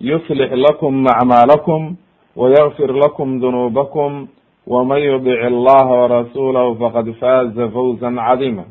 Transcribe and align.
يصلح 0.00 0.52
لكم 0.52 1.06
أعمالكم 1.08 1.94
ويغفر 2.36 2.92
لكم 2.92 3.38
ذنوبكم 3.38 4.26
ومن 4.66 4.96
يطع 4.96 5.40
الله 5.46 5.86
ورسوله 6.02 6.74
فقد 6.74 7.10
فاز 7.10 7.60
فوزا 7.60 8.10
عظيما 8.20 8.64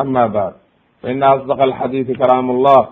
أما 0.00 0.26
بعد 0.26 0.52
فإن 1.02 1.22
أصدق 1.22 1.62
الحديث 1.62 2.10
كلام 2.10 2.50
الله 2.50 2.88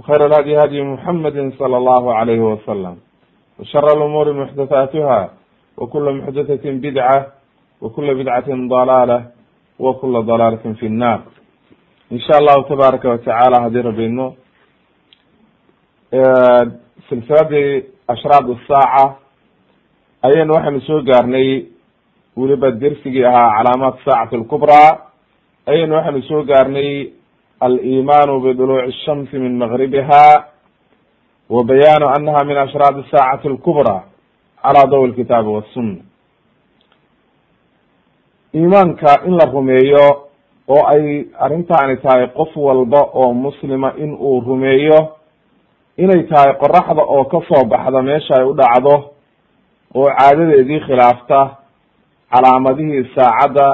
وخير 0.00 0.26
الهدي 0.26 0.58
هدي 0.64 0.82
محمد 0.82 1.52
صلى 1.58 1.76
الله 1.76 2.14
عليه 2.14 2.40
وسلم 2.40 2.96
وشر 3.58 3.86
الأمور 3.96 4.32
محدثاتها 4.32 5.30
وكل 5.76 6.06
محدثة 6.18 6.70
بدعة 6.70 7.26
وكل 7.80 8.14
بدعة 8.14 8.48
ضلالة 8.48 9.18
وكل 9.78 10.22
ضلالة 10.22 10.64
في 10.80 10.86
النار 10.86 11.20
in 12.12 12.18
sha 12.20 12.36
allahu 12.38 12.62
tabaaraka 12.68 13.08
watacaala 13.08 13.60
haddii 13.62 13.82
rabino 13.82 14.34
silsiladii 17.09 17.83
ashraad 18.07 18.47
saaca 18.67 19.15
ayaynu 20.27 20.53
waxaynu 20.53 20.81
soo 20.81 21.01
gaarnay 21.01 21.65
weliba 22.37 22.71
dersigii 22.71 23.23
ahaa 23.25 23.51
calaamaat 23.57 23.97
saacati 24.05 24.35
alkubraa 24.35 24.89
ayaynu 25.65 25.95
waxaynu 25.95 26.21
soo 26.29 26.43
gaarnay 26.43 27.09
alimaanu 27.59 28.39
biduluuci 28.39 28.91
shamsi 29.05 29.39
min 29.39 29.57
magribiha 29.57 30.23
wa 31.49 31.63
bayaanu 31.63 32.07
anaha 32.15 32.45
min 32.45 32.57
ashraad 32.57 33.03
saacati 33.11 33.47
alkubraa 33.47 34.03
calaa 34.63 34.87
dawi 34.91 35.07
lkitaabi 35.07 35.49
wasunna 35.49 36.01
iimaanka 38.55 39.21
in 39.27 39.37
la 39.37 39.45
rumeeyo 39.45 40.23
oo 40.67 40.83
ay 40.87 41.25
arrintaani 41.39 41.97
tahay 41.97 42.27
qof 42.27 42.55
walba 42.57 43.01
oo 43.13 43.33
muslima 43.33 43.93
in 43.97 44.13
uu 44.19 44.39
rumeeyo 44.41 45.16
inay 45.97 46.23
tahay 46.23 46.53
qoraxda 46.61 47.03
oo 47.03 47.23
ka 47.25 47.39
soo 47.47 47.65
baxda 47.65 48.01
meesha 48.01 48.33
ay 48.39 48.45
u 48.45 48.53
dhacdo 48.53 48.95
oo 49.95 50.09
caadadeedii 50.17 50.79
khilaafta 50.87 51.39
calaamadihii 52.31 53.03
saacadda 53.15 53.67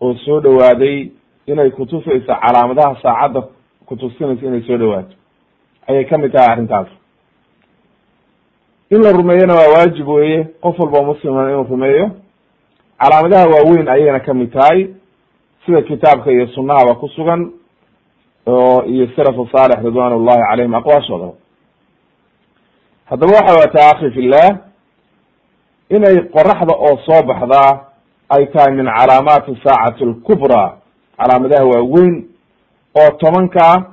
oo 0.00 0.14
soo 0.24 0.40
dhawaaday 0.40 1.10
inay 1.46 1.70
kutusayso 1.70 2.26
calaamadaha 2.44 2.96
saacadda 3.02 3.42
kutusinayso 3.86 4.46
inay 4.46 4.62
soo 4.66 4.76
dhawaato. 4.78 5.14
Ayay 5.88 6.04
ka 6.04 6.18
mid 6.18 6.32
tahay 6.32 6.52
arrintaas. 6.52 6.88
In 8.90 9.02
la 9.02 9.12
rumeeyona 9.12 9.54
waa 9.54 9.68
waajib 9.74 10.08
weye 10.08 10.44
qof 10.60 10.78
walba 10.78 11.02
muslima 11.02 11.50
inuu 11.50 11.64
rumeeyo. 11.70 12.10
Calaamadaha 13.00 13.46
waaweyn 13.48 13.88
ayayna 13.88 14.20
ka 14.20 14.34
mid 14.34 14.52
tahay 14.52 14.88
sida 15.66 15.82
kitaabka 15.82 16.30
iyo 16.32 16.46
sunahaba 16.46 16.94
ku 16.94 17.08
sugan 17.08 17.50
oo 18.46 18.82
iyo 18.84 19.08
salafu 19.16 19.48
saalix 19.52 19.78
ridwan 19.84 20.12
ullahi 20.12 20.40
calayhim 20.50 20.74
aqwaashooda 20.74 21.28
haddaba 23.10 23.32
waxa 23.32 23.54
wataa 23.60 23.90
akhi 23.94 24.10
fillah 24.10 24.58
inay 25.90 26.16
qoraxda 26.34 26.74
oo 26.86 26.96
soo 27.06 27.22
baxdaa 27.22 27.80
ay 28.28 28.46
tahay 28.46 28.72
min 28.74 28.86
calaamaati 28.86 29.58
saacati 29.64 30.04
alkubraa 30.04 30.76
calaamadaha 31.16 31.64
waaweyn 31.64 32.24
oo 33.00 33.10
tobanka 33.20 33.84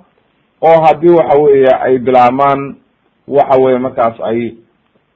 oo 0.61 0.81
haddii 0.85 1.09
waxa 1.19 1.37
weeye 1.41 1.69
ay 1.81 1.97
bilaabmaan 1.99 2.75
waxa 3.27 3.61
weye 3.61 3.77
markaas 3.79 4.19
ay 4.29 4.55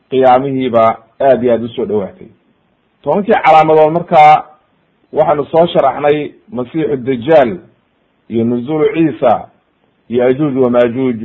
qiyaamihiiba 0.09 0.85
aad 1.22 1.44
iyo 1.44 1.53
aad 1.53 1.64
u 1.64 1.68
soo 1.69 1.85
dhawaatay. 1.85 2.28
Tobankii 3.02 3.34
calaamadood 3.46 3.91
markaa 3.94 4.44
waxaanu 5.14 5.46
soo 5.46 5.68
sharaxnay 5.74 6.31
masiixu 6.52 6.96
dajaal 6.97 7.58
iyo 8.29 8.44
nuzulu 8.44 8.85
ciisa 8.94 9.47
iyo 10.09 10.25
ajuuj 10.25 10.56
wamajuuj 10.64 11.19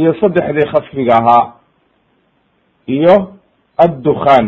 iyo 0.00 0.12
saddexdii 0.20 0.68
khasfiga 0.72 1.14
ahaa 1.20 1.44
iyo 2.96 3.14
addukhan. 3.84 4.46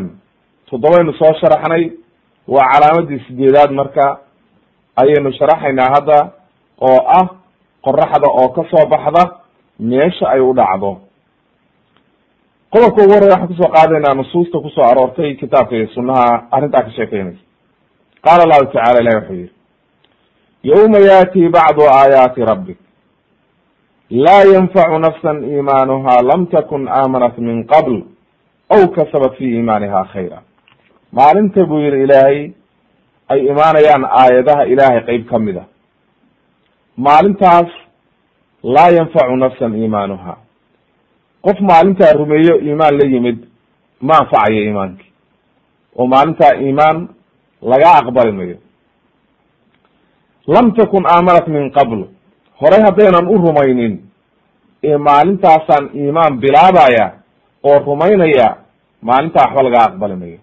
Toddobaynu 0.68 1.12
soo 1.20 1.32
sharaxnay 1.40 1.84
waa 2.54 2.68
calaamadii 2.72 3.20
sideedaad 3.26 3.70
marka. 3.80 4.06
Ayaynu 5.02 5.30
sharaxaynaa 5.38 5.90
hadda 5.94 6.18
oo 6.88 6.98
ah 7.18 7.26
qoraxda 7.84 8.28
oo 8.40 8.48
ka 8.56 8.62
soo 8.70 8.84
baxda 8.92 9.22
meesha 9.90 10.26
ay 10.34 10.40
u 10.40 10.52
dhacdo. 10.58 10.90
Qodobka 12.72 13.02
ugu 13.04 13.12
horreya 13.14 13.32
waxaan 13.32 13.48
ku 13.48 13.54
soo 13.60 13.70
qaadaynaa 13.76 14.14
nusuusta 14.18 14.58
ku 14.64 14.68
soo 14.74 14.84
aroortay 14.90 15.34
kitaabka 15.40 15.74
iyo 15.76 15.86
sunaha 15.94 16.26
arrintaa 16.56 16.82
ka 16.86 16.90
sheekeynaysa 16.96 17.42
qaala 18.24 18.42
allahu 18.44 18.66
tacala 18.72 19.00
ilahi 19.02 19.16
wuxuu 19.16 19.34
yihi 19.40 19.50
yawma 20.70 20.98
yaati 21.08 21.48
bacdu 21.56 21.82
aayaati 21.96 22.40
rabbik 22.50 22.78
laa 24.12 24.44
yanfacu 24.54 24.98
nafsan 24.98 25.44
iimaanuha 25.44 26.22
lam 26.22 26.46
takun 26.46 26.88
aamanat 26.88 27.38
min 27.38 27.64
qabl 27.72 27.94
aw 28.74 28.82
kasabat 28.96 29.34
fi 29.38 29.44
iimaaniha 29.44 30.04
khayra. 30.12 30.38
Maalinta 31.12 31.64
buu 31.66 31.80
yihi 31.80 32.02
ilaahay 32.04 32.52
ay 33.28 33.40
imaanayaan 33.52 34.04
aayadaha 34.04 34.64
ilaahay 34.72 35.00
qeyb 35.08 35.24
ka 35.30 35.38
mid 35.38 35.56
a 35.56 35.64
maalintaas 36.96 37.70
laa 38.74 38.90
yanfacu 38.98 39.36
nafsan 39.36 39.72
iimaanuha 39.80 40.34
qof 41.44 41.58
maalintaa 41.60 42.12
rumeeyo 42.20 42.54
iimaan 42.66 42.94
la 43.00 43.06
yimid 43.12 43.38
ma 44.00 44.14
anfacayo 44.20 44.60
iimaankii. 44.66 45.10
Oo 45.96 46.06
maalintaa 46.06 46.54
iimaan 46.64 47.08
laga 47.62 47.90
aqbali 48.00 48.32
mayo 48.32 48.56
lam 50.46 50.72
takun 50.74 51.04
aamanat 51.06 51.46
min 51.48 51.70
qabl 51.70 52.00
horay 52.62 52.82
haddaynan 52.86 53.26
u 53.28 53.36
rumaynin 53.38 53.94
ee 54.84 54.96
maalintaasaan 54.96 55.90
iimaan 55.94 56.40
bilaabaya 56.40 57.06
oo 57.62 57.78
rumaynaya 57.78 58.48
maalintaa 59.02 59.44
waxba 59.46 59.62
laga 59.62 59.80
aqbali 59.88 60.16
mayo 60.22 60.38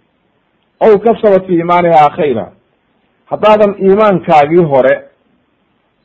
ow 0.85 0.94
kasabat 1.06 1.46
fi 1.47 1.53
iimaaniha 1.59 2.09
khayra 2.18 2.46
haddaadan 3.31 3.74
iimaankaagii 3.85 4.63
hore 4.74 4.94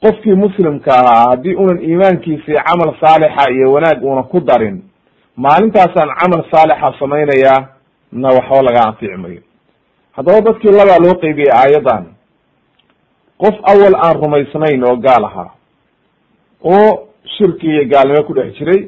qofkii 0.03 0.35
muslimka 0.45 0.93
ahaa 1.01 1.29
haddii 1.31 1.55
unan 1.63 1.79
iimaankiisii 1.89 2.59
camal 2.67 2.91
saalixa 3.01 3.51
iyo 3.57 3.73
wanaag 3.73 4.05
una 4.05 4.23
ku 4.23 4.41
darin 4.41 4.77
maalintaasaan 5.37 6.11
camal 6.21 6.43
saalixa 6.53 6.95
samaynayaa 6.99 7.61
na 8.13 8.29
waxba 8.29 8.63
laga 8.63 8.81
anfici 8.89 9.17
mayo 9.17 9.41
haddaba 10.17 10.41
dadkii 10.41 10.73
labaa 10.79 10.99
loo 11.05 11.15
qeybiyey 11.23 11.53
aayaddan 11.61 12.05
qof 13.43 13.55
awal 13.73 13.95
aan 14.07 14.17
rumaysnayn 14.23 14.85
oo 14.85 14.97
gaal 14.97 15.25
ahaa 15.25 15.51
oo 16.65 17.09
shirki 17.37 17.67
iyo 17.67 17.85
gaalnimo 17.93 18.23
ku 18.27 18.33
dhex 18.35 18.55
jiray 18.59 18.81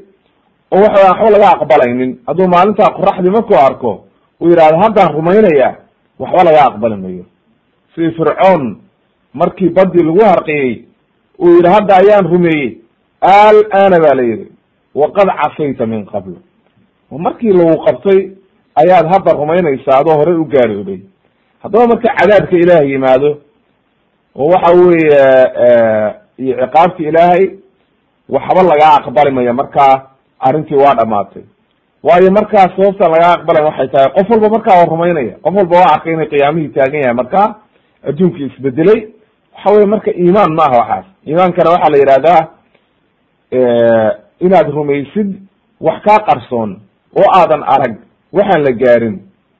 oo 0.72 0.80
waxa 0.82 1.08
waxba 1.10 1.30
laga 1.30 1.48
aqbalaynin. 1.56 2.18
Hadduu 2.26 2.48
maalintaa 2.48 2.94
qoraxdii 2.96 3.30
markuu 3.36 3.56
arko 3.68 4.04
uu 4.40 4.48
yidhahdo 4.50 4.76
haddaan 4.82 5.12
rumaynaya 5.16 5.68
waxba 6.18 6.44
laga 6.44 6.60
aqbali 6.68 6.96
mayo. 6.96 7.24
Sidii 7.94 8.14
fircoon 8.16 8.62
markii 9.34 9.68
badii 9.76 10.02
lagu 10.08 10.20
harqiyey 10.24 10.84
uu 11.38 11.48
yidhi 11.56 11.68
hadda 11.74 11.92
ayaan 11.96 12.26
rumeeyey. 12.32 12.78
Al-aana 13.20 13.98
ba 14.04 14.14
la 14.14 14.22
yidhi 14.22 14.46
waqad 14.94 15.28
casayta 15.40 15.86
min 15.86 16.04
qabl 16.06 16.32
markii 17.10 17.52
lagu 17.52 17.76
qabtay 17.86 18.20
ayaad 18.82 19.06
hadda 19.12 19.32
rumaynaysaa 19.32 20.00
adoo 20.00 20.16
horey 20.20 20.34
u 20.36 20.44
gaarooday. 20.44 21.00
Haddaba 21.62 21.86
marka 21.86 22.08
cadaabka 22.18 22.56
ilaahay 22.56 22.90
yimaado 22.92 23.30
oo 24.36 24.48
waxa 24.52 24.72
weeye 24.76 25.20
iyo 26.38 26.54
ciqaabta 26.60 27.02
ilaahay 27.08 27.44
waxba 28.28 28.62
lagaa 28.62 28.94
aqbali 29.00 29.30
maya 29.30 29.52
markaa 29.52 29.94
arrintii 30.40 30.76
waa 30.84 30.94
dhamaatay 30.94 31.42
waayo 32.02 32.30
markaas 32.30 32.70
sababta 32.76 33.08
laga 33.14 33.26
aqbalay 33.36 33.64
waxay 33.68 33.88
tahay 33.88 34.10
qof 34.16 34.30
walba 34.30 34.48
markaa 34.56 34.78
waa 34.80 34.90
rumaynaya 34.92 35.34
qof 35.44 35.54
walba 35.56 35.76
waa 35.76 35.92
arkay 35.94 36.12
inay 36.12 36.26
qiyaamihii 36.32 36.68
taagan 36.76 37.00
yahay 37.00 37.14
marka 37.14 37.54
adduunkii 38.08 38.46
isbedelay 38.46 39.00
waxa 39.54 39.70
weye 39.74 39.86
marka 39.86 40.10
iimaan 40.10 40.52
maaha 40.54 40.76
waxaas. 40.80 41.06
Iimaankana 41.28 41.70
waxaa 41.70 41.90
la 41.92 41.98
yidhahdaa 42.02 42.40
inaad 44.40 44.68
rumaysid 44.70 45.28
wax 45.80 46.02
kaa 46.04 46.18
qarsoon 46.28 46.70
oo 47.20 47.28
aadan 47.40 47.62
arag 47.74 47.94
waxaan 48.32 48.62
la 48.64 48.72
gaarin. 48.72 49.16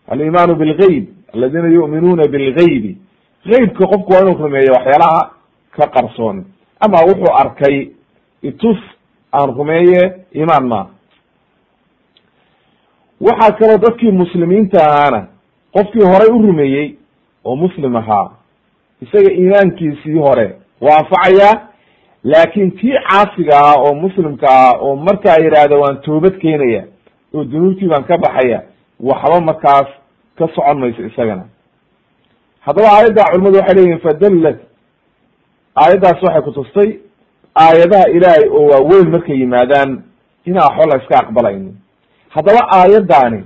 Alimaanu 0.09 0.55
bilgayb 0.55 1.05
aladiina 1.35 1.69
yu'minuuna 1.69 2.29
bilgaybi 2.29 2.99
gaybka 3.47 3.87
qofku 3.87 4.13
waa 4.13 4.21
inuu 4.23 4.39
rumeeyo 4.43 4.73
waxyaalaha 4.77 5.31
ka 5.77 5.87
qarsoon. 5.95 6.45
Ama 6.81 6.99
wuxuu 7.09 7.35
arkay 7.43 7.89
itus 8.49 8.79
aan 9.33 9.49
rumeeye 9.59 10.03
iimaan 10.37 10.67
maaha 10.73 10.91
waxaa 13.21 13.53
kaloo 13.59 13.79
dadkii 13.79 14.13
muslimiinta 14.13 14.79
ahaana 14.91 15.27
qofkii 15.75 16.05
horay 16.13 16.29
u 16.37 16.43
rumeeyey 16.47 16.95
oo 17.45 17.57
muslim 17.57 17.97
ahaa 17.97 18.31
isaga 19.03 19.31
iimaankiisii 19.33 20.19
hore 20.19 20.57
waa 20.81 20.99
anfacayaa 20.99 21.55
laakin 22.25 22.71
kii 22.71 22.95
caasiga 23.09 23.59
ah 23.65 23.75
oo 23.79 23.95
muslimka 23.95 24.47
ah 24.51 24.73
oo 24.81 24.97
markaa 24.97 25.37
yidhaahda 25.45 25.77
waan 25.79 26.01
toobad 26.03 26.39
keenaya 26.39 26.85
oo 27.35 27.45
dunuubtii 27.45 27.89
baan 27.89 28.05
ka 28.05 28.19
baxaya 28.19 28.63
waxba 29.01 29.41
markaas 29.41 29.87
ka 30.39 30.49
socon 30.55 30.79
mayso 30.79 31.03
isagana. 31.07 31.45
Haddaba 32.61 32.89
aayadda 32.93 33.25
culimadu 33.31 33.57
waxay 33.59 33.75
leeyihiin 33.75 34.01
fadallat 34.01 34.59
aayaddaas 35.75 36.23
waxay 36.23 36.43
kutustay 36.43 36.99
aayadaha 37.65 38.09
ilaahay 38.17 38.49
oo 38.49 38.67
waaweyn 38.73 39.11
markay 39.11 39.37
yimaadaan 39.41 40.03
inaa 40.45 40.69
waxba 40.69 40.87
la 40.87 41.03
iska 41.03 41.19
aqbalaynin. 41.19 41.75
Haddaba 42.29 42.61
aayaddaani 42.79 43.45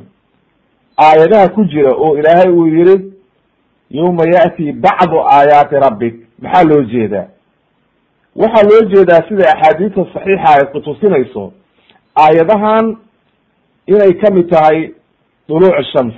aayadaha 1.06 1.48
ku 1.48 1.64
jira 1.64 1.90
oo 1.96 2.16
ilaahay 2.18 2.50
uu 2.52 2.66
yihi 2.66 2.96
yawma 3.90 4.24
ya'ti 4.34 4.72
bacdu 4.72 5.18
aayaati 5.34 5.74
rabbik. 5.74 6.14
Maxaa 6.42 6.64
loo 6.64 6.82
jeedaa? 6.82 7.26
Waxaa 8.36 8.68
loo 8.70 8.82
jeedaa 8.92 9.22
sida 9.28 9.44
axaadiista 9.52 10.04
saxiixa 10.12 10.48
ay 10.54 10.64
kutusinayso 10.72 11.52
aayadahan 12.16 12.96
inay 13.86 14.12
ka 14.20 14.30
mid 14.34 14.48
tahay 14.50 14.92
duluuc 15.48 15.76
shams 15.92 16.14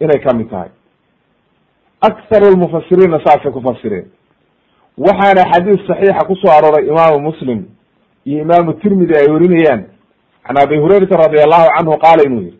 inay 0.00 0.18
ka 0.24 0.34
mid 0.34 0.50
tahay. 0.50 0.68
Akharu 2.00 2.50
lmufasiriinna 2.54 3.20
saasay 3.24 3.52
ku 3.52 3.60
fasireen 3.60 4.06
waxaana 4.98 5.42
xadiis 5.52 5.86
saxiixa 5.86 6.26
ku 6.26 6.34
soo 6.36 6.50
arooray 6.50 6.86
imaamu 6.88 7.20
muslim 7.20 7.64
iyo 8.24 8.42
imaamu 8.42 8.72
tirmidi 8.72 9.14
ay 9.16 9.26
werinayaan 9.32 9.84
can 10.46 10.56
abi 10.62 10.76
hurayrata 10.76 11.16
radi 11.16 11.38
allahu 11.46 11.68
canhu 11.76 11.98
qaala 12.04 12.22
inuu 12.26 12.40
yihi 12.40 12.58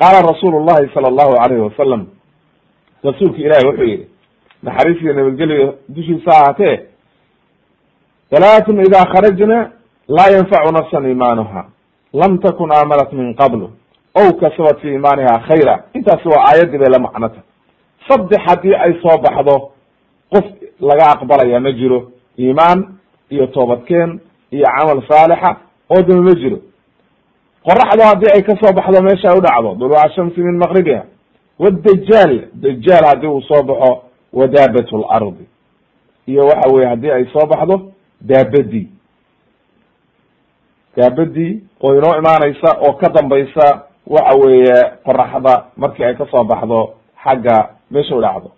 qaala 0.00 0.22
rasuulu 0.32 0.64
llahi 0.66 0.88
sala 0.94 1.08
allahu 1.08 1.34
alayhi 1.44 1.62
wasalam 1.68 2.06
rasuulka 3.04 3.38
ilahi 3.38 3.66
wuxuu 3.66 3.84
yihi 3.84 4.06
naxariis 4.62 5.02
iyo 5.02 5.12
nabadgelyo 5.14 5.74
dushiisa 5.88 6.30
ahaatee 6.30 6.76
halaathun 8.32 8.80
ida 8.86 9.00
kharajna 9.12 9.70
laa 10.08 10.30
yanfacu 10.36 10.72
nafsan 10.72 11.04
iimaanuha 11.06 11.66
lam 12.12 12.38
takun 12.38 12.72
aamanat 12.72 13.12
min 13.12 13.34
qablu 13.34 13.70
ow 14.20 14.32
kasabat 14.40 14.80
fi 14.80 14.88
iimaaniha 14.88 15.40
khayra. 15.48 15.84
Intaasi 15.94 16.28
waa 16.28 16.44
aayaddii 16.48 16.78
bay 16.78 16.90
la 16.90 16.98
macnota 16.98 17.40
saddex 18.08 18.40
haddii 18.46 18.74
ay 18.74 18.92
soo 19.02 19.16
baxdo 19.24 19.70
qof 20.32 20.44
laga 20.88 21.04
aqbalaya 21.14 21.60
ma 21.60 21.72
jiro 21.72 22.00
iimaan 22.38 22.78
iyo 23.30 23.46
toobadkeen 23.46 24.20
iyo 24.52 24.66
camal 24.76 25.00
saalixa 25.08 25.50
oo 25.90 26.02
dama 26.02 26.22
ma 26.22 26.34
jiro. 26.40 26.58
Qoraxdu 27.66 28.02
haddii 28.08 28.30
ay 28.34 28.42
ka 28.42 28.52
soo 28.60 28.72
baxdo 28.76 29.02
meesha 29.02 29.36
u 29.38 29.40
dhacdo 29.40 29.74
duluuca 29.78 30.10
shamsi 30.14 30.40
min 30.40 30.58
maqribiha 30.58 31.02
wadajaal 31.58 32.32
dajaal 32.54 33.04
haddii 33.10 33.26
uu 33.28 33.42
soo 33.42 33.62
baxo 33.62 34.02
wa 34.32 34.46
daabat 34.46 34.88
lardi 34.92 35.44
iyo 36.26 36.42
waxa 36.46 36.70
weye 36.74 36.86
haddii 36.88 37.10
ay 37.10 37.24
soo 37.32 37.46
baxdo 37.46 37.76
daabadii. 38.20 38.88
Daabadii 40.96 41.60
oo 41.82 41.94
inoo 41.98 42.16
imaanaysa 42.18 42.70
oo 42.86 42.92
ka 42.92 43.08
dambaysa 43.08 43.66
waxa 44.06 44.34
weeye 44.42 44.74
qoraxda 45.04 45.64
markii 45.76 46.04
ay 46.04 46.14
ka 46.16 46.26
soo 46.30 46.44
baxdo 46.44 46.94
xagga 47.24 47.56
meesha 47.90 48.16
u 48.16 48.20
dhacdo 48.20 48.50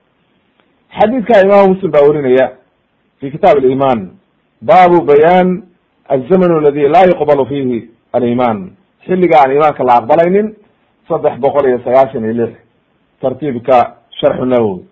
xadiidka 0.99 1.41
imaamu 1.45 1.75
muslim 1.75 1.91
baa 1.91 2.03
werinaya 2.09 2.47
fi 3.21 3.31
kitaab 3.31 3.57
aliman 3.59 4.01
baabu 4.63 4.99
bayaan 5.11 5.63
alzaman 6.09 6.53
aladi 6.59 6.89
laa 6.95 7.07
yuqbalu 7.11 7.47
fihi 7.47 7.91
aliman 8.13 8.71
xilliga 9.07 9.37
aan 9.43 9.53
imaanka 9.57 9.85
la 9.85 9.95
aqbalaynin 10.01 10.55
saddex 11.09 11.35
boqol 11.41 11.67
iyo 11.69 11.79
sagaashan 11.85 12.25
iyo 12.25 12.33
lix. 12.33 12.53
Tartiibka 13.21 13.97
sharxu 14.21 14.45
nawowi. 14.45 14.85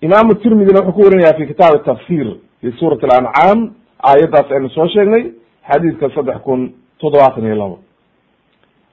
Imaamu 0.00 0.34
tirmidina 0.34 0.80
wuxuu 0.80 0.92
ku 0.92 1.00
werinaya 1.06 1.34
fi 1.38 1.46
kitaab 1.46 1.84
tafsir 1.84 2.26
fi 2.60 2.72
suurat 2.78 3.00
alancaam 3.04 3.58
aayaddaas 4.02 4.50
aynu 4.52 4.68
soo 4.70 4.88
sheegnay 4.88 5.24
xadiidka 5.70 6.10
saddex 6.14 6.38
kun 6.46 6.72
toddobaatan 7.00 7.44
iyo 7.46 7.56
labo 7.56 7.78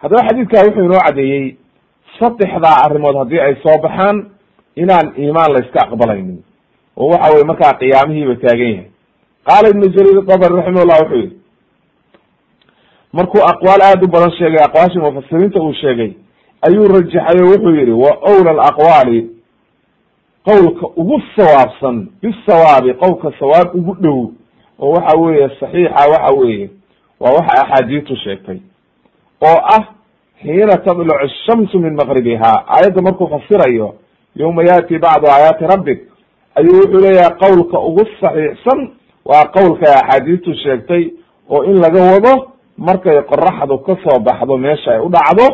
haddaba 0.02 0.28
xadiidka 0.28 0.58
wuxuu 0.68 0.86
inoo 0.86 1.02
cadeeyey 1.08 1.58
saddexdaa 2.20 2.78
arrimood 2.86 3.16
haddii 3.22 3.40
ay 3.40 3.56
soo 3.64 3.78
baxaan 3.84 4.18
inaan 4.76 5.14
iimaan 5.18 5.54
la 5.54 5.60
iska 5.66 5.80
aqbalaynin. 5.86 6.44
Oo 6.98 7.08
waxa 7.12 7.34
weye 7.34 7.44
markaa 7.44 7.74
qiyaamihiiba 7.82 8.36
taagan 8.36 8.70
yahay. 8.74 8.88
Qaala 9.48 9.70
ibnu 9.70 9.86
jariir 9.96 10.22
dabri 10.26 10.56
raximahullah 10.58 11.00
wuxuu 11.02 11.18
yihi 11.18 11.38
markuu 13.14 13.42
aqwaal 13.52 13.82
aada 13.82 14.06
u 14.06 14.08
badan 14.12 14.32
sheegay 14.38 14.64
aqwaashii 14.66 15.00
mufasiriinta 15.00 15.60
uu 15.62 15.74
sheegay 15.74 16.12
ayuu 16.68 16.88
rajaxay 16.88 17.40
oo 17.44 17.50
wuxuu 17.52 17.76
yihi 17.76 17.92
wa 17.92 18.12
owla 18.32 18.52
alaqwaali 18.52 19.20
qowlka 20.46 20.86
ugu 20.96 21.22
sawaabsan 21.36 22.08
bisawaabi 22.22 22.94
qowlka 22.94 23.32
sawaab 23.40 23.76
ugu 23.76 23.94
dhow 24.02 24.32
oo 24.80 24.92
waxa 24.92 25.18
weeye 25.20 25.50
saxiixa 25.60 26.10
waxa 26.12 26.34
weeye 26.40 26.70
waa 27.20 27.32
waxa 27.38 27.62
axaadiistu 27.62 28.16
sheegtay 28.16 28.58
oo 29.50 29.60
ah 29.76 29.84
xiina 30.42 30.78
tadlucu 30.78 31.16
ashamsu 31.26 31.80
min 31.80 31.94
maqribiha 31.96 32.52
aayadda 32.68 33.02
markuu 33.02 33.28
fasirayo 33.28 33.96
yawma 34.36 34.64
yaati 34.64 35.00
bacdu 35.00 35.28
aayaati 35.28 35.64
rabbik 35.74 36.00
ayuu 36.56 36.76
wuxuu 36.82 37.02
leeyahay 37.06 37.36
qowlka 37.44 37.78
ugu 37.80 38.04
saxiixsan 38.22 38.80
waa 39.26 39.46
qowlka 39.56 39.86
axaadiistu 39.96 40.54
sheegtay 40.64 41.04
oo 41.50 41.64
in 41.64 41.78
laga 41.82 42.02
wado 42.12 42.34
markay 42.78 43.22
qoraxdu 43.32 43.78
ka 43.86 43.94
soo 44.04 44.20
baxdo 44.20 44.58
meesha 44.58 44.92
ay 44.92 45.00
u 45.00 45.10
dhacdo 45.10 45.46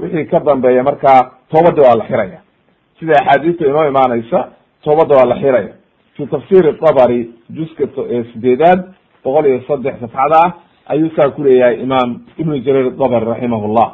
wixii 0.00 0.26
ka 0.26 0.40
dambeeya 0.40 0.82
markaa 0.82 1.20
toobadda 1.50 1.82
waa 1.82 1.96
la 1.96 2.04
xiraya 2.04 2.38
sida 2.98 3.12
axaadiista 3.20 3.66
inoo 3.66 3.86
imaanaysa 3.88 4.48
toobadda 4.84 5.14
waa 5.16 5.24
la 5.26 5.36
xiraya 5.42 5.72
fi 6.16 6.26
tafsiri 6.26 6.72
dabari 6.82 7.30
juska 7.50 7.84
sideedaad 8.32 8.80
boqol 9.24 9.46
iyo 9.46 9.60
saddex 9.68 9.94
safxada 10.00 10.36
ah 10.44 10.52
ayuu 10.92 11.10
saa 11.16 11.30
ku 11.30 11.42
leeyahay 11.42 11.82
imaam 11.82 12.20
ibnu 12.38 12.58
jarir 12.66 12.90
dabri 12.90 13.24
raximah 13.26 13.62
llah 13.76 13.90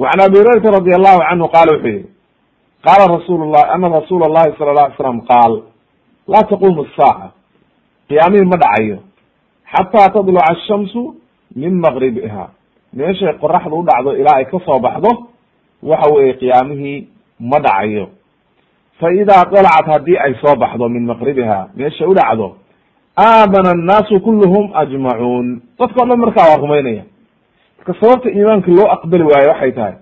وعn 0.00 0.20
abi 0.20 0.36
hurayrata 0.38 0.70
radi 0.78 0.92
allahu 0.98 1.20
canhu 1.28 1.46
qala 1.54 1.70
wuxuu 1.76 1.88
yihi 1.88 2.06
qala 2.86 3.04
rasul 3.16 3.40
lah 3.52 3.64
ana 3.74 3.88
rasuula 3.88 4.24
اllahi 4.28 4.56
sala 4.58 4.72
la 4.72 4.82
alay 4.88 4.96
slam 4.96 5.18
qaal 5.30 5.52
laa 6.32 6.44
taqumu 6.50 6.80
الsaaca 6.86 7.26
qiyaamihii 8.08 8.48
ma 8.52 8.56
dhacayo 8.62 8.98
xataa 9.72 10.08
tadluca 10.14 10.44
ashamsu 10.52 11.02
min 11.56 11.72
maqribiha 11.84 12.44
meeshay 12.96 13.34
qoraxdu 13.42 13.74
u 13.80 13.84
dhacdo 13.88 14.10
ilaa 14.20 14.36
ay 14.40 14.44
kasoo 14.52 14.78
baxdo 14.86 15.10
waxa 15.82 16.08
weeye 16.14 16.32
qiyaamihii 16.40 16.98
ma 17.50 17.58
dhacayo 17.66 18.06
fa 19.00 19.12
idaa 19.20 19.44
dalacat 19.52 19.86
haddii 19.92 20.18
ay 20.18 20.34
soo 20.42 20.56
baxdo 20.56 20.88
min 20.88 21.04
maqribiha 21.06 21.58
meesha 21.76 22.08
u 22.08 22.14
dhacdo 22.14 22.56
aamana 23.16 23.70
annaasu 23.76 24.20
kulluhum 24.20 24.70
ajmacuun 24.74 25.60
dadka 25.78 26.02
o 26.02 26.06
dhan 26.08 26.18
markaa 26.24 26.48
waa 26.50 26.60
rumaynaya 26.64 27.04
marka 27.85 27.99
sababta 28.01 28.29
iimaanka 28.29 28.71
loo 28.71 28.87
aqbali 28.91 29.23
waayo 29.23 29.49
waxay 29.49 29.71
tahay 29.71 29.93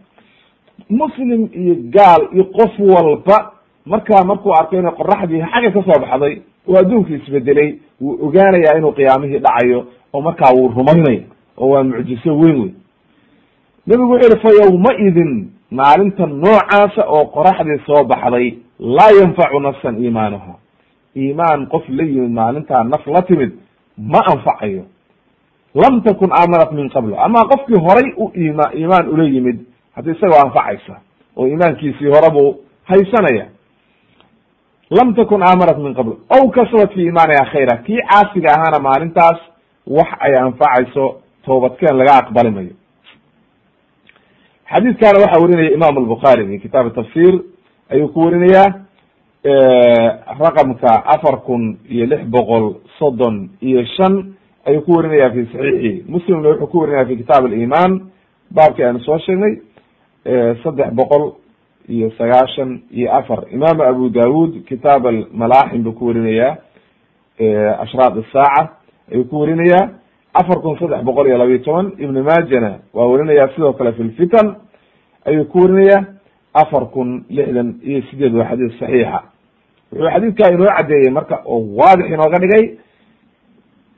muslim 0.89 1.49
iyo 1.53 1.75
gaal 1.91 2.27
iyo 2.33 2.43
qof 2.43 2.79
walba 2.79 3.51
markaa 3.85 4.23
markuu 4.23 4.53
arko 4.53 4.75
inay 4.75 4.91
qoraxdii 4.91 5.41
xagga 5.41 5.71
ka 5.71 5.83
soo 5.83 5.99
baxday 6.01 6.41
oo 6.67 6.77
adduunka 6.77 7.13
isbedelay 7.13 7.79
wuu 8.01 8.17
ogaanayaa 8.27 8.77
inuu 8.77 8.91
qiyaamihii 8.91 9.39
dhacayo 9.39 9.85
oo 10.13 10.21
markaa 10.21 10.53
wuu 10.55 10.67
rumaynaya 10.67 11.21
oo 11.57 11.69
waa 11.69 11.83
mucjiso 11.83 12.37
weyn 12.37 12.61
wey 12.61 12.71
nebigu 13.87 14.11
wuxuu 14.11 14.29
yihi 14.29 14.41
fa 14.41 14.49
yawmaidin 14.63 15.51
maalinta 15.71 16.25
noocaasa 16.25 17.03
oo 17.07 17.25
qoraxdii 17.25 17.79
soo 17.85 18.03
baxday 18.03 18.53
laa 18.79 19.11
yanfacu 19.21 19.59
nafsan 19.59 20.03
iimaanuha 20.03 20.53
iimaan 21.17 21.67
qof 21.67 21.89
la 21.89 22.03
yimid 22.03 22.31
maalintaa 22.31 22.83
naf 22.83 23.07
la 23.07 23.21
timid 23.21 23.51
ma 23.97 24.19
anfacayo 24.31 24.83
lam 25.75 26.01
takun 26.03 26.29
aamanat 26.31 26.71
min 26.71 26.89
qablo 26.89 27.15
ama 27.19 27.41
qofkii 27.51 27.79
horay 27.85 28.07
u 28.17 28.31
ima 28.35 28.65
iimaan 28.75 29.07
ula 29.13 29.23
yimid 29.23 29.57
haddi 29.95 30.11
isagoo 30.11 30.39
anfacaysa 30.45 30.95
oo 31.37 31.47
iimaankiisii 31.47 32.07
hore 32.13 32.29
buu 32.33 32.55
haysanaya. 32.83 33.45
Lam 34.91 35.13
takun 35.15 35.41
aamanat 35.41 35.77
min 35.77 35.93
qabl 35.95 36.11
aw 36.29 36.43
kasabat 36.49 36.93
fi 36.93 37.01
iimaaniha 37.01 37.45
khayra. 37.51 37.77
Kii 37.85 37.99
caasiga 38.09 38.49
ahaana 38.55 38.79
maalintaas 38.79 39.39
wax 39.87 40.09
ay 40.19 40.35
anfacayso 40.37 41.05
toobadkeen 41.45 41.97
laga 41.97 42.13
aqbali 42.21 42.51
mayo 42.51 42.73
xadiidkana 44.71 45.19
waxaa 45.23 45.41
werinaya 45.43 45.71
imam 45.77 45.97
albukhaari 45.97 46.45
fi 46.47 46.59
kitaab 46.59 46.93
tafsir 46.95 47.33
ayuu 47.91 48.07
ku 48.13 48.19
werinayaa 48.25 48.69
raqamka 50.39 50.91
afar 51.15 51.41
kun 51.45 51.77
iyo 51.89 52.05
lix 52.05 52.21
boqol 52.35 52.75
soddon 52.99 53.49
iyo 53.61 53.85
shan 53.97 54.33
ayuu 54.65 54.81
ku 54.81 54.91
werinaya 54.97 55.31
fi 55.31 55.45
saxiixi 55.45 56.05
muslimna 56.07 56.49
wuxuu 56.49 56.67
ku 56.67 56.77
werinaya 56.79 57.05
fi 57.05 57.15
kitaab 57.17 57.45
aliman 57.45 58.01
baabkii 58.51 58.83
aanu 58.83 58.99
soo 58.99 59.17
sheegnay 59.19 59.53
saddex 60.63 60.91
boqol 60.93 61.33
iyo 61.89 62.11
sagaashan 62.17 62.81
iyo 62.91 63.11
afar. 63.15 63.43
Imam 63.51 63.81
abu 63.81 64.09
dawud 64.09 64.63
kitaab 64.65 65.05
almalaaxim 65.07 65.83
buu 65.83 65.91
ku 65.93 66.05
werinaya 66.07 66.57
ashraad 67.83 68.17
isaaca 68.17 68.69
ayuu 69.11 69.25
ku 69.25 69.39
werinaya 69.39 69.89
afar 70.33 70.61
kun 70.61 70.77
saddex 70.79 71.03
boqol 71.03 71.27
iyo 71.27 71.37
labiyo 71.37 71.59
toban 71.59 71.91
ibn 71.99 72.21
majana 72.21 72.79
waa 72.93 73.05
werinaya 73.07 73.49
sidoo 73.55 73.73
kale 73.73 73.91
fi 73.93 74.03
lfitan 74.03 74.55
ayuu 75.25 75.45
ku 75.45 75.59
werinaya 75.59 76.05
afar 76.53 76.85
kun 76.91 77.25
lixdan 77.29 77.75
iyo 77.83 78.01
sideed 78.09 78.33
waa 78.35 78.45
xadiis 78.49 78.79
saxiixa. 78.79 79.21
Wuxuu 79.91 80.09
xadiidkaa 80.13 80.49
inoo 80.53 80.67
cadeeyey 80.77 81.11
marka 81.11 81.41
oo 81.45 81.59
waadix 81.77 82.07
inooga 82.07 82.37
dhigay 82.39 82.77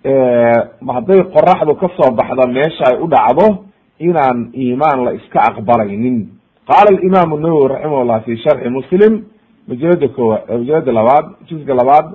hadday 0.05 1.23
qoraxdu 1.33 1.75
ka 1.79 1.87
soo 1.97 2.11
baxdo 2.15 2.47
meesha 2.47 2.85
ay 2.91 2.97
u 3.03 3.07
dhacdo 3.07 3.65
inaan 3.99 4.51
iimaan 4.53 5.03
la 5.05 5.11
iska 5.13 5.39
aqbalaynin. 5.49 6.27
Qaala 6.67 6.99
imam 7.01 7.39
nawowi 7.41 7.67
raximahullah 7.73 8.21
fi 8.25 8.37
sharxi 8.37 8.69
muslim 8.69 9.23
majalada 9.67 10.07
koowa 10.07 10.41
majalada 10.49 10.91
labaad 10.91 11.25
juska 11.49 11.73
labaad 11.73 12.05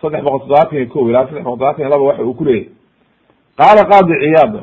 saddex 0.00 0.22
boqol 0.24 0.38
toddobaatan 0.40 0.78
iyo 0.78 0.88
ko 0.88 1.08
ilaa 1.10 1.26
saddex 1.26 1.44
boqol 1.44 1.58
todobatan 1.58 1.80
iyo 1.80 1.90
laba 1.90 2.04
waxa 2.04 2.22
uu 2.24 2.34
ku 2.34 2.44
leeyahy 2.44 2.68
qaala 3.58 3.82
qaadi 3.92 4.12
ciyaad 4.22 4.54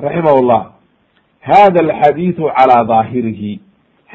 raximah 0.00 0.34
llah 0.42 0.62
hada 1.40 1.80
alxadiidu 1.80 2.42
calaa 2.56 2.84
daahirihi. 2.84 3.60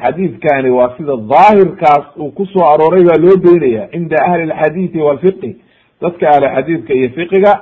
Xadiidkani 0.00 0.70
waa 0.70 0.94
sida 0.96 1.16
daahirkaas 1.16 2.04
uu 2.18 2.30
ku 2.32 2.46
soo 2.46 2.64
arooray 2.72 3.04
baa 3.04 3.18
loo 3.24 3.36
daynaya 3.36 3.88
cinda 3.92 4.16
ahli 4.26 4.42
alxadiidi 4.52 4.98
walfiqi 5.02 5.56
dadka 6.02 6.24
ahli 6.34 6.46
xadiidka 6.56 6.92
iyo 6.94 7.08
fiqiga 7.16 7.52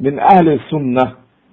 min 0.00 0.18
ahli 0.18 0.60
sunna 0.70 1.04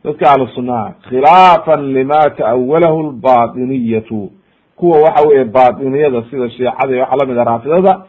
dadka 0.03 0.25
ahli 0.31 0.47
sunnaha 0.55 0.93
khilaafan 1.09 1.93
lima 1.93 2.29
ta'awalahu 2.37 3.03
lbatiniyatu 3.11 4.31
kuwa 4.75 4.97
waxa 5.01 5.27
weye 5.27 5.43
batiniyada 5.45 6.23
sida 6.29 6.49
shiicada 6.49 6.93
iyo 6.95 7.01
waxa 7.03 7.15
la 7.17 7.25
mid 7.25 7.37
a 7.39 7.43
raafidada 7.43 8.01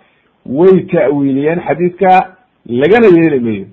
way 0.46 0.80
ta'wiiliyeen 0.92 1.60
xadiidka 1.68 2.10
lagana 2.66 3.06
yeeli 3.06 3.40
mayo 3.40 3.66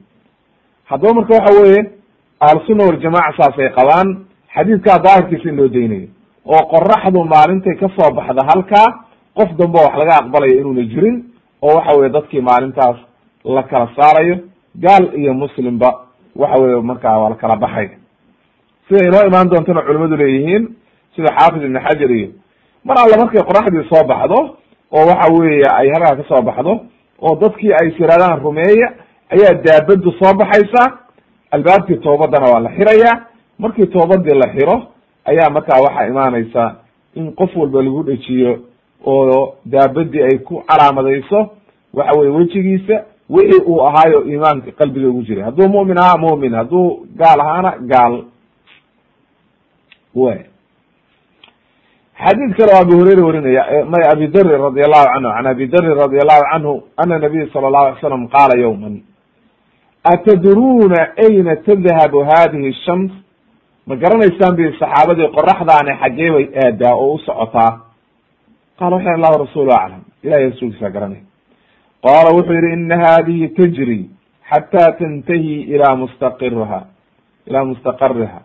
haddaba 0.86 1.13
marka 1.13 1.34
waxa 1.34 1.62
weye 1.62 1.91
ahlusunna 2.39 2.84
waljamaca 2.86 3.34
saasay 3.38 3.70
qabaan 3.70 4.08
xadiidkaa 4.56 5.00
daahirkiisa 5.06 5.50
in 5.50 5.56
loo 5.56 5.68
daynayo 5.68 6.08
oo 6.46 6.62
qoraxdu 6.74 7.24
maalintay 7.24 7.75
ka 7.82 7.88
soo 7.98 8.12
baxda 8.15 8.41
halkaa 8.51 8.88
qof 9.38 9.50
dambe 9.58 9.77
wax 9.86 9.94
laga 9.98 10.13
aqbalayo 10.22 10.60
inuuna 10.60 10.82
jirin 10.82 11.24
oo 11.62 11.75
waxa 11.75 11.98
weye 12.00 12.10
dadkii 12.10 12.41
maalintaas 12.41 12.98
la 13.56 13.63
kala 13.63 13.88
saarayo 13.96 14.36
gaal 14.75 15.03
iyo 15.20 15.34
muslimba 15.34 15.89
waxa 16.36 16.60
weye 16.60 16.82
markaa 16.82 17.18
waa 17.20 17.30
la 17.30 17.36
kala 17.36 17.56
baxay. 17.56 17.90
Sida 18.88 19.08
inoo 19.08 19.28
imaan 19.28 19.50
doontana 19.50 19.82
culimadu 19.82 20.16
leeyihiin 20.18 20.76
sida 21.16 21.30
xaafid 21.38 21.64
ibn 21.64 21.80
xajar 21.80 22.12
iyo 22.12 22.30
mar 22.84 22.98
alla 23.00 23.18
markay 23.18 23.42
qoraxdii 23.44 23.90
soo 23.90 24.04
baxdo 24.08 24.40
oo 24.92 25.06
waxa 25.10 25.34
weeye 25.34 25.66
ay 25.80 25.90
halkaa 25.94 26.16
ka 26.16 26.24
soo 26.30 26.42
baxdo 26.42 26.80
oo 27.22 27.36
dadkii 27.42 27.74
ay 27.74 27.92
siraadaan 27.98 28.40
rumeeya 28.44 28.88
ayaa 29.30 29.54
daabadu 29.66 30.12
soo 30.20 30.34
baxaysa 30.34 30.98
albaabkii 31.52 31.98
toobadana 31.98 32.52
waa 32.54 32.60
la 32.60 32.70
xiraya 32.70 33.12
markii 33.60 33.86
toobadii 33.88 34.36
la 34.40 34.48
xiro 34.54 34.76
ayaa 35.26 35.50
markaa 35.50 35.82
waxaa 35.86 36.08
imaanaysa 36.08 36.76
in 37.16 37.32
qof 37.36 37.56
walba 37.56 37.82
lagu 37.84 38.04
dhejiyo 38.04 38.60
oo 39.06 39.56
daabadii 39.66 40.24
ay 40.24 40.38
ku 40.40 40.64
calaamadayso 40.68 41.50
waxa 41.94 42.20
weye 42.20 42.32
wejigiisa 42.32 43.04
wixii 43.36 43.64
uu 43.72 43.80
ahaayo 43.88 44.20
iimaanka 44.30 44.72
qalbiga 44.80 45.08
ugu 45.10 45.22
jiray. 45.28 45.44
Hadduu 45.44 45.68
mu'min 45.76 45.98
ahaa 45.98 46.18
mu'min 46.26 46.54
hadduu 46.60 47.08
gaal 47.20 47.40
ahaana 47.46 47.72
gaal. 47.92 48.14
W 50.16 50.52
xadiid 52.24 52.52
kale 52.58 52.72
oo 52.74 52.82
abu 52.82 52.94
hureyra 53.00 53.24
warinaya 53.26 53.86
may 53.92 54.04
abi 54.14 54.28
darin 54.28 54.62
radi 54.62 54.82
allahu 54.88 55.08
canhu 55.14 55.32
can 55.36 55.46
abi 55.48 55.68
darin 55.68 55.96
radi 56.04 56.18
allahu 56.24 56.44
canhu 56.52 56.74
ana 56.98 57.16
nabiy 57.20 57.50
sala 57.54 57.68
allahu 57.68 57.86
alay 57.88 58.02
slam 58.02 58.28
qaala 58.36 58.54
yawman 58.66 58.96
atadruuna 60.14 61.00
ayna 61.26 61.56
tadhabu 61.68 62.20
hadihi 62.30 62.74
shams 62.86 63.12
ma 63.88 63.96
garanaysaan 63.96 64.54
bi 64.60 64.64
saxaabadii 64.82 65.34
qoraxdaani 65.38 65.92
xaggee 66.02 66.32
bay 66.36 66.46
aadaa 66.64 66.96
oo 66.96 67.16
u 67.16 67.20
qala 68.80 68.96
waxay 68.96 69.14
allahu 69.18 69.36
rasuulu 69.46 69.72
aclam. 69.72 70.02
Ilahay 70.24 70.50
rasuulkiisa 70.50 70.90
garanay 70.90 71.22
qaala 72.05 72.29
wuxuu 72.38 72.53
yihi 72.53 72.74
ina 72.74 72.98
hadihi 73.05 73.48
tajri 73.50 74.10
xata 74.51 74.91
tantahi 75.00 75.62
ila 75.75 75.96
mustaqiriha 75.96 76.81
ilaa 77.48 77.65
mustaqariha 77.72 78.41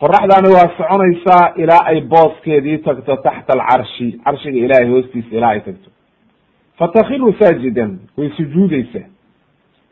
qoraxdaani 0.00 0.48
waa 0.56 0.68
soconaysaa 0.78 1.52
ilaa 1.62 1.82
ay 1.90 2.00
booskeedii 2.00 2.78
tagto 2.78 3.16
taxta 3.16 3.52
alcarshi 3.58 4.08
carshiga 4.24 4.58
ilahay 4.66 4.88
hoostiisa 4.92 5.36
ilaa 5.36 5.50
ay 5.56 5.60
tagto 5.60 5.90
fatakiru 6.78 7.32
saajidan 7.40 7.98
way 8.18 8.30
sujuudeysaa 8.36 9.06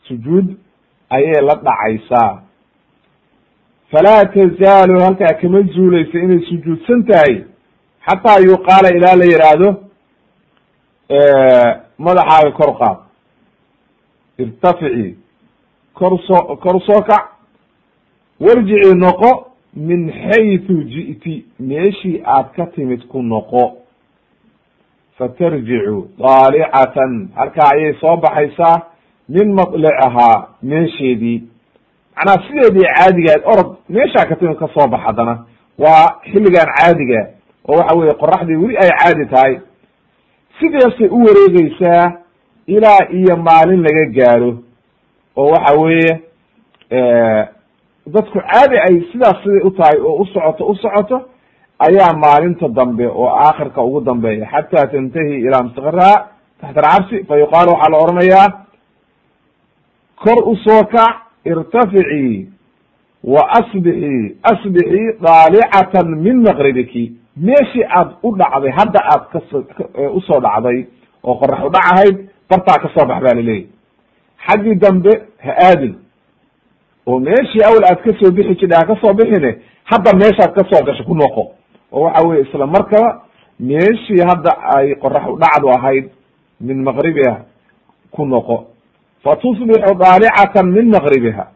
sujuud 0.08 0.46
ayay 1.16 1.40
la 1.48 1.54
dhacaysaa 1.66 2.42
falaa 3.92 4.24
tazaalu 4.36 5.00
halkaa 5.00 5.34
kama 5.42 5.60
zuuleysa 5.62 6.18
inay 6.18 6.40
sujuudsan 6.50 7.04
tahay 7.10 7.34
xataa 8.08 8.38
yuqaala 8.50 8.88
ilaa 8.98 9.16
la 9.16 9.24
yihaahdo 9.32 9.68
madaxaaga 11.98 12.50
kor 12.52 12.78
qaad. 12.78 12.98
Irtafici 14.38 15.16
kor 15.94 16.18
soo 16.26 16.56
kor 16.56 16.80
soo 16.86 17.02
kac. 17.02 17.24
Warjici 18.40 18.94
noqo 18.94 19.46
min 19.74 20.10
xaytu 20.12 20.74
ji'ti 20.92 21.44
meeshii 21.60 22.22
aad 22.24 22.52
ka 22.56 22.66
timid 22.74 23.06
ku 23.08 23.22
noqo. 23.22 23.76
Fatarjicu 25.18 26.08
daalicatan 26.18 27.28
halkaa 27.36 27.70
ayay 27.74 27.94
soo 28.00 28.16
baxaysaa 28.16 28.82
min 29.28 29.54
madlicihaa 29.54 30.48
meesheedii. 30.62 31.48
Macnaha 32.16 32.42
sideedii 32.48 32.88
caadigaad 32.96 33.42
orod 33.44 33.76
meeshaa 33.88 34.26
ka 34.28 34.36
timid 34.36 34.58
ka 34.58 34.68
soo 34.74 34.88
bax 34.88 35.00
haddana. 35.06 35.46
Waa 35.78 36.20
xilligan 36.32 36.68
caadiga 36.76 37.20
oo 37.68 37.76
waxa 37.78 37.96
weye 37.98 38.14
qoraxdii 38.14 38.56
weli 38.56 38.76
ay 38.76 38.90
caadi 39.00 39.26
tahay 39.26 39.60
sideesay 40.58 41.08
u 41.10 41.18
wareegeysaa 41.26 42.12
ilaa 42.66 43.02
iyo 43.10 43.36
maalin 43.36 43.82
laga 43.86 44.04
gaaro 44.16 44.52
oo 45.36 45.50
waxa 45.50 45.80
weeye 45.80 46.12
dadku 48.06 48.38
caadi 48.40 48.76
ay 48.78 48.94
sidaas 49.12 49.36
siday 49.42 49.60
u 49.64 49.70
tahay 49.70 49.98
oo 50.00 50.14
u 50.22 50.26
socoto 50.26 50.64
u 50.66 50.74
socoto 50.74 51.16
ayaa 51.78 52.12
maalinta 52.24 52.68
dambe 52.68 53.06
oo 53.08 53.28
aakhirka 53.28 53.82
ugu 53.82 54.00
dambeeya. 54.00 54.46
Xata 54.46 54.86
tantahi 54.86 55.34
ilaa 55.46 55.62
mustaqiraha 55.62 56.14
taxta 56.60 56.80
alcarshi 56.80 57.24
fa 57.28 57.34
waxaa 57.34 57.90
la 57.92 57.98
oranayaa 58.04 58.48
kor 60.24 60.38
u 60.52 60.56
soo 60.56 60.84
kac 60.84 61.14
irtaficii 61.44 62.48
wa 63.24 63.42
asbixii 63.58 64.36
asbixii 64.42 65.12
daalicatan 65.22 66.08
min 66.24 66.36
maqribiki 66.42 67.12
meeshii 67.36 67.84
aad 67.98 68.10
u 68.22 68.36
dhacday 68.36 68.70
hadda 68.78 69.00
aad 69.12 69.22
kaso 69.32 69.64
u 70.14 70.20
soo 70.20 70.40
dhacday 70.40 70.86
oo 71.24 71.34
qorax 71.40 71.60
u 71.66 71.70
dhac 71.70 71.84
ahayd 71.92 72.16
bartaa 72.50 72.78
ka 72.82 72.88
soo 72.94 73.06
bax 73.06 73.22
baa 73.22 73.34
laleeyahy 73.34 73.66
xaggii 74.46 74.74
dambe 74.74 75.10
ha 75.44 75.52
aadin. 75.68 75.94
Oo 77.06 77.18
meeshii 77.20 77.62
awel 77.68 77.84
aad 77.84 78.00
ka 78.04 78.10
soo 78.20 78.30
bixi 78.32 78.54
jidha 78.60 78.76
ha 78.80 78.86
ka 78.86 78.96
soo 79.00 79.14
bixine 79.14 79.50
hadda 79.84 80.10
meeshaad 80.16 80.52
ka 80.54 80.62
soo 80.70 80.84
gasho 80.84 81.04
ku 81.04 81.14
noqo. 81.14 81.52
Oo 81.92 82.04
waxa 82.04 82.28
weye 82.28 82.42
isla 82.42 82.66
markaba 82.66 83.22
meeshii 83.60 84.20
hadda 84.30 84.50
ay 84.76 84.94
qorax 84.94 85.24
u 85.28 85.36
dhacdu 85.38 85.68
ahayd 85.70 86.10
min 86.60 86.82
maqribiha 86.82 87.36
ku 88.10 88.26
noqo. 88.26 88.64
Fa 89.24 89.36
tusbixu 89.36 89.94
daalicatan 89.98 90.66
min 90.72 90.90
maqribiha 90.90 91.46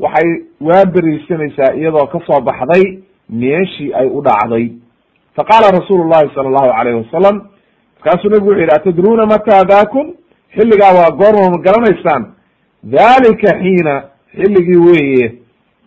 waxay 0.00 0.28
waa 0.60 0.84
beriisanaysaa 0.84 1.74
iyadoo 1.74 2.06
ka 2.06 2.18
soo 2.26 2.40
baxday 2.40 3.02
meeshii 3.30 3.92
ay 3.94 4.06
u 4.06 4.22
dhacday 4.22 4.72
faqaala 5.36 5.76
rasuulu 5.78 6.08
llahi 6.10 6.34
sala 6.34 6.48
allahu 6.48 6.70
alayhi 6.80 6.98
wasalam 7.04 7.36
markaasuu 7.96 8.30
nabigu 8.30 8.48
wuxu 8.50 8.60
yidhi 8.60 8.74
atadruuna 8.78 9.26
mataa 9.26 9.64
daakun 9.64 10.06
xilligaa 10.56 10.92
waa 10.98 11.10
goorma 11.20 11.50
ma 11.50 11.58
garanaysaan. 11.66 12.22
Dalika 12.82 13.48
xiina 13.62 13.94
xilligii 14.38 14.80
weeye. 14.86 15.26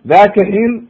Daka 0.06 0.42
xiin 0.52 0.88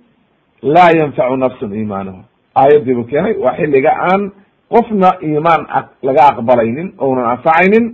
laa 0.61 0.91
yanfacu 0.99 1.35
nafsun 1.37 1.73
iimaanaha 1.73 2.21
aayadii 2.55 2.93
buu 2.93 3.03
keenay 3.03 3.33
waa 3.43 3.55
xilliga 3.59 3.91
aan 4.11 4.31
qofna 4.73 5.09
iimaan 5.23 5.61
laga 6.07 6.21
aqbalaynin 6.31 6.93
ounan 6.97 7.25
anfacaynin 7.33 7.85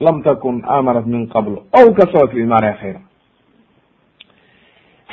lam 0.00 0.22
takun 0.22 0.62
aamanat 0.74 1.06
min 1.06 1.28
qabl. 1.34 1.52
Ow 1.78 1.86
kasabat 1.98 2.30
fi 2.30 2.42
khayra. 2.80 3.00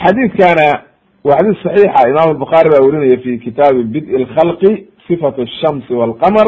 Xadiidkana 0.03 0.92
waa 1.23 1.37
xadiis 1.37 1.59
saxiixa 1.63 2.09
imam 2.09 2.29
albukhaari 2.29 2.69
baa 2.73 2.83
werinaya 2.85 3.17
fi 3.23 3.37
kitaabi 3.45 3.83
bid 3.83 4.05
lkhalqi 4.23 4.71
sifat 5.07 5.35
ashamsi 5.39 5.93
walqamar 5.93 6.47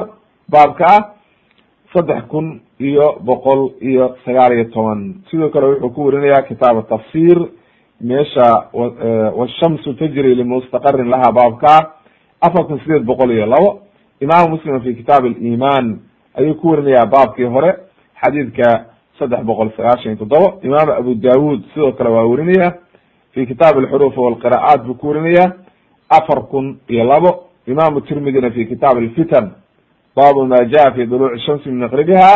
baabka 0.49 0.85
ah 0.95 1.01
saddex 1.93 2.23
kun 2.31 2.61
iyo 2.79 3.07
boqol 3.29 3.71
iyo 3.81 4.15
sagaal 4.25 4.51
iyo 4.53 4.65
toban. 4.73 5.15
Sidoo 5.31 5.49
kale 5.49 5.65
wuxuu 5.67 5.89
ku 5.95 6.01
werinaya 6.05 6.41
kitaab 6.49 6.87
tafsir 6.89 7.37
meesha 8.01 8.47
washamsu 9.39 9.93
tajri 9.99 10.35
limustaqarin 10.35 11.07
laha 11.09 11.31
baabka 11.31 11.73
afar 12.41 12.65
kun 12.67 12.79
sideed 12.79 13.03
boqol 13.05 13.31
iyo 13.31 13.45
labo. 13.45 13.79
Imam 14.21 14.49
muslim 14.51 14.81
fi 14.81 14.95
kitaab 14.95 15.25
aliman 15.25 15.99
ayuu 16.35 16.55
ku 16.59 16.69
werinayaa 16.71 17.05
baabkii 17.05 17.47
hore 17.55 17.71
xadiidka 18.23 18.85
saddex 19.19 19.41
boqol 19.49 19.69
sagaashan 19.77 20.11
iyo 20.11 20.19
toddoba 20.23 20.47
imaam 20.67 20.89
abu 20.99 21.15
dawud 21.15 21.63
sidoo 21.73 21.91
kale 21.95 22.09
waa 22.09 22.27
werinaya 22.27 22.73
fi 23.35 23.45
kitaab 23.47 23.77
alxuruuf 23.77 24.15
walqira'aat 24.17 24.83
buu 24.87 24.95
ku 24.95 25.07
werinaya 25.07 25.45
afar 26.09 26.47
kun 26.51 26.79
iyo 26.89 27.03
labo 27.03 27.31
imam 27.67 28.01
tirmidina 28.07 28.51
fi 28.51 28.65
kitaab 28.67 28.97
alfitan 28.97 29.51
baabu 30.15 30.45
ma 30.47 30.63
jaa 30.73 30.91
fi 30.95 31.05
duluuci 31.05 31.43
shamsi 31.45 31.69
min 31.69 31.79
maqribiha 31.85 32.31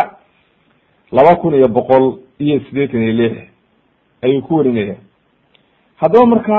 laba 1.12 1.36
kun 1.40 1.54
iyo 1.54 1.68
boqol 1.68 2.18
iyo 2.38 2.60
sideetan 2.68 3.00
iyo 3.02 3.12
lix 3.12 3.34
ayuu 4.22 4.42
ku 4.42 4.54
werinaya 4.56 4.96
haddaba 6.00 6.26
marka 6.26 6.58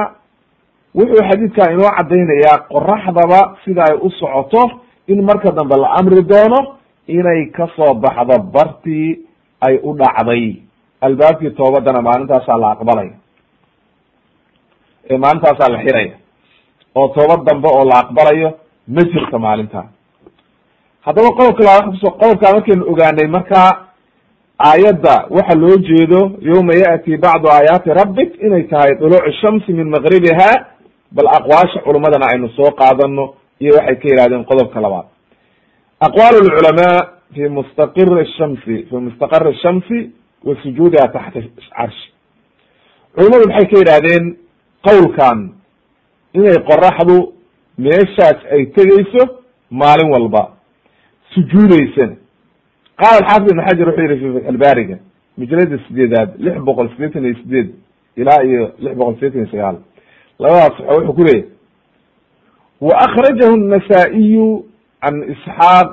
wuxuu 0.95 1.21
xadiidkan 1.29 1.73
inoo 1.73 1.91
caddaynayaa 1.97 2.57
qoraxdaba 2.73 3.39
sida 3.63 3.83
ay 3.89 3.95
u 4.01 4.09
socoto 4.19 4.81
in 5.07 5.21
marka 5.23 5.51
dambe 5.51 5.75
la 5.77 5.87
amri 5.99 6.23
doono 6.23 6.59
inay 7.07 7.51
ka 7.51 7.67
soo 7.75 7.93
baxdo 7.93 8.35
bartii 8.53 9.19
ay 9.61 9.79
u 9.83 9.93
dhacday 9.93 10.61
albaabkii 11.01 11.51
toobadana 11.51 12.01
maalintaasaa 12.01 12.57
la 12.57 12.71
aqbalaya 12.71 13.20
maalintaasaa 15.23 15.69
la 15.73 15.79
xiraya 15.83 16.15
oo 16.95 17.07
toobad 17.07 17.41
dambe 17.47 17.67
oo 17.67 17.83
la 17.85 17.95
aqbalayo 18.03 18.49
ma 18.87 19.01
jirto 19.11 19.39
maalintaa 19.39 19.85
haddaba 21.05 21.29
qodobka 21.37 21.63
la 21.63 21.75
kuso 21.91 22.07
qodobkaa 22.21 22.53
markaynu 22.55 22.83
ogaanay 22.91 23.27
markaa 23.27 23.69
aayadda 24.69 25.15
waxa 25.29 25.55
loo 25.61 25.77
jeedo 25.89 26.19
yawma 26.49 26.73
ya'ti 26.83 27.17
bacdu 27.17 27.47
aayaati 27.49 27.89
rabbik 27.99 28.29
inay 28.45 28.63
tahay 28.71 28.91
duluucu 28.99 29.31
shamsi 29.41 29.73
min 29.73 29.87
maqribiha 29.95 30.49
bal 31.11 31.27
aqwaasha 31.37 31.79
culummadana 31.85 32.25
aynu 32.31 32.49
soo 32.57 32.71
qaadano 32.81 33.33
iyo 33.59 33.73
waxay 33.77 33.95
ka 34.01 34.07
yihahdeen 34.11 34.45
qodobka 34.45 34.81
labaad. 34.81 35.05
Aqwaal 36.07 36.35
lculamaa 36.45 36.97
fi 37.33 37.49
mustaqiri 37.57 38.25
shamsi 38.37 38.75
fi 38.89 38.95
mustaqari 38.95 39.53
shamsi 39.63 39.97
wa 40.47 40.55
sujuudiha 40.63 41.07
taxta 41.15 41.39
carshi 41.77 42.07
culimadu 43.15 43.45
maxay 43.49 43.67
ka 43.71 43.77
yidhahdeen 43.81 44.25
qawlkan 44.87 45.53
inay 46.33 46.57
qoraxdu 46.69 47.33
meeshaas 47.77 48.39
ay 48.51 48.65
tegayso 48.75 49.41
maalin 49.69 50.11
walba. 50.11 50.43
Sujuudaysana. 51.33 52.15
Qaala 52.99 53.17
alxaafid 53.21 53.51
ibn 53.51 53.61
xajar 53.67 53.87
wuxuu 53.87 54.17
yihi 54.17 54.47
albariga 54.47 54.97
mujalada 55.37 55.77
sideedaad 55.87 56.29
lix 56.37 56.57
boqol 56.67 56.89
sideetan 56.89 57.25
iyo 57.25 57.35
sideed 57.35 57.69
ilaa 58.15 58.43
iyo 58.43 58.71
lix 58.79 58.95
boqol 58.95 59.15
sideetan 59.15 59.41
iyo 59.41 59.51
sagaal. 59.51 59.77
Labadaas 60.39 60.79
wuxuu 60.79 61.13
ku 61.13 61.23
leeyahy 61.23 61.45
wa 62.81 62.93
akrajahu 62.97 63.53
الnasaa-iyu 63.55 64.65
can 65.01 65.23
isxaaq 65.33 65.89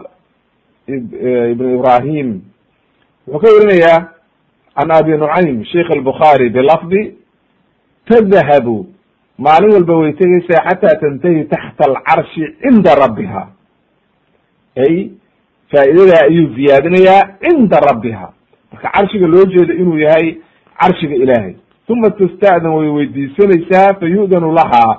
eh, 0.88 1.52
ibn 1.52 1.74
ibrahim 1.74 2.40
wuxuu 3.26 3.40
ka 3.40 3.48
warinayaa 3.52 4.08
can 4.76 4.90
abi 4.90 5.12
nucaym 5.12 5.64
sheikh 5.64 5.90
albukhaari 5.90 6.50
bilafdi 6.50 7.17
tadhabu 8.08 8.76
maalin 9.38 9.72
walba 9.76 9.96
way 10.02 10.12
tegeysaa 10.12 10.62
xataa 10.68 10.96
tantahi 11.00 11.44
taxta 11.44 11.84
alcarshi 11.90 12.42
cinda 12.62 12.94
rabbiha 13.04 13.42
ay 14.86 14.94
faa'idadaa 15.72 16.22
ayuu 16.28 16.54
ziyaadinayaa 16.56 17.22
cinda 17.44 17.78
rabbiha 17.90 18.26
marka 18.72 18.88
carshiga 18.96 19.26
loo 19.26 19.44
jeedo 19.54 19.72
inuu 19.74 19.98
yahay 19.98 20.36
carshiga 20.80 21.14
ilaahay 21.24 21.54
uma 21.88 22.10
tasta'dan 22.10 22.72
way 22.78 22.88
weydiisanaysaa 22.96 23.94
fa 24.00 24.06
yu'danu 24.06 24.52
lahaa 24.58 24.94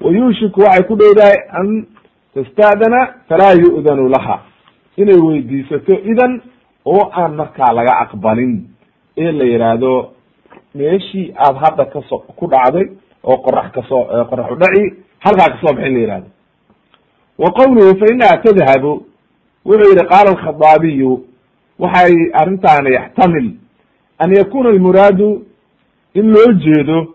wa 0.00 0.10
yuushiku 0.16 0.60
waxay 0.60 0.84
ku 0.88 0.96
dhowdahay 1.00 1.36
an 1.60 1.86
tasta'dana 2.34 3.00
falaa 3.28 3.54
yu'danu 3.64 4.08
laha 4.08 4.36
inay 4.96 5.16
weydiisato 5.28 5.94
idan 6.12 6.40
oo 6.84 7.10
aan 7.20 7.34
markaa 7.40 7.72
laga 7.78 7.92
aqbalin 8.04 8.52
ee 9.16 9.32
la 9.32 9.44
yidhaahdo 9.52 9.92
meeshii 10.74 11.32
aad 11.36 11.56
hadda 11.64 11.84
kaso 11.84 12.18
ku 12.38 12.46
dhacday 12.46 12.86
oo 13.24 13.36
qorax 13.44 13.72
ka 13.72 13.82
soo 13.88 14.04
qorax 14.30 14.50
u 14.52 14.56
dhaci 14.56 14.84
halkaa 15.24 15.48
ka 15.52 15.58
soo 15.62 15.74
baxin 15.74 15.94
la 15.94 16.00
yihahdo 16.00 16.28
wa 17.38 17.50
qawluhu 17.58 17.98
fa 18.00 18.06
inaha 18.14 18.36
tadhabu 18.44 19.06
wuxuu 19.64 19.90
yihi 19.92 20.06
qaala 20.12 20.30
alkhadaabiyu 20.30 21.24
waxay 21.78 22.14
arrintaani 22.40 22.90
yaxtamil 22.94 23.48
an 24.18 24.30
yakuna 24.36 24.68
almuraadu 24.68 25.28
in 26.14 26.26
loo 26.34 26.52
jeedo 26.64 27.14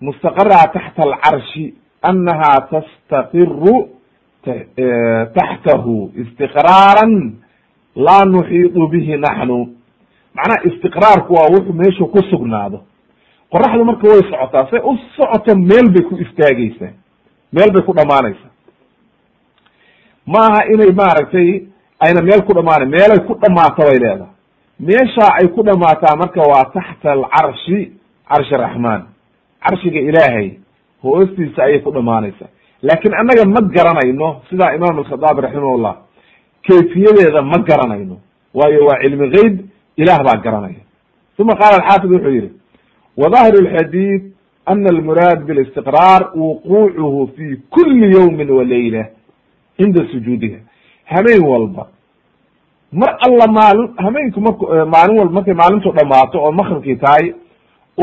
mustaqaraha 0.00 0.66
taxta 0.74 1.02
alcarshi 1.02 1.74
annaha 2.02 2.52
tastaqiru 2.70 3.88
taxtahu 5.34 6.10
istiqraaran 6.22 7.12
laa 7.96 8.24
nuxiidu 8.24 8.88
bihi 8.92 9.16
naxnu 9.24 9.58
macnaha 10.36 10.64
istiqraarku 10.68 11.34
waa 11.34 11.48
wuxuu 11.54 11.72
meeshu 11.82 12.06
ku 12.06 12.20
sugnaado. 12.30 12.78
Qoraxdu 13.52 13.84
marka 13.84 14.08
way 14.08 14.22
socotaa 14.30 14.66
say 14.70 14.80
u 14.90 14.92
socoto 15.16 15.56
meel 15.70 15.86
bay 15.94 16.02
ku 16.08 16.14
istaageysaa 16.24 16.92
meel 17.52 17.70
bay 17.74 17.82
ku 17.88 17.92
dhamaanaysaa 17.98 18.50
ma 20.32 20.38
aha 20.48 20.60
inay 20.74 20.92
maaragtay 21.00 21.48
ayna 22.04 22.20
meel 22.28 22.42
ku 22.46 22.52
dhamaana 22.58 22.86
meelay 22.94 23.20
ku 23.26 23.34
dhamaato 23.42 23.82
bay 23.88 23.98
leedahay. 24.04 24.32
Meesha 24.80 25.26
ay 25.40 25.48
ku 25.54 25.62
dhamaataa 25.62 26.16
marka 26.22 26.40
waa 26.52 26.64
taxta 26.76 27.12
alcarshi 27.12 27.78
carshi 28.30 28.54
raxmaan 28.64 29.02
carshiga 29.64 30.00
ilaahay 30.08 30.48
hoostiisa 31.02 31.62
ayay 31.66 31.80
ku 31.84 31.90
dhamaanaysaa 31.92 32.48
laakin 32.82 33.12
annaga 33.20 33.44
ma 33.54 33.60
garanayno 33.76 34.28
sidaa 34.50 34.74
imaam 34.76 34.98
alkhadaabi 34.98 35.40
raximahullah 35.46 35.94
kayfiyadeeda 36.66 37.42
ma 37.42 37.58
garanayno. 37.68 38.16
Waayo 38.54 38.86
waa 38.88 38.98
cilmi 39.02 39.28
geyb 39.34 39.54
ilaah 39.97 40.23
baa 40.23 40.37
garanaya 40.45 40.81
uma 41.39 41.55
qaala 41.55 41.75
alxaafid 41.83 42.11
wuxuu 42.11 42.31
yihi 42.37 42.49
wظahir 43.17 43.53
اxadيث 43.67 44.21
ana 44.65 44.89
almuraad 44.89 45.39
bاlistiqraar 45.47 46.21
wuquucuhu 46.35 47.27
fi 47.35 47.57
kuli 47.69 48.11
ywmi 48.17 48.51
walayla 48.51 49.05
cinda 49.77 50.01
sujuudiha 50.11 50.59
hameen 51.05 51.41
walba 51.51 51.87
mar 52.91 53.17
alla 53.27 53.47
maalin 53.47 53.87
hameenku 53.97 54.41
mark 54.41 54.59
maalin 54.93 55.17
walba 55.19 55.33
markay 55.33 55.53
maalintu 55.53 55.91
dhamaato 55.91 56.37
oo 56.43 56.51
makribkii 56.51 56.95
tahay 56.95 57.33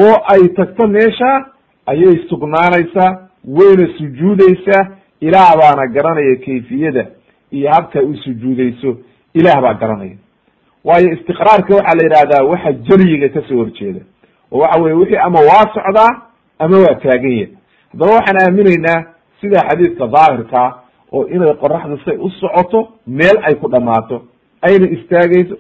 oo 0.03 0.15
ay 0.33 0.49
tagto 0.57 0.87
meesha 0.89 1.47
ayay 1.87 2.17
sugnaanaysaa 2.29 3.11
wayna 3.59 3.87
sujuudeysaa 3.99 4.83
ilaah 5.21 5.53
baana 5.61 5.87
garanaya 5.97 6.37
kayfiyada 6.37 7.07
iyo 7.53 7.71
habka 7.73 8.03
u 8.03 8.17
sujuudeyso 8.17 8.97
ilaah 9.35 9.61
baa 9.63 9.75
garanaya 9.75 10.17
waayo 10.84 11.08
istiqraarka 11.14 11.76
waxaa 11.76 11.96
la 12.00 12.04
yihahdaa 12.08 12.44
waxa 12.52 12.72
jeriyiga 12.88 13.30
ka 13.30 13.42
soo 13.48 13.58
horjeeda. 13.58 14.02
Oo 14.52 14.60
waxa 14.60 14.82
weye 14.82 14.94
wixii 14.96 15.18
ama 15.18 15.40
waa 15.40 15.66
socdaa 15.76 16.12
ama 16.60 16.78
waa 16.78 16.96
taagan 17.04 17.32
yahy 17.32 17.48
haddaba 17.92 18.12
waxaan 18.16 18.38
aaminaynaa 18.46 19.04
sida 19.42 19.60
xadiidka 19.70 20.08
daahirkaa 20.08 20.70
oo 21.12 21.26
inay 21.28 21.54
qoraxdu 21.54 21.98
say 22.06 22.18
u 22.18 22.30
socoto 22.30 22.88
meel 23.08 23.38
ay 23.44 23.56
ku 23.56 23.68
dhamaato 23.70 24.22
ayna 24.62 24.88
istaageyso 24.96 25.56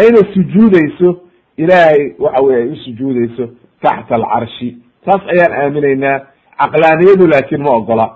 ayna 0.00 0.18
sujuudeyso 0.34 1.08
ilaahay 1.56 2.14
waxa 2.18 2.42
weye 2.46 2.62
ay 2.62 2.68
u 2.68 2.76
sujuudeyso 2.76 3.44
taxta 3.82 4.14
alcarshi 4.14 4.76
taas 5.04 5.22
ayaan 5.32 5.52
aaminaynaa 5.62 6.18
caqlaaniyadu 6.58 7.26
laakin 7.26 7.62
ma 7.62 7.70
ogola. 7.70 8.06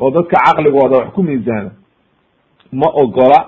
Oo 0.00 0.10
dadka 0.10 0.36
caqligooda 0.46 0.96
wax 0.98 1.08
ku 1.14 1.22
miisaana 1.22 1.70
ma 2.72 2.86
ogola 3.02 3.38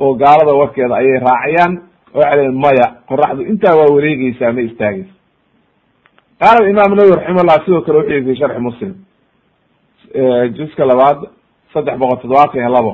oo 0.00 0.14
gaalada 0.22 0.52
warkeeda 0.60 0.94
ayay 1.00 1.18
raacayaan 1.26 1.72
oo 2.14 2.20
waxay 2.20 2.38
leein 2.40 2.56
maya 2.64 2.86
qoraxdu 3.10 3.42
intaa 3.52 3.74
waa 3.80 3.90
wareegeysaa 3.96 4.52
ma 4.56 4.60
istaageysa 4.68 5.14
qaala 6.42 6.68
imaam 6.72 6.92
nawowi 6.98 7.16
raximahullah 7.18 7.58
sidoo 7.64 7.82
kale 7.86 7.98
wuxuu 7.98 8.14
yihi 8.16 8.26
fi 8.28 8.36
sharxi 8.40 8.60
muslim 8.68 8.92
juska 10.58 10.82
labaad 10.90 11.18
saddex 11.72 11.96
boqol 12.02 12.18
toddobaatan 12.22 12.60
iyo 12.60 12.70
labo 12.76 12.92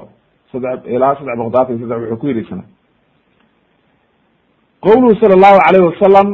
saddex 0.53 0.79
ilaa 0.95 1.15
saddex 1.19 1.37
boqol 1.39 1.51
todobaatan 1.51 1.77
iyo 1.77 1.87
saddex 1.89 2.01
wuxuu 2.03 2.21
ku 2.23 2.27
yidhi 2.31 2.45
sana 2.51 2.65
qowluhu 4.85 5.15
sala 5.21 5.35
allahu 5.39 5.59
alayh 5.69 5.83
wasalam 5.91 6.29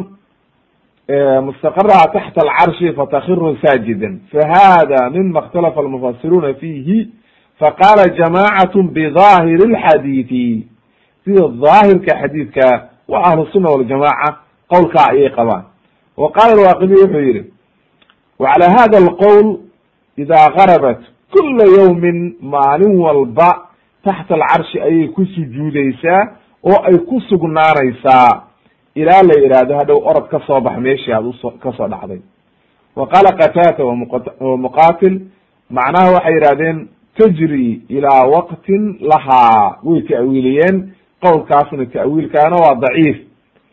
mustaqaraha 1.49 2.05
taxta 2.17 2.41
alcarshi 2.47 2.93
fatakiru 2.99 3.57
saajidan 3.65 4.15
fahada 4.33 5.11
mima 5.11 5.41
اkhtalafa 5.43 5.81
almufasiruna 5.85 6.55
fihi 6.61 6.99
faqala 7.61 8.05
jamacat 8.19 8.75
bidahiri 8.95 9.63
اlxadiidi 9.71 10.67
sida 11.25 11.49
daahirka 11.49 12.13
xadiidka 12.23 12.89
wa 13.09 13.19
ahlu 13.29 13.47
suna 13.53 13.71
waljamaca 13.71 14.37
qowlkaa 14.73 15.11
ayay 15.11 15.31
qabaan 15.31 15.65
wa 16.17 16.31
qaala 16.33 16.53
alwaqidi 16.53 16.95
wuxuu 16.95 17.21
yihi 17.21 17.43
wacalى 18.39 18.67
hada 18.77 18.97
alqowl 18.99 19.59
idaa 20.17 20.49
garabat 20.57 21.01
kula 21.33 21.65
yawmin 21.79 22.37
maalin 22.41 22.99
walba 23.01 23.69
taxta 24.05 24.35
alcarshi 24.35 24.81
ayay 24.81 25.09
ku 25.09 25.25
sujuudeysaa 25.25 26.23
oo 26.65 26.79
ay 26.89 26.99
ku 26.99 27.21
sugnaanaysaa 27.21 28.43
ilaa 28.95 29.23
la 29.23 29.35
yidhaahdo 29.43 29.75
hadhow 29.79 29.99
orod 30.11 30.29
ka 30.29 30.41
soo 30.47 30.61
bax 30.61 30.79
meeshii 30.79 31.13
aad 31.13 31.27
uso 31.27 31.51
ka 31.63 31.73
soo 31.77 31.89
dhacday 31.89 32.21
wa 32.97 33.07
qaala 33.07 33.33
qatata 33.33 33.85
wa 33.85 34.57
muqatil 34.57 35.21
macnaha 35.71 36.13
waxay 36.13 36.35
yidhahdeen 36.35 36.89
tajri 37.19 37.83
ilaa 37.89 38.27
waqtin 38.35 38.97
lahaa 39.01 39.79
way 39.85 40.01
ta'wiiliyeen 40.03 40.77
qowlkaasna 41.23 41.87
ta'wiilkaana 41.87 42.57
waa 42.57 42.75
daciif. 42.75 43.17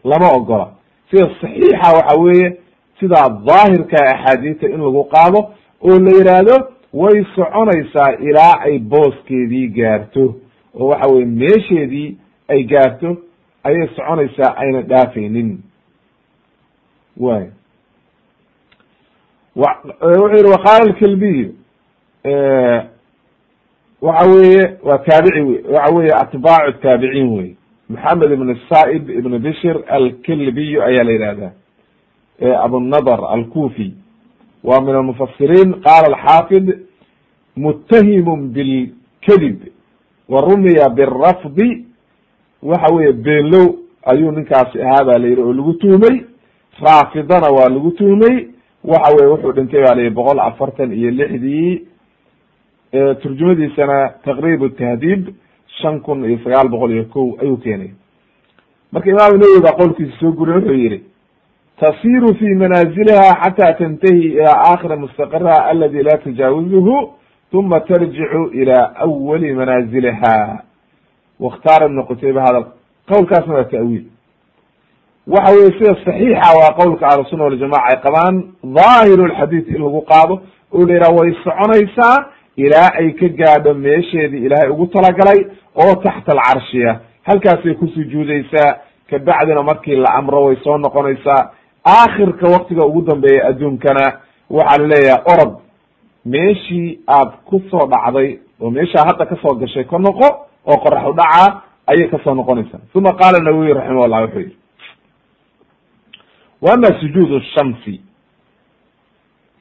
Lama 0.04 0.30
ogola. 0.38 0.68
Sida 1.12 1.30
saxiixa 1.42 1.94
waxa 1.98 2.20
weeye 2.22 2.58
sidaa 3.00 3.30
daahirka 3.30 3.98
axaadiista 4.14 4.68
in 4.68 4.82
lagu 4.82 5.04
qaado 5.04 5.40
oo 5.82 6.00
la 6.00 6.12
yidhaahdo 6.18 6.56
way 6.94 7.26
soconaysaa 7.36 8.12
ilaa 8.20 8.60
ay 8.62 8.80
booskeedii 8.80 9.68
gaarto. 9.68 10.36
Oo 10.76 10.88
waxa 10.88 11.08
weye 11.14 11.26
meesheedii 11.26 12.18
ay 12.48 12.64
gaarto 12.64 13.18
ayay 13.64 13.88
soconaysaa 13.96 14.54
ayna 14.58 14.82
dhaafaynin. 14.82 15.58
Way 17.18 17.46
wuxuu 19.56 20.28
yihi 20.34 20.50
waqaala 20.52 20.84
alkelbiy 20.86 21.48
waxa 24.02 24.30
weeye 24.32 24.78
waa 24.84 24.98
taabici 24.98 25.42
waxa 25.72 25.96
weye 25.96 26.12
atbaacu 26.14 26.80
taabiciin 26.82 27.30
wey 27.38 27.56
maxamed 27.90 28.32
ibn 28.32 28.56
sa'ib 28.70 29.10
ibn 29.10 29.38
bishr 29.40 29.78
alkelbiy 29.88 30.82
ayaa 30.84 31.04
la 31.04 31.12
yihahdaa 31.12 31.52
abunadr 32.64 33.20
alkufi. 33.30 33.94
Wa 34.64 34.82
min 34.82 34.96
almufasiriin 34.96 35.74
qala 35.84 36.08
alxaafid 36.08 36.80
mutahimun 37.58 38.50
bilkadib 38.54 39.60
wa 40.30 40.42
rumiya 40.42 40.90
birafdi 40.90 41.86
waxa 42.64 42.94
weye 42.94 43.12
beenlow 43.14 43.76
ayuu 44.06 44.32
ninkaasi 44.32 44.82
ahaa 44.82 45.04
ba 45.04 45.18
la 45.18 45.28
yihi 45.28 45.42
oo 45.42 45.54
lagu 45.54 45.74
tuhmay 45.74 46.22
raafidana 46.82 47.48
waa 47.50 47.70
lagu 47.70 47.92
tuhmay 47.92 48.48
waxa 48.84 49.16
weye 49.16 49.32
wuxuu 49.32 49.52
dhintay 49.52 49.82
ba 49.84 49.96
la 49.96 50.02
yihi 50.02 50.14
boqol 50.16 50.40
afartan 50.40 50.92
iyo 50.94 51.12
lixdii 51.12 51.82
turjumadiisana 52.92 54.14
taqrib 54.26 54.62
tahdiib 54.78 55.28
shan 55.82 56.00
kun 56.02 56.26
iyo 56.26 56.38
sagaal 56.44 56.70
boqol 56.70 56.92
iyo 56.92 57.06
ko 57.14 57.38
ayuu 57.42 57.58
keenay. 57.58 57.92
Marka 58.92 59.10
imaam 59.10 59.38
nawowi 59.40 59.62
baa 59.62 59.78
qowlkiisa 59.78 60.20
soo 60.20 60.32
guriy 60.32 60.56
wuxuu 60.56 60.74
yihi 60.74 61.04
tasiru 61.80 62.36
fi 62.36 62.48
manaziliha 62.56 63.28
xata 63.44 63.74
tantahi 63.74 64.34
ila 64.34 64.52
akhiri 64.74 64.96
mustaqirha 64.96 65.56
aladi 65.70 66.04
la 66.04 66.18
tajaawizuhu 66.18 67.14
uma 67.54 67.80
tarjicu 67.80 68.52
ila 68.54 68.96
awali 68.96 69.54
manaziliha 69.54 70.64
wakhtaara 71.40 71.86
ibn 71.86 72.04
qutayba 72.04 72.42
hada 72.42 72.66
qowlkaasna 73.08 73.54
waa 73.54 73.64
ta'wiil. 73.64 74.06
Waxa 75.28 75.54
weye 75.56 75.72
sida 75.78 75.96
saxiixa 76.06 76.50
waa 76.60 76.74
qowlka 76.80 77.08
ahlusuna 77.08 77.44
waljamaca 77.44 77.86
ay 77.90 77.98
qabaan 78.02 78.36
dhaahiru 78.64 79.28
lxadiid 79.28 79.68
in 79.68 79.82
lagu 79.84 80.02
qaado 80.02 80.42
oo 80.74 80.86
la 80.86 80.94
yidhaha 80.94 81.16
way 81.20 81.32
soconaysaa 81.44 82.18
ilaa 82.66 82.90
ay 83.00 83.12
ka 83.20 83.28
gaadho 83.40 83.74
meesheedii 83.74 84.46
ilaahay 84.46 84.70
ugu 84.70 84.88
talagalay 84.88 85.40
oo 85.76 85.96
taxta 86.04 86.32
alcarshiya. 86.32 87.00
Halkaasay 87.28 87.74
ku 87.80 87.88
sujuudeysaa 87.88 88.70
kabacdina 89.10 89.64
markii 89.64 89.96
la 89.96 90.10
amro 90.20 90.44
way 90.46 90.56
soo 90.64 90.78
noqonaysaa. 90.78 91.52
Aakhirka 91.86 92.48
waktiga 92.56 92.86
ugu 92.86 93.02
dambeeya 93.02 93.48
adduunkana 93.50 94.06
waxaa 94.50 94.78
la 94.82 94.88
leeyahay 94.88 95.24
orod. 95.34 95.54
Meeshii 96.26 97.00
aad 97.08 97.32
ku 97.46 97.62
soo 97.72 97.88
dhacday 97.94 98.40
oo 98.62 98.70
meeshaa 98.72 99.06
hadda 99.08 99.26
ka 99.26 99.36
soo 99.42 99.56
gashay 99.56 99.84
ka 99.84 99.98
noqo 100.00 100.28
oo 100.66 100.78
qorax 100.84 101.04
u 101.10 101.14
dhacaa 101.14 101.62
ayay 101.88 102.08
ka 102.12 102.18
soo 102.24 102.34
noqonaysaa. 102.36 102.80
Uma 102.96 103.14
qaala 103.14 103.40
nawawi 103.40 103.74
raximah 103.74 104.08
llah 104.08 104.22
wuxuu 104.26 104.40
yihi 104.40 104.56
wa 106.62 106.74
ama 106.74 106.88
sujuud 107.00 107.42
shamsi 107.56 108.02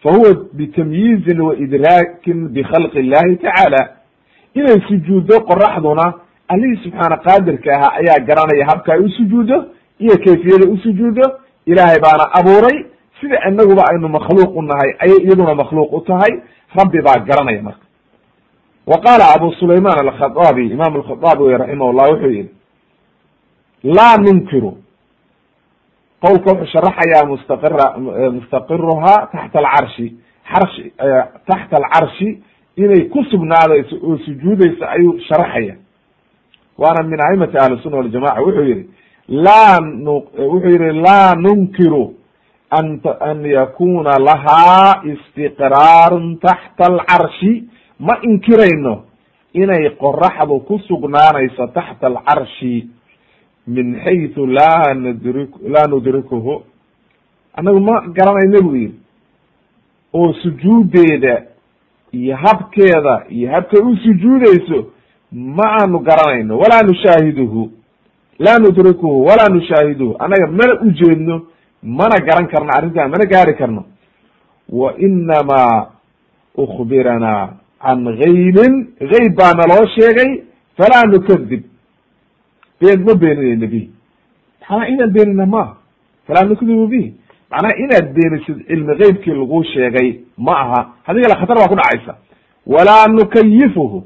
fa 0.03 0.11
huwa 0.11 0.35
bitamyiizin 0.53 1.41
wa 1.41 1.57
idraakin 1.57 2.49
bikhalqi 2.49 2.99
illahi 2.99 3.39
inay 4.55 4.81
sujuuddo 4.89 5.41
qoraxduna 5.41 6.15
allihii 6.49 6.83
subxaana 6.85 7.17
qaadirka 7.17 7.71
ahaa 7.77 7.93
ayaa 8.01 8.25
garanaya 8.29 8.67
habka 8.71 8.93
ay 8.93 9.01
usujuuddo 9.01 9.65
iyo 9.99 10.17
kayfiyada 10.25 10.71
usujuuddo 10.71 11.23
ilaahay 11.67 11.99
baana 12.01 12.25
abuuray 12.33 12.87
sida 13.21 13.39
inaguba 13.49 13.83
aynu 13.91 14.09
makhluuq 14.09 14.57
u 14.57 14.63
nahay 14.63 14.91
ayay 14.99 15.19
iyaduna 15.25 15.55
makhluuq 15.55 15.93
u 15.93 16.01
tahay 16.01 16.33
rabbi 16.75 16.99
baa 17.03 17.19
garanaya 17.19 17.63
marka 17.63 17.85
wa 18.87 18.99
qaala 19.01 19.25
abu 19.37 19.53
sulayman 19.53 19.99
alkhadaabi 19.99 20.67
imam 20.67 20.97
alkhadaabi 20.97 21.43
wey 21.43 21.57
raximah 21.57 21.93
llah 21.93 22.11
wuxuu 22.13 22.31
yihi 22.31 22.51
laa 23.85 24.17
nunkiru 24.17 24.73
qowlka 26.23 26.51
wuxuu 26.53 26.73
sharaxayaa 26.75 27.27
mustaqira 27.31 27.87
mustaqiruhaa 28.37 29.21
taxta 29.33 29.59
alcarshi 29.59 30.07
arshi 30.61 30.85
taxta 31.49 31.77
alcarshi 31.81 32.29
inay 32.77 33.09
ku 33.13 33.25
sugnaadayso 33.31 33.97
oo 34.09 34.17
sujuudeysa 34.25 34.85
ayuu 34.97 35.19
sharaxaya. 35.29 35.75
Waana 36.79 37.03
min 37.11 37.19
aimati 37.31 37.57
ahli 37.59 37.79
sunna 37.83 37.97
waljamaca 37.97 38.41
wuxuu 38.43 38.65
yihi 38.71 38.85
laa 39.29 39.79
wuxuu 39.81 40.71
yihi 40.71 40.93
laa 41.07 41.35
nunkiru 41.35 42.15
an 42.71 43.01
an 43.21 43.45
yakuna 43.57 44.19
lahaa 44.29 45.03
istiqraarun 45.13 46.39
taxta 46.39 46.85
alcarshi 46.91 47.53
ma 47.99 48.15
inkirayno 48.23 48.95
inay 49.55 49.91
qoraxdu 50.03 50.61
ku 50.69 50.79
sugnaanayso 50.89 51.67
taxta 51.75 52.07
alcarshi 52.07 52.89
min 53.75 53.87
xaytu 54.05 54.47
laa 54.47 54.95
nudri 54.95 55.45
laa 55.75 55.87
nudrikuhu. 55.93 56.55
Annagu 57.57 57.81
ma 57.89 57.95
garanayno 58.17 58.59
buu 58.67 58.77
yihi 58.77 58.95
oo 60.15 60.33
sujuudeeda 60.43 61.35
iyo 62.13 62.37
habkeeda 62.37 63.15
iyo 63.29 63.51
habkay 63.53 63.81
u 63.81 63.97
sujuudeyso 64.05 64.79
ma 65.33 65.65
aanu 65.81 65.99
garanayno. 66.09 66.59
Walaa 66.59 66.83
nushaahiduhu 66.91 67.71
laa 68.39 68.59
nudrikuhu 68.59 69.25
walaa 69.29 69.49
nushaahiduhu 69.57 70.17
annaga 70.19 70.47
mana 70.59 70.81
ujeedno 70.87 71.37
mana 71.83 72.17
garan 72.27 72.47
karno 72.53 72.71
arrintan 72.77 73.11
mana 73.11 73.25
gaari 73.33 73.55
karno. 73.55 73.85
Wa 74.69 74.95
inamaa 74.99 75.87
ukbiranaa 76.57 77.49
can 77.83 78.05
gaybin 78.21 78.73
gayb 79.11 79.35
baa 79.39 79.53
naloo 79.59 79.87
sheegay 79.97 80.31
falaa 80.79 81.05
nukadib 81.13 81.63
been 82.81 83.05
ma 83.07 83.15
beeninayna 83.15 83.67
bihi 83.67 83.91
maxaa 84.61 84.89
inaan 84.93 85.11
beenina 85.17 85.47
maaha 85.47 85.77
falaa 86.27 86.45
nukdibu 86.45 86.87
bihi 86.87 87.15
macnaha 87.51 87.75
inaad 87.85 88.07
beenisid 88.17 88.59
cilmi 88.69 88.95
geybkii 89.01 89.35
lagu 89.41 89.65
sheegay 89.65 90.09
ma 90.37 90.53
aha 90.63 90.81
haddii 91.07 91.23
kale 91.23 91.35
khatar 91.41 91.57
baa 91.61 91.69
ku 91.69 91.77
dhacaysa 91.81 92.13
walaa 92.67 93.07
nukayifuhu 93.07 93.99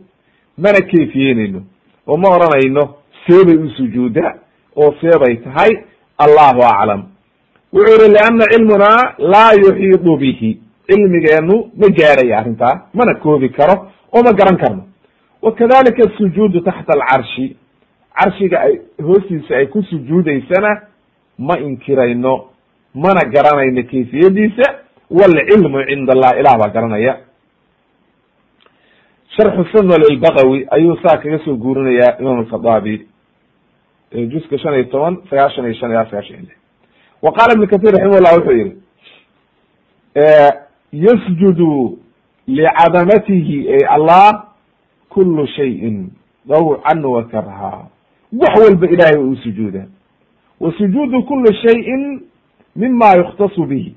mana 0.58 0.80
kayfiyeynayno 0.90 1.60
oo 2.06 2.16
ma 2.16 2.28
odhanayno 2.36 3.02
seebay 3.26 3.56
u 3.56 3.70
sujuuda. 3.70 4.34
Oo 4.76 4.94
seebay 5.00 5.36
tahay. 5.36 5.70
Allahu 6.18 6.60
aclam 6.62 7.02
wuxuu 7.72 7.94
yihi 8.00 8.12
lianna 8.14 8.44
cilmunaa 8.52 9.14
laa 9.18 9.52
yuxiidu 9.52 10.16
bihi. 10.16 10.60
Cilmigeenu 10.86 11.70
ma 11.76 11.86
gaaraya 11.88 12.38
arrintaa. 12.38 12.74
Mana 12.94 13.14
koobi 13.14 13.48
karo. 13.48 13.74
Oo 14.12 14.22
ma 14.22 14.32
garan 14.32 14.56
karno. 14.56 14.82
Wa 15.42 15.52
asujuudu 15.52 16.60
taxta 16.60 16.92
alcarshi 16.92 17.56
carshiga 18.18 18.60
ay 18.60 18.80
hoostiisa 19.02 19.56
ay 19.56 19.66
ku 19.66 19.82
sujuudeysana 19.82 20.88
ma 21.38 21.58
inkirayno 21.58 22.34
mana 22.94 23.20
garanayno 23.34 23.82
kayfiyadiisa 23.82 24.66
walcilmu 25.10 25.78
cinda 25.88 26.12
allah 26.12 26.32
ilah 26.40 26.54
baa 26.58 26.68
garanaya. 26.68 27.14
Sharxu 29.36 29.64
sunna 29.72 29.96
lilbagawi 29.96 30.66
ayuu 30.70 30.96
saa 31.02 31.16
kaga 31.16 31.38
soo 31.44 31.56
guurinayaa 31.56 32.18
imam 32.20 32.38
alkhadaabi 32.44 33.06
juska 34.32 34.58
shan 34.58 34.74
iyo 34.74 34.84
toban 34.84 35.16
sagaashan 35.30 35.64
iyo 35.64 35.74
shan 35.74 35.90
ilaa 35.90 36.04
sagaashan 36.04 36.36
iyo 36.36 36.40
lix. 36.44 36.56
Wa 37.22 37.32
qaala 37.32 37.54
ibn 37.56 37.66
kathir 37.66 37.92
raximah 37.96 38.20
llah 38.20 38.34
wuxuu 38.36 38.56
yihi 38.60 38.72
yasjudu 40.92 41.98
licadamatihi 42.46 43.68
ay 43.72 43.82
allah 43.88 44.52
kulu 45.08 45.46
shayin 45.56 46.10
dawcan 46.44 47.04
wa 47.04 47.24
karha 47.32 47.88
wax 48.32 48.54
walba 48.64 48.86
ilahay 48.86 49.16
u 49.16 49.36
sujuudaan 49.36 49.88
wa 50.60 50.72
sujuudu 50.78 51.22
kuli 51.22 51.54
shayin 51.54 52.20
mima 52.76 53.14
yukhtasu 53.16 53.64
bihi. 53.66 53.94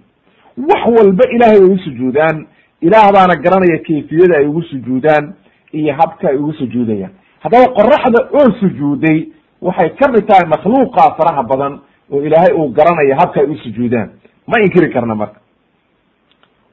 Wax 0.57 0.81
walba 0.97 1.23
ilahay 1.35 1.59
way 1.59 1.69
u 1.73 1.77
sujuudaan 1.79 2.47
ilaah 2.81 3.11
baana 3.13 3.35
garanaya 3.35 3.79
kayfiyada 3.87 4.37
ay 4.37 4.47
ugu 4.47 4.61
sujuudaan 4.63 5.33
iyo 5.71 5.93
habka 5.93 6.29
ay 6.29 6.35
ugu 6.37 6.53
sujuudayaan. 6.53 7.11
Haddaba 7.39 7.67
qoraxda 7.73 8.19
oo 8.33 8.51
sujuuday 8.59 9.27
waxay 9.61 9.89
ka 9.89 10.11
mid 10.11 10.27
tahay 10.27 10.47
makhluuqa 10.49 11.15
faraha 11.17 11.43
badan 11.43 11.79
oo 12.11 12.21
ilaahay 12.23 12.53
uu 12.53 12.69
garanaya 12.69 13.15
habka 13.19 13.39
ay 13.41 13.47
u 13.47 13.55
sujuudaan. 13.57 14.09
Ma 14.47 14.59
inkiri 14.61 14.89
karna 14.93 15.15
marka. 15.15 15.39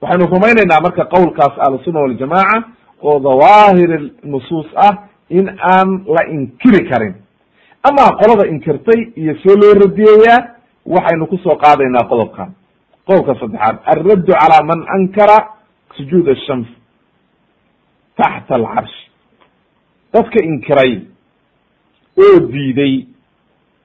Waxaynu 0.01 0.27
rumaynaynaa 0.27 0.81
marka 0.83 1.05
qowlkaas 1.05 1.55
ahlusunna 1.59 2.01
waljamaaca 2.01 2.65
oo 3.03 3.21
dawaahir 3.21 4.11
nusuus 4.25 4.67
ah 4.77 4.95
in 5.31 5.49
aan 5.49 6.05
la 6.07 6.27
inkiri 6.33 6.89
karin 6.89 7.15
amaa 7.83 8.11
qolada 8.21 8.49
inkirtay 8.51 9.01
iyo 9.17 9.35
see 9.43 9.57
loo 9.57 9.75
radiyayaa 9.75 10.49
waxaynu 10.87 11.27
ku 11.27 11.39
soo 11.39 11.57
qaadaynaa 11.57 12.09
qodobkan. 12.09 12.51
Qodobka 13.07 13.35
saddexaad 13.41 13.77
alraddu 13.93 14.33
calaa 14.33 14.63
man 14.71 14.81
ankara 14.97 15.39
sujuud 15.97 16.29
ashams 16.29 16.69
taxta 18.17 18.55
alcarsh 18.55 18.97
dadka 20.13 20.45
inkiray 20.45 20.93
oo 22.19 22.41
diiday 22.53 23.07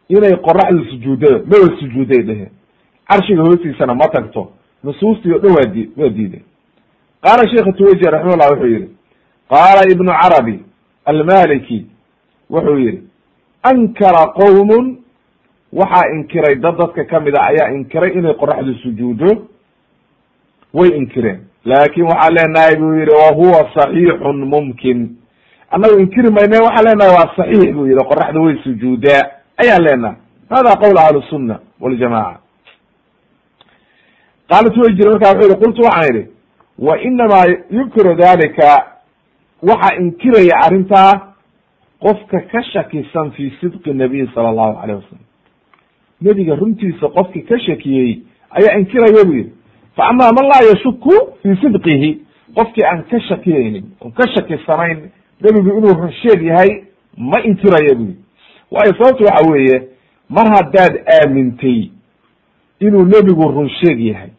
inay 0.09 0.35
qoraxdu 0.47 0.83
sujuudada 0.91 1.37
maba 1.39 1.67
sujuuday 1.79 2.21
dheheen 2.23 2.51
carshiga 3.09 3.41
hoostiisana 3.43 3.93
ma 3.95 4.07
tagto 4.13 4.51
nusuustii 4.83 5.33
o 5.33 5.39
dhan 5.39 5.51
waa 5.55 5.65
di 5.73 5.91
waa 5.97 6.09
diiday. 6.09 6.41
Qaala 7.23 7.43
sheikh 7.49 7.75
tuwaji 7.77 8.03
raximahullah 8.13 8.49
wuxuu 8.51 8.67
yihi 8.73 8.89
qaala 9.49 9.81
ibnu 9.91 10.11
carabi 10.21 10.59
almaliki 11.05 11.85
wuxuu 12.49 12.77
yihi 12.79 13.01
ankara 13.63 14.27
qowmun 14.35 14.97
waxaa 15.73 16.09
inkiray 16.15 16.55
dad 16.55 16.77
dadka 16.77 17.03
kamida 17.05 17.39
ayaa 17.49 17.71
inkiray 17.75 18.11
inay 18.17 18.33
qoraxdu 18.33 18.73
sujuudo 18.83 19.47
way 20.73 20.89
inkireen 20.97 21.39
laakin 21.65 22.03
waxaa 22.03 22.29
leenahay 22.29 22.75
buu 22.75 22.93
yihi 22.93 23.11
wahuwa 23.11 23.69
saxiixun 23.75 24.45
mumkin 24.45 25.15
annagu 25.71 25.99
inkiri 25.99 26.29
mayne 26.31 26.57
waxaan 26.65 26.85
leenahay 26.85 27.13
waa 27.15 27.33
saxiix 27.37 27.73
buu 27.75 27.85
yihi 27.87 28.03
qoraxdu 28.09 28.43
way 28.43 28.55
sujuudaa 28.63 29.21
ayaa 29.57 29.79
leenahay 29.79 30.17
hada 30.49 30.75
qowl 30.75 30.97
ahlusunna 30.97 31.59
waljamaca 31.81 32.39
qaalat 34.49 34.77
way 34.77 34.93
jire 34.95 35.09
marka 35.09 35.27
wuxuu 35.29 35.47
yihi 35.49 35.59
qultu 35.63 35.81
waxaan 35.81 36.09
idhi 36.15 36.27
wa 36.79 36.99
inamaa 37.01 37.45
yunkiro 37.71 38.15
dalika 38.15 38.85
waxaa 39.63 39.95
inkiraya 39.99 40.55
arrintaa 40.65 41.13
qofka 42.01 42.39
ka 42.51 42.61
shakisan 42.63 43.31
fi 43.31 43.51
sidqi 43.61 43.93
nabiy 43.93 44.25
sala 44.35 44.49
allahu 44.49 44.79
alayh 44.83 44.95
wasalam 44.95 45.25
nebiga 46.21 46.55
runtiisa 46.55 47.07
qofki 47.09 47.41
ka 47.41 47.59
shakiyey 47.59 48.21
ayaa 48.49 48.77
inkiraya 48.79 49.25
bu 49.25 49.33
yihi 49.33 49.51
fa 49.95 50.03
ama 50.09 50.31
man 50.31 50.45
laa 50.51 50.63
yashuku 50.73 51.11
fi 51.43 51.55
sidqihi. 51.61 52.21
Qofkii 52.55 52.83
aan 52.85 53.03
ka 53.09 53.19
shakiyaynin 53.19 53.85
oon 54.01 54.11
ka 54.11 54.23
shakisanayn 54.35 55.09
nebigu 55.41 55.77
inuu 55.77 55.93
runsheeg 55.93 56.41
yahay 56.43 56.69
ma 57.17 57.41
inkiraya 57.43 57.95
bu 57.95 58.03
yihi 58.03 58.17
waayo 58.71 58.93
sababta 58.97 59.23
waxa 59.25 59.51
weeye 59.51 59.77
mar 60.29 60.47
haddaad 60.55 60.93
aamintay 61.17 61.89
inuu 62.79 63.05
nebigu 63.05 63.51
runsheeg 63.51 63.99
yahay 63.99 64.29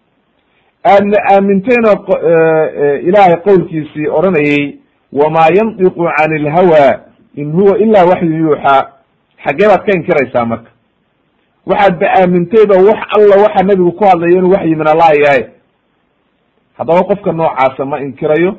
aadna 0.84 1.18
aamintayna 1.32 1.90
ilaahay 3.08 3.36
qowlkiisii 3.46 4.08
odhanayey 4.08 4.78
wamaa 5.12 5.48
yandiqu 5.58 6.04
can 6.16 6.32
ilhawa 6.36 7.00
in 7.40 7.52
huwa 7.56 7.74
ila 7.84 8.00
waxyu 8.10 8.36
yuuxaa 8.42 8.82
xaggee 9.44 9.68
baad 9.70 9.82
ka 9.86 9.92
inkiraysaa 9.98 10.44
marka. 10.52 10.70
Waxaad 11.70 11.94
ba 12.00 12.06
aamintayba 12.18 12.76
wax 12.88 13.00
alla 13.16 13.34
waxa 13.44 13.64
nebigu 13.68 13.92
ku 13.98 14.04
hadlayo 14.04 14.38
inuu 14.38 14.52
waxyi 14.54 14.74
min 14.80 14.88
allahi 14.92 15.22
yahay 15.24 15.44
haddaba 16.78 17.02
qofka 17.10 17.32
noocaasa 17.32 17.84
ma 17.90 17.96
inkirayo 18.06 18.50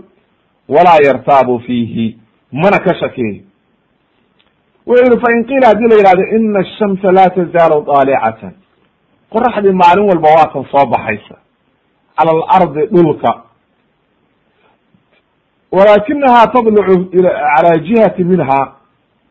walaa 0.70 1.00
yartaabu 1.08 1.60
fiihi 1.66 2.18
mana 2.52 2.78
ka 2.86 2.94
shakeeyo 3.02 3.44
wuxuu 4.88 5.06
yihi 5.06 5.22
fain 5.26 5.44
qiila 5.50 5.68
haddii 5.68 5.90
la 5.92 5.96
yihahdo 6.02 6.24
ina 6.38 6.60
ashamsa 6.60 7.12
laa 7.18 7.30
tazaalu 7.38 7.78
daalicatan 7.90 8.54
qoraxdii 9.34 9.76
maalin 9.82 10.06
walba 10.10 10.30
waa 10.36 10.48
tan 10.54 10.64
soo 10.72 10.86
baxaysa. 10.94 11.36
Cala 12.18 12.32
alardi 12.56 12.86
dhulka 12.96 13.32
walakinaha 15.72 16.48
tadlucu 16.48 17.12
cala 17.12 17.78
jihati 17.78 18.24
minha 18.24 18.76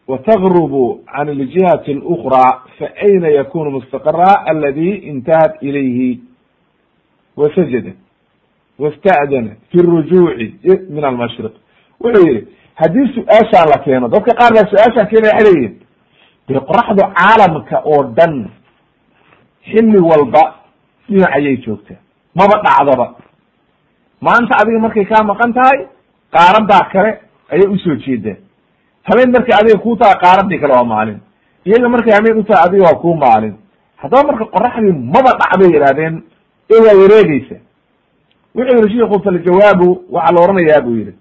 wa 0.08 0.18
tagrubu 0.18 1.00
can 1.14 1.28
ljihati 1.28 1.92
اlأkra 1.92 2.62
faayna 2.78 3.28
yakunu 3.28 3.70
mustaqara 3.70 4.46
aladi 4.46 4.90
intahat 5.10 5.62
ilayhi. 5.62 6.20
Wasajada 7.36 7.92
wasta'dana 8.78 9.50
fi 9.70 9.78
rujuuci 9.82 10.54
min 10.90 11.04
almashriq. 11.04 11.52
Wuxuu 12.00 12.26
yihi 12.28 12.46
haddii 12.74 13.12
su'aashaan 13.14 13.68
la 13.68 13.78
keeno 13.84 14.08
dadka 14.08 14.34
qaar 14.38 14.52
baa 14.54 14.70
su'aashaan 14.70 15.06
keenaya 15.10 15.34
waxay 15.34 15.52
leeyihiin 15.52 15.74
dee 16.48 16.60
qoraxdu 16.68 17.02
caalamka 17.18 17.76
oo 17.84 18.02
dhan 18.16 18.50
xilli 19.70 19.98
walba 20.00 20.42
dhinac 21.08 21.30
ayay 21.36 21.56
joogtaa. 21.56 22.00
Maba 22.34 22.62
dhacdaba 22.64 23.06
maanta 24.20 24.56
adiga 24.60 24.78
markay 24.78 25.04
kaa 25.04 25.22
maqan 25.24 25.52
tahay 25.52 25.78
qaaradaa 26.34 26.88
kale 26.92 27.10
ayay 27.50 27.66
u 27.74 27.78
soo 27.78 27.94
jeedaa. 27.94 28.36
Habeen 29.02 29.30
markay 29.32 29.54
adiga 29.60 29.78
kuu 29.78 29.96
tahay 29.96 30.14
qaaradii 30.24 30.58
kale 30.58 30.72
waa 30.72 30.84
maalin. 30.84 31.18
Iyaga 31.64 31.88
markay 31.88 32.12
habeen 32.12 32.38
utahay 32.38 32.64
adiga 32.66 32.84
waa 32.84 33.00
kuu 33.02 33.14
maalin. 33.14 33.54
Haddaba 33.96 34.26
marka 34.32 34.44
qoraxdii 34.44 34.92
maba 35.14 35.30
dhacbay 35.40 35.70
yihahdeen 35.74 36.22
ee 36.70 36.80
waa 36.84 36.98
wareegeysa 37.02 37.56
wuxuu 38.54 38.84
yihi 38.86 38.98
shiku 38.98 39.22
faljawaabu 39.24 39.88
waxaa 40.10 40.32
la 40.34 40.40
oranayaa 40.44 40.80
buu 40.80 40.96
yihi 40.96 41.12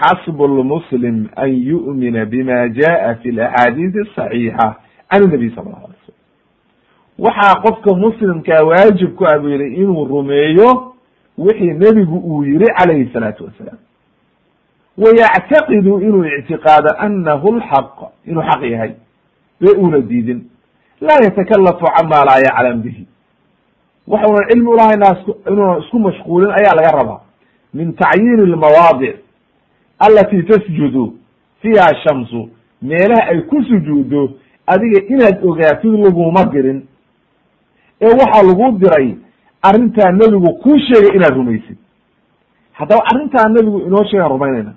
xasbu 0.00 0.46
lmuslim 0.48 1.28
an 1.36 1.50
yu'mina 1.70 2.24
bima 2.26 2.68
jaa 2.68 3.14
fi 3.22 3.32
laxaadiisi 3.32 3.98
asaxiixa 4.00 4.66
can 5.10 5.22
nabiy 5.30 5.50
sala 5.54 5.66
allahu 5.66 5.86
alay 5.86 5.98
slam 6.04 6.18
waxaa 7.18 7.60
qofka 7.64 7.94
muslimkaa 7.94 8.62
waajib 8.64 9.14
ku 9.14 9.24
ah 9.26 9.38
buu 9.38 9.48
yihi 9.48 9.74
inuu 9.82 10.04
rumeeyo 10.04 10.92
wixii 11.38 11.72
nebigu 11.82 12.16
uu 12.18 12.44
yihi 12.44 12.66
calayhi 12.78 13.10
salaatu 13.12 13.44
wasalaam 13.44 13.78
wayactaqidu 14.98 16.00
inuu 16.00 16.24
ictiqaado 16.24 16.90
anahu 16.98 17.56
lxaq 17.58 17.96
inuu 18.26 18.42
xaq 18.42 18.62
yahay 18.62 18.92
bee 19.60 19.74
uuna 19.78 20.00
diidin 20.00 20.40
laa 21.00 21.20
yatakalafu 21.24 21.84
cama 21.96 22.24
laa 22.24 22.38
yaclam 22.46 22.82
bihi 22.82 23.06
waxuuna 24.06 24.48
cilmi 24.48 24.68
ulahayna 24.68 25.16
inuuna 25.50 25.78
isku 25.78 25.98
mashquulin 25.98 26.50
ayaa 26.50 26.74
laga 26.74 26.90
rabaa 26.98 27.20
min 27.74 27.92
tacyiini 27.92 28.42
almawaadic 28.42 29.16
alati 29.98 30.42
tasjudu 30.42 31.14
fiiha 31.62 31.94
shamsu 32.04 32.48
meelaha 32.82 33.28
ay 33.30 33.40
ku 33.40 33.62
sujuuddo 33.64 34.30
adiga 34.66 35.00
inaad 35.08 35.44
ogaatid 35.44 35.92
laguma 36.04 36.44
dirin 36.44 36.82
ee 38.00 38.06
waxaa 38.20 38.42
lagu 38.42 38.78
diray 38.78 39.14
arrintaa 39.62 40.12
nebigu 40.12 40.52
kuu 40.62 40.78
sheegay 40.78 41.16
inaad 41.16 41.34
rumaysid 41.34 41.76
haddaba 42.72 43.02
arrintaa 43.12 43.48
nebigu 43.48 43.78
inoo 43.80 44.04
sheegaan 44.04 44.30
rumaynayna 44.30 44.72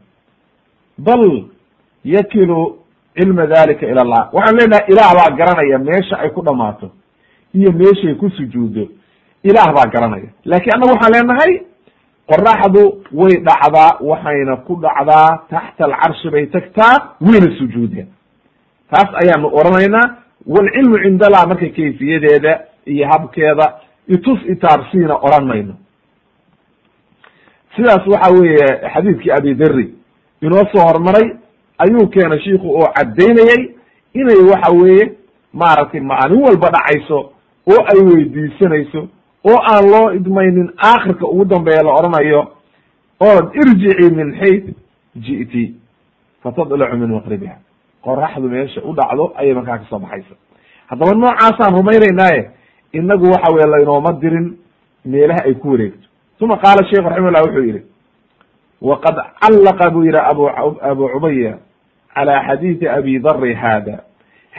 bal 1.07 1.23
yakilu 2.03 2.59
cilma 3.17 3.45
dalika 3.47 3.85
ila 3.91 4.01
allah. 4.05 4.23
Waxaan 4.33 4.55
leenahay 4.59 4.85
ilaah 4.91 5.11
baa 5.17 5.29
garanaya 5.39 5.77
meesha 5.79 6.15
ay 6.23 6.29
ku 6.35 6.41
dhamaato 6.41 6.87
iyo 7.53 7.71
meeshay 7.71 8.15
ku 8.15 8.29
sujuuddo 8.37 8.87
ilaah 9.43 9.69
baa 9.75 9.87
garanaya. 9.93 10.29
Laakiin 10.45 10.73
annagu 10.75 10.93
waxaan 10.95 11.13
leenahay 11.15 11.51
qoraxdu 12.29 12.83
way 13.19 13.33
dhacdaa 13.47 13.97
waxayna 14.09 14.55
ku 14.67 14.73
dhacdaa 14.83 15.27
taxta 15.49 15.83
alcarshi 15.89 16.29
bay 16.29 16.45
tagtaa 16.55 16.95
wayna 17.21 17.49
sujuudaa 17.59 18.05
taas 18.91 19.09
ayaanu 19.21 19.47
oranaynaa 19.59 20.07
walcilmu 20.53 20.97
cind 21.03 21.21
allah 21.27 21.41
marka 21.49 21.67
kayfiyadeeda 21.77 22.51
iyo 22.85 23.05
habkeeda 23.11 23.65
itus 24.07 24.39
itaabsiina 24.53 25.15
oran 25.27 25.45
mayno. 25.51 25.73
Sidaas 27.75 28.05
waxa 28.07 28.29
weeye 28.33 28.67
xadiidkii 28.93 29.31
abi 29.37 29.53
deri 29.55 29.85
inoo 30.41 30.63
soo 30.71 30.81
hormaray 30.87 31.27
ayuu 31.77 32.07
keenay 32.07 32.39
shiiku 32.39 32.67
oo 32.79 32.87
caddaynayay 32.97 33.61
inay 34.13 34.39
waxa 34.51 34.71
weeye 34.71 35.11
maaragtay 35.53 36.01
maalin 36.01 36.41
walba 36.43 36.69
dhacayso 36.75 37.19
oo 37.71 37.81
ay 37.93 37.99
weydiisanayso 38.09 39.07
oo 39.49 39.57
aan 39.71 39.85
loo 39.91 40.11
idmaynin 40.11 40.69
aakhirka 40.77 41.25
ugu 41.27 41.45
dambeeya 41.45 41.83
la 41.83 41.93
odhanayo 41.93 42.41
ood 43.19 43.45
irjici 43.61 44.09
min 44.15 44.35
xayt 44.39 44.65
ji'ti 45.15 45.73
fatadlacu 46.43 46.97
min 46.97 47.09
maqribiha. 47.15 47.55
Qoraxdu 48.03 48.47
meesha 48.49 48.81
u 48.85 48.93
dhacdo 48.95 49.33
ayay 49.35 49.53
markaa 49.53 49.77
ka 49.77 49.85
soo 49.89 49.99
baxaysa. 49.99 50.35
Haddaba 50.87 51.13
noocaasaan 51.13 51.73
rumaynaynaaye 51.75 52.49
inagu 52.93 53.25
waxa 53.31 53.51
weye 53.53 53.67
laynooma 53.67 54.13
dirin 54.21 54.57
meelaha 55.05 55.41
ay 55.45 55.53
ku 55.55 55.69
wareegto. 55.71 56.07
Uma 56.41 56.57
qaala 56.57 56.87
sheikhu 56.89 57.09
raximahullah 57.09 57.43
wuxuu 57.43 57.63
yihi 57.67 57.81
waqad 58.81 59.15
callaqa 59.41 59.89
buu 59.91 60.03
yihi 60.03 60.17
abu 60.81 61.09
cubaya 61.13 61.57
cala 62.15 62.43
xadiidi 62.47 62.87
abi 62.87 63.19
dari 63.19 63.53
hada 63.53 64.03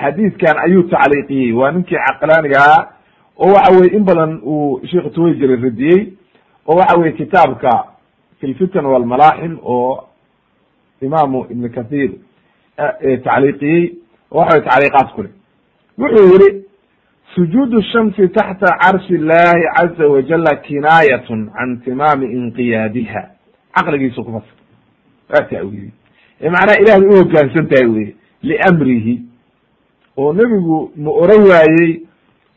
xadiidkan 0.00 0.56
ayuu 0.64 0.82
tacliiqiyey 0.82 1.52
waa 1.52 1.70
ninkii 1.72 1.96
caqlaaniga 2.06 2.88
oo 3.38 3.52
waxa 3.54 3.72
weye 3.72 3.96
in 3.96 4.04
badan 4.04 4.40
uu 4.44 4.80
sheikh 4.86 5.12
tuwayjiri 5.14 5.56
radiyey 5.56 6.12
oo 6.68 6.76
waxa 6.76 6.98
weye 7.00 7.12
kitaabka 7.12 7.70
fi 8.40 8.46
lfitan 8.46 8.86
walmalaaxim 8.86 9.58
oo 9.64 10.04
imaamu 11.02 11.46
ibn 11.50 11.68
kathir 11.68 12.10
tacliiqiyey 13.24 13.92
waxa 14.30 14.52
weye 14.56 14.64
tacliiqaad 14.68 15.08
ku 15.14 15.24
wuxuu 15.98 16.26
yihi 16.32 16.64
sujuud 17.34 17.82
shamsi 17.92 18.28
taxta 18.28 18.76
carshi 18.82 19.14
illahi 19.14 19.62
caza 19.76 20.08
wajala 20.08 20.56
kinaayatun 20.66 21.50
can 21.56 21.80
timaami 21.84 22.26
inqiyaadiha 22.26 23.22
caqligiisu 23.74 24.24
ku 24.24 24.30
fasir 24.32 24.56
waa 25.32 25.44
ta'wiili 25.50 25.92
ee 26.40 26.50
macnaha 26.50 26.78
ilahday 26.82 27.08
u 27.08 27.16
hoggaansan 27.20 27.66
tahay 27.68 27.86
weye 27.94 28.14
liamrihi. 28.42 29.14
Oo 30.16 30.32
nebigu 30.32 30.92
ma 30.96 31.10
oran 31.22 31.42
waayey 31.50 32.02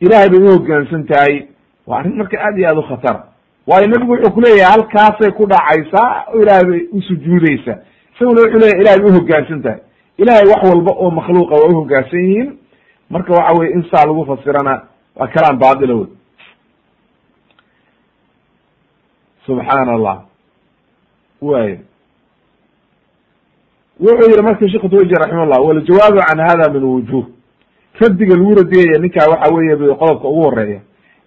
ilahay 0.00 0.28
bay 0.28 0.40
u 0.40 0.52
hoggaansan 0.56 1.04
tahay. 1.06 1.46
Waa 1.86 1.98
arrin 1.98 2.16
marka 2.16 2.36
aad 2.40 2.58
iyo 2.58 2.68
aad 2.68 2.78
u 2.78 2.82
khatara 2.82 3.20
waayo 3.66 3.86
nebigu 3.86 4.12
wuxuu 4.12 4.30
kuleeyahay 4.36 4.70
halkaasay 4.72 5.30
ku 5.38 5.46
dhacaysaa 5.46 6.24
oo 6.34 6.42
ilahay 6.42 6.64
bay 6.70 6.80
u 6.92 7.02
sujuudeysaa 7.02 7.78
isaguna 8.14 8.40
wuxuu 8.42 8.60
leyahy 8.62 8.80
ilahay 8.80 8.98
bay 9.00 9.10
uhogaansan 9.10 9.62
tahay. 9.62 9.80
Ilahay 10.18 10.46
wax 10.52 10.60
walba 10.70 10.92
oo 10.92 11.10
makhluuqa 11.10 11.54
waa 11.54 11.68
uhogaansan 11.72 12.20
yihiin. 12.20 12.48
Marka 13.10 13.32
waxa 13.32 13.58
weye 13.58 13.72
in 13.76 13.82
saa 13.90 14.06
lagu 14.08 14.24
fasirana 14.26 14.74
waa 15.16 15.28
kalaan 15.34 15.58
baatila 15.58 15.94
wey 15.94 16.08
subxaan 19.46 19.88
allah 19.96 20.16
way. 21.40 21.78
Wuxuu 24.00 24.30
yihi 24.30 24.42
marka 24.42 24.68
sheekh 24.68 24.90
twaji 24.90 25.14
raximah 25.14 25.46
llah 25.46 25.60
waljawaabu 25.66 26.18
can 26.28 26.38
hada 26.38 26.72
min 26.72 26.82
wujuh 26.82 27.24
radiga 28.00 28.36
lagu 28.36 28.54
radiyaya 28.54 28.98
ninkaa 28.98 29.30
waxa 29.30 29.54
weeye 29.54 29.76
qodobka 29.76 30.28
ugu 30.28 30.42
horreeya 30.42 30.80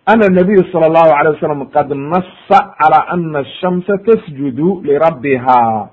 ana 0.06 0.28
nabiy 0.30 0.64
sala 0.72 0.86
allahu 0.86 1.12
alay 1.20 1.34
wasalam 1.34 1.66
qad 1.72 1.90
nasa 1.96 2.60
cala 2.80 3.08
ana 3.08 3.40
ashamsa 3.40 3.98
tasjudu 3.98 4.82
lirabbiha 4.84 5.90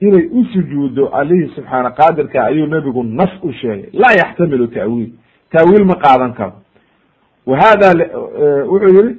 inay 0.00 0.24
u 0.32 0.44
sujuuddo 0.52 1.08
allihii 1.12 1.52
subxaana 1.54 1.90
qaadirka 1.90 2.44
ayuu 2.44 2.66
nebigu 2.66 3.02
nas 3.04 3.30
u 3.42 3.52
sheegay. 3.52 3.90
Laa 3.92 4.16
yaxtamilu 4.16 4.66
ta'wiil 4.68 5.10
ta'wiil 5.52 5.84
ma 5.84 5.94
qaadan 5.94 6.32
karo. 6.32 6.52
Wa 7.46 7.56
hada 7.56 7.92
wuxuu 8.66 8.94
yihi 8.96 9.16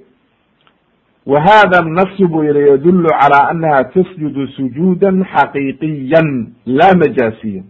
wa 1.25 1.41
hada 1.41 1.81
nasu 1.81 2.27
buu 2.27 2.43
yihi 2.43 2.67
yadulu 2.69 3.09
cala 3.09 3.47
anaha 3.49 3.83
tasjudu 3.83 4.47
sujuudan 4.47 5.25
xaqiiqiyan 5.33 6.47
laa 6.65 6.93
majaasiyan 6.93 7.63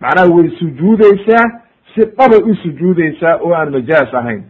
macnaha 0.00 0.34
way 0.34 0.50
sujuudeysaa 0.58 1.44
si 1.94 2.00
dhabay 2.04 2.42
u 2.50 2.54
sujuudeysaa 2.62 3.36
oo 3.40 3.54
aan 3.54 3.70
majaas 3.72 4.14
ahayn 4.14 4.42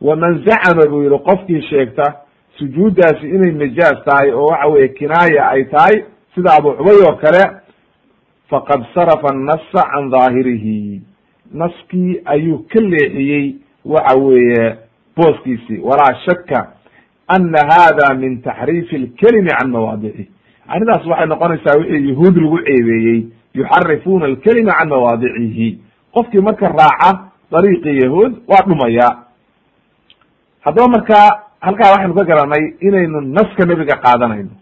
waman 0.00 0.44
zacama 0.44 0.86
buu 0.90 1.02
yihi 1.02 1.18
qofkii 1.18 1.62
sheegta 1.62 2.14
sujuuddaasi 2.58 3.28
inay 3.30 3.52
najaas 3.52 4.04
tahay 4.04 4.30
oo 4.32 4.46
waxa 4.46 4.68
weye 4.68 4.88
kinaaya 4.88 5.48
ay 5.50 5.64
tahay 5.64 6.04
sida 6.34 6.50
abu 6.58 6.72
cubay 6.72 6.96
oo 7.06 7.16
kale 7.16 7.42
faqad 8.50 8.84
sarafa 8.94 9.28
annasa 9.34 9.82
can 9.92 10.10
daahirihi 10.10 11.02
naskii 11.52 12.20
ayuu 12.24 12.58
ka 12.58 12.80
leexiyey 12.80 13.54
waxa 13.84 14.18
weeye 14.18 14.76
booskiisii 15.16 15.78
walaa 15.82 16.14
shaka 16.26 16.72
ana 17.36 17.60
hada 17.72 18.14
min 18.14 18.42
taxriifi 18.42 18.98
lkelimi 19.04 19.50
can 19.58 19.68
mawaadicih 19.70 20.26
arrintaas 20.68 21.06
waxay 21.10 21.26
noqonaysaa 21.32 21.78
wixii 21.80 22.08
yahuud 22.10 22.34
lagu 22.44 22.58
ceebeeyey 22.66 23.20
yuxarifuna 23.54 24.24
alkelima 24.30 24.72
can 24.78 24.88
mawaadicihi 24.88 25.68
qofkii 26.14 26.42
marka 26.48 26.68
raaca 26.68 27.10
dariiqi 27.52 27.92
yahuud 28.02 28.32
waa 28.50 28.62
dhumaya 28.68 29.08
haddaba 30.64 30.88
markaa 30.96 31.28
halkaa 31.60 31.90
waxaynu 31.92 32.14
ka 32.14 32.24
garanay 32.24 32.64
inaynu 32.80 33.20
naska 33.20 33.66
nebiga 33.66 33.96
qaadanayno 34.04 34.54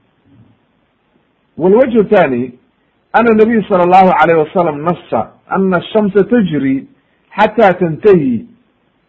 walwajhu 1.59 2.05
thani 2.13 2.53
ana 3.13 3.31
nabiy 3.35 3.63
sala 3.69 3.83
allahu 3.89 4.11
alayh 4.23 4.37
wasalam 4.45 4.77
nasa 4.89 5.21
ana 5.49 5.77
ashamsa 5.77 6.25
tajri 6.25 6.89
xata 7.39 7.75
tantahi 7.81 8.47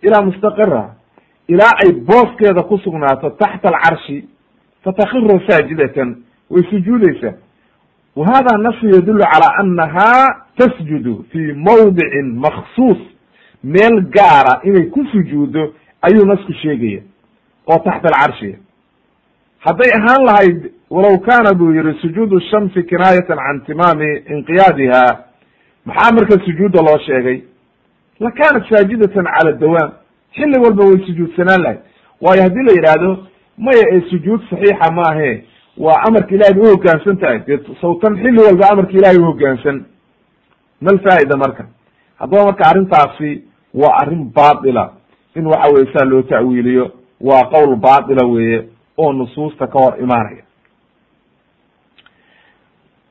ilaa 0.02 0.22
mustaqira 0.22 0.95
ilaa 1.50 1.74
ay 1.84 1.92
booskeeda 1.92 2.64
ku 2.64 2.78
sugnaato 2.78 3.30
taxta 3.30 3.70
alcarshi 3.70 4.18
fatakiru 4.84 5.42
saajidatan 5.48 6.10
way 6.50 6.64
sujuudeysaa 6.70 7.34
wa 8.16 8.26
hada 8.26 8.58
nasu 8.58 8.86
yadulu 8.96 9.20
cala 9.20 9.50
anaha 9.58 10.46
tasjudu 10.58 11.26
fi 11.32 11.54
mawdicin 11.54 12.40
maksuus 12.46 12.98
meel 13.64 14.02
gaara 14.16 14.62
inay 14.64 14.86
ku 14.90 15.06
sujuuddo 15.12 15.74
ayuu 16.02 16.26
nasku 16.26 16.54
sheegaya 16.54 17.02
oo 17.68 17.80
taxta 17.80 18.08
alcarshiga 18.10 18.58
hadday 19.60 19.92
ahaan 20.00 20.26
lahayd 20.26 20.72
walow 20.90 21.18
kaana 21.20 21.54
buu 21.54 21.74
yihi 21.74 22.00
sujuudu 22.02 22.40
shamsi 22.52 22.84
kinaayatan 22.84 23.38
can 23.38 23.62
timaami 23.66 24.10
inqiyaadiha 24.30 25.04
maxaa 25.86 26.12
marka 26.12 26.46
sujuudda 26.46 26.82
loo 26.82 27.00
sheegay? 27.06 27.44
La 28.20 28.32
saajidatan 28.70 29.26
cala 29.26 29.52
dawaam 29.52 29.92
xilli 30.36 30.58
walba 30.63 30.84
way 30.86 30.98
sujuudsanaan 31.06 31.62
lahay 31.63 31.78
waayo 32.22 32.42
haddii 32.44 32.63
la 32.68 32.72
yidhaahdo 32.78 33.18
maya 33.58 33.84
ee 33.94 34.02
sujuud 34.10 34.42
saxiixa 34.50 34.92
maahe 34.92 35.44
waa 35.78 36.02
amarka 36.08 36.36
ilahay 36.36 36.54
bay 36.54 36.63
uhogaansan 36.72 37.18
tahay. 37.18 37.39
Dee 37.48 37.60
sawtan 37.82 38.15
xilli 38.24 38.39
walba 38.48 38.70
amarka 38.72 38.92
ilahay 38.92 39.18
uhogaansan 39.18 39.86
mal 40.82 41.00
faa'ida 41.00 41.38
marka. 41.38 41.65
Haddaba 42.20 42.46
marka 42.46 42.63
arrintaasi 42.70 43.44
waa 43.74 43.96
arrin 44.02 44.24
baatila 44.36 44.94
in 45.36 45.46
waxa 45.48 45.72
weye 45.74 45.88
saa 45.94 46.06
loo 46.06 46.22
ta'wiiliyo 46.22 46.92
waa 47.22 47.44
qowl 47.54 47.76
baatila 47.76 48.28
weeye 48.28 48.63
oo 48.98 49.13
nusuusta 49.13 49.68
ka 49.68 49.80
hor 49.80 49.94
imaanaya. 50.04 50.44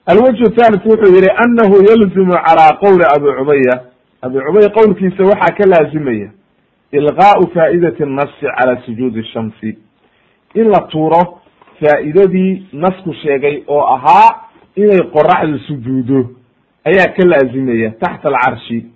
Alwajhu 0.07 0.51
thalit 0.57 0.85
wuxuu 0.87 1.15
yihi 1.15 1.31
anahu 1.45 1.75
yalzimu 1.89 2.33
calaa 2.47 2.73
qowli 2.81 3.05
abi 3.15 3.29
cubaya 3.39 3.75
abi 4.23 4.39
cubaya 4.47 4.69
qowlkiisa 4.69 5.25
waxaa 5.25 5.55
ka 5.59 5.67
laazimaya 5.67 6.31
ilqaau 6.93 7.47
faa'idati 7.55 8.05
nasi 8.07 8.47
cala 8.59 8.81
sujuudi 8.87 9.25
shamsi. 9.33 9.79
In 10.55 10.69
la 10.71 10.81
tuuro 10.91 11.41
faa'idadii 11.81 12.67
nasku 12.73 13.13
sheegay 13.23 13.63
oo 13.69 13.81
ahaa 13.95 14.31
inay 14.77 15.03
qoraxdu 15.13 15.59
sujuudo 15.59 16.31
ayaa 16.85 17.13
ka 17.17 17.25
laazimaya 17.27 17.91
taxta 17.91 18.29
alcarshi. 18.29 18.87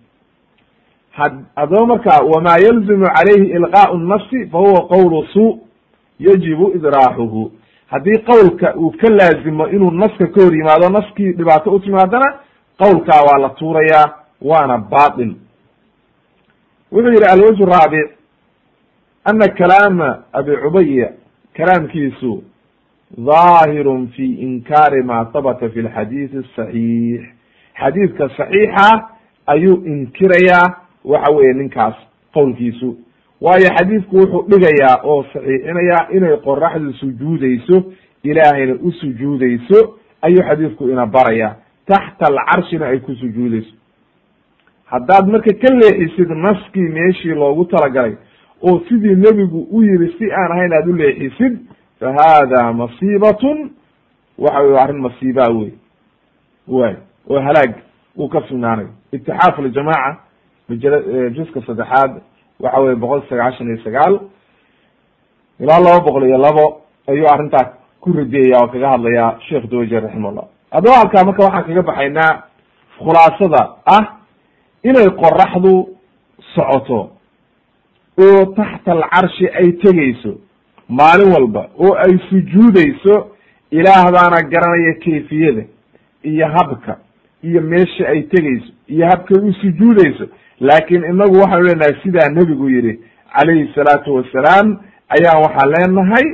Hadaba 1.11 1.87
marka 1.87 2.25
wamaa 2.25 2.59
yalzimu 2.59 3.07
calayhi 3.17 3.53
ilqaau 3.53 3.99
nasi 3.99 4.47
fa 4.51 4.59
huwa 4.59 4.89
qowlu 4.89 5.27
su 5.33 5.61
yajibu 6.19 6.73
idraaxuhu. 6.77 7.53
Haddii 7.87 8.19
qowlka 8.25 8.75
uu 8.77 8.91
ka 8.91 9.09
laazimo 9.11 9.69
inuu 9.69 9.91
naska 9.91 10.27
ka 10.27 10.41
hor 10.45 10.57
yimaado 10.57 10.89
naskii 10.89 11.33
dhibaato 11.33 11.71
u 11.71 11.81
timaadana 11.81 12.35
qowlkaa 12.79 13.23
waa 13.29 13.39
la 13.39 13.49
tuurayaa 13.49 14.15
waana 14.41 14.79
baatil 14.79 15.35
wuxuu 16.92 17.12
yihi 17.12 17.26
alwجه 17.26 17.66
raabic 17.66 18.08
ana 19.26 19.48
kalaama 19.48 20.24
abi 20.34 20.52
cubaya 20.64 21.12
kalaamkiisu 21.58 22.44
ظaahir 23.20 24.08
fi 24.16 24.26
inkaari 24.34 25.04
ma 25.04 25.16
habta 25.16 25.70
fi 25.70 25.80
اlxadiiث 25.82 26.32
الصaxiix 26.44 27.22
xadiidka 27.82 28.28
صaxiixa 28.38 28.88
ayuu 29.48 29.84
inkirayaa 29.86 30.76
waxa 31.06 31.32
weeye 31.36 31.54
ninkaas 31.54 31.96
qowlkiisu 32.34 32.98
waayo 33.42 33.70
xadiidku 33.78 34.16
wuxuu 34.18 34.46
dhigayaa 34.50 35.02
oo 35.04 35.24
saxiixinayaa 35.34 36.08
inay 36.16 36.38
qoraxdu 36.38 36.94
sujuudeyso 36.94 37.84
ilaahayna 38.24 38.74
u 38.82 38.92
sujuudeyso 38.92 40.00
ayuu 40.22 40.44
xadiidku 40.50 40.90
ina 40.90 41.06
barayaa 41.06 41.56
taxta 41.86 42.26
alcarshina 42.28 42.86
ay 42.88 43.00
ku 43.00 43.16
sujuudeyso 43.16 43.74
haddaad 44.93 45.27
marka 45.33 45.53
ka 45.63 45.69
leexisid 45.81 46.31
naskii 46.47 46.89
meeshii 46.99 47.35
loogu 47.43 47.65
talagalay 47.65 48.15
oo 48.63 48.81
sidii 48.89 49.15
nebigu 49.25 49.61
u 49.71 49.83
yiri 49.83 50.09
si 50.19 50.25
aan 50.33 50.53
ahayn 50.53 50.73
aad 50.73 50.89
u 50.89 50.95
leexisid 51.03 51.55
fa 52.01 52.09
hada 52.19 52.73
masiibatun 52.73 53.59
waxa 54.39 54.61
wey 54.63 54.79
arrin 54.83 55.01
masiibaa 55.07 55.51
wey 55.59 55.73
way 56.69 56.95
oo 57.31 57.41
halaag 57.41 57.73
uu 58.19 58.29
ka 58.29 58.41
sugnaanayo 58.49 58.89
itixaaf 59.13 59.59
ljamaaca 59.59 60.17
juska 61.37 61.61
saddexaad 61.67 62.13
waxa 62.61 62.81
weye 62.81 62.95
boqol 62.97 63.23
sagaashan 63.29 63.67
iyo 63.69 63.79
sagaal 63.85 64.15
ilaa 65.61 65.81
laba 65.81 66.01
boqol 66.05 66.25
iyo 66.27 66.39
labo 66.39 66.81
ayuu 67.09 67.27
arrintaa 67.35 67.67
ku 68.01 68.13
radiyaya 68.13 68.61
oo 68.63 68.69
kaga 68.69 68.89
hadlaya 68.89 69.37
sheekh 69.49 69.67
doje 69.71 70.01
raximahullah. 70.01 70.45
Haddaba 70.71 70.97
halkaa 70.99 71.25
marka 71.25 71.43
waxaan 71.45 71.65
kaga 71.65 71.83
baxaynaa 71.83 72.33
khulaasada 72.99 73.63
ah 73.87 74.05
inay 74.85 75.09
qoraxdu 75.23 75.89
socoto 76.55 77.11
oo 78.19 78.47
taxta 78.57 78.93
alcarshi 78.93 79.47
ay 79.61 79.73
tegeyso 79.73 80.33
maalin 80.89 81.33
walba 81.35 81.63
oo 81.79 81.95
ay 81.95 82.19
sujuudeyso 82.29 83.15
ilaahdaana 83.71 84.43
garanaya 84.53 84.95
kayfiyada 85.05 85.63
iyo 86.23 86.47
habka 86.49 86.99
iyo 87.43 87.61
meesha 87.61 88.09
ay 88.09 88.23
tegeyso 88.23 88.73
iyo 88.89 89.07
habkay 89.11 89.39
u 89.49 89.53
sujuudeyso 89.53 90.25
laakin 90.61 91.05
inagu 91.05 91.37
waxaanu 91.41 91.65
leenahay 91.67 91.95
sidaa 92.03 92.29
nebigu 92.29 92.69
yihi 92.71 92.99
calayhi 93.37 93.73
salaatu 93.75 94.15
wasalaam 94.15 94.79
ayaan 95.09 95.43
waxaan 95.43 95.71
leenahay 95.75 96.27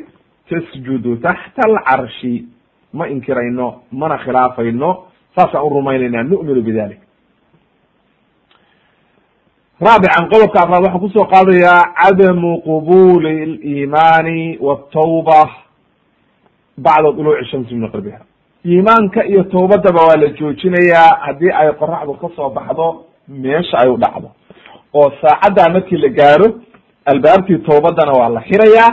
tasjudu 0.51 1.17
taxta 1.17 1.63
alcarshi 1.69 2.45
ma 2.93 3.09
inkirayno 3.09 3.83
mana 3.93 4.19
khilaafayno 4.19 4.91
saasaan 5.37 5.65
u 5.67 5.69
rumaynayna 5.71 6.23
nu'minu 6.23 6.63
bidalik 6.63 6.99
raabican 9.87 10.25
qodobka 10.33 10.59
afraad 10.63 10.83
waxaan 10.85 11.01
ku 11.01 11.09
soo 11.15 11.27
qaadayaa 11.33 11.83
cadamu 12.01 12.51
qubuli 12.67 13.35
liimaani 13.47 14.59
watawba 14.61 15.41
bacda 16.79 17.13
duluuci 17.17 17.45
shamsi 17.51 17.75
min 17.75 17.83
maqribiha 17.87 18.19
iimaanka 18.67 19.25
iyo 19.27 19.43
tawbadaba 19.45 20.01
waa 20.09 20.17
la 20.23 20.29
joojinayaa 20.39 21.11
haddii 21.27 21.53
ay 21.61 21.69
qoraxdu 21.81 22.15
ka 22.21 22.29
soo 22.37 22.51
baxdo 22.51 22.87
meesha 23.29 23.79
ay 23.79 23.89
u 23.91 23.97
dhacdo. 23.97 24.29
Oo 24.95 25.13
saacaddaa 25.23 25.69
markii 25.75 25.97
la 25.99 26.09
gaaro 26.09 26.47
albaabtii 27.07 27.59
tawbadana 27.69 28.13
waa 28.13 28.29
la 28.29 28.41
xirayaa. 28.41 28.91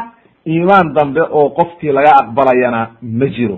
Iimaan 0.47 0.93
dambe 0.93 1.21
oo 1.31 1.49
qofkii 1.49 1.91
laga 1.91 2.11
aqbalayana 2.21 2.81
ma 3.01 3.25
jiro. 3.35 3.57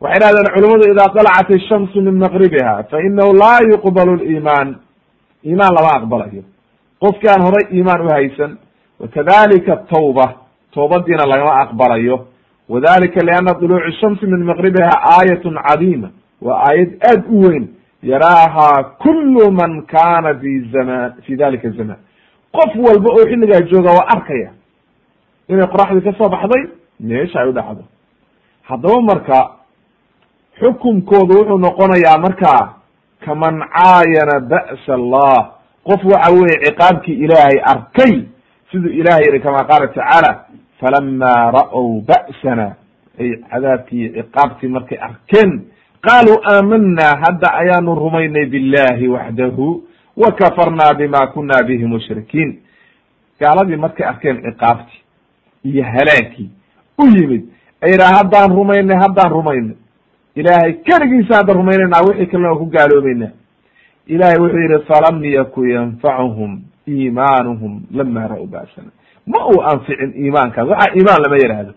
Waxay 0.00 0.18
dhahdeen 0.20 0.52
culamadu 0.54 0.84
ida 0.92 1.04
dalacat 1.14 1.50
ishamsu 1.50 2.00
min 2.02 2.14
maqribiha 2.24 2.84
fa 2.90 2.96
inahu 3.06 3.32
laa 3.42 3.58
yuqbalu 3.70 4.16
liimaan 4.16 4.68
iimaan 5.44 5.74
lama 5.74 5.90
aqbalayo. 5.98 6.42
Qofki 7.00 7.28
aan 7.28 7.42
horay 7.42 7.64
iimaan 7.72 8.00
uhaysan 8.06 8.58
wakadalika 9.00 9.76
tawba 9.76 10.26
toobadiina 10.74 11.26
lagama 11.26 11.54
aqbalayo. 11.64 12.26
Wadalika 12.68 13.20
liana 13.26 13.52
duluuci 13.60 13.92
shamsi 14.00 14.26
min 14.26 14.44
maqribiha 14.44 14.90
aayatun 15.16 15.54
cadiima 15.68 16.08
waa 16.42 16.58
aayad 16.68 16.90
aad 17.10 17.24
u 17.28 17.40
weyn. 17.42 17.68
Yaraaha 18.02 18.84
kulu 19.02 19.50
man 19.52 19.82
kana 19.86 20.34
fi 20.40 20.60
zaman 20.72 21.12
fi 21.26 21.36
dalika 21.36 21.70
zaman. 21.70 21.96
Qof 22.52 22.74
walba 22.76 23.08
oo 23.12 23.24
xilligaa 23.30 23.60
jooga 23.70 23.90
waa 23.92 24.06
arkaya 24.14 24.50
inay 25.48 25.66
qoraxdii 25.66 26.02
ka 26.04 26.12
soo 26.18 26.28
baxday 26.28 26.62
meesha 27.00 27.40
ay 27.40 27.48
u 27.48 27.52
dhacdo. 27.52 27.82
Haddaba 28.68 29.00
marka 29.00 29.50
xukunkoodu 30.60 31.34
wuxuu 31.38 31.58
noqonayaa 31.58 32.18
markaa 32.18 32.79
kaman 33.24 33.60
caayana 33.74 34.40
ba'sa 34.40 34.94
allah. 34.94 35.52
Qof 35.84 36.04
waxa 36.04 36.32
weye 36.32 36.56
ciqaabkii 36.64 37.14
ilaahay 37.24 37.58
arkay 37.72 38.24
siduu 38.70 38.90
ilahay 39.00 39.24
yihi 39.28 39.40
kama 39.40 39.64
qaala 39.64 39.88
tacaala 39.88 40.44
falama 40.80 41.50
ra'w 41.58 42.00
ba'sana. 42.08 42.76
Ay 43.20 43.30
cadaabkii 43.50 44.12
ciqaabtii 44.16 44.68
markay 44.68 44.98
arkeen 44.98 45.50
qaaluu 46.06 46.38
aamana 46.52 47.06
hadda 47.22 47.48
ayaanu 47.60 47.94
rumaynay 47.94 48.46
billahi 48.46 49.08
waxdahu 49.08 49.82
wa 50.16 50.32
kafarna 50.32 50.94
bima 50.94 51.26
kuna 51.26 51.62
bihi 51.68 51.84
mushrikiin. 51.86 52.60
Gaaladii 53.40 53.76
markay 53.76 54.06
arkeen 54.06 54.36
ciqaabtii 54.42 55.00
iyo 55.64 55.84
halaagkii 55.84 56.50
u 56.98 57.04
yimid 57.06 57.42
ay 57.82 57.90
yidhaha 57.92 58.16
haddaan 58.18 58.50
rumaynay 58.56 58.96
haddaan 58.96 59.30
rumaynay 59.32 59.76
ilaahay 60.36 60.72
keligiisa 60.72 61.36
haddaan 61.36 61.56
rumaynaynaa 61.60 62.02
wixii 62.08 62.26
kalena 62.26 62.54
ku 62.60 62.66
gaaloobeynaa 62.76 63.32
ilahay 64.06 64.38
wuxuu 64.42 64.62
yihi 64.64 64.78
falam 64.90 65.24
yaku 65.24 65.64
yanfacuhum 65.64 66.52
iimaanuhum 66.88 67.72
lama 67.98 68.28
ra'u 68.32 68.46
ba'sana 68.46 68.90
ma 69.26 69.40
uu 69.52 69.60
anficin 69.72 70.10
iimaankaas 70.22 70.68
waxaa 70.72 70.92
iimaan 70.96 71.22
lama 71.24 71.36
yidhaahdo 71.42 71.72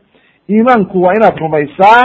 iimaanku 0.49 1.01
waa 1.03 1.13
inaad 1.17 1.37
rumaysaa 1.45 2.01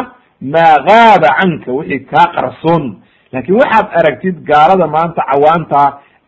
maa 0.55 0.75
gaaba 0.89 1.29
canka 1.41 1.73
wixii 1.73 2.01
kaa 2.13 2.27
qarsoon. 2.37 2.85
Laakin 3.33 3.55
waxaad 3.61 3.87
aragtid 4.01 4.37
gaalada 4.51 4.87
maanta 4.87 5.23
cawaanta 5.31 5.81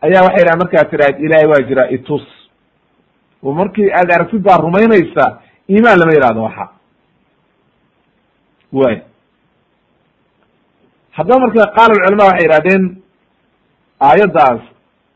ayaa 0.05 0.23
waxay 0.27 0.43
dhaha 0.45 0.57
markaad 0.61 0.87
tidhahd 0.91 1.15
ilahay 1.25 1.47
waa 1.51 1.61
jiraa 1.69 1.89
itus. 1.97 2.25
Oo 3.43 3.53
markii 3.53 3.89
aad 3.99 4.09
aragtid 4.15 4.41
baa 4.47 4.57
rumaynaysa 4.65 5.25
iimaan 5.69 5.99
lama 5.99 6.13
yihahdo 6.17 6.41
waxa. 6.47 6.65
Way 8.79 8.95
haddaba 11.17 11.39
marka 11.39 11.63
qaala 11.77 11.93
culama 12.03 12.23
waxay 12.29 12.45
yihahdeen 12.47 12.83
aayaddaas 14.07 14.61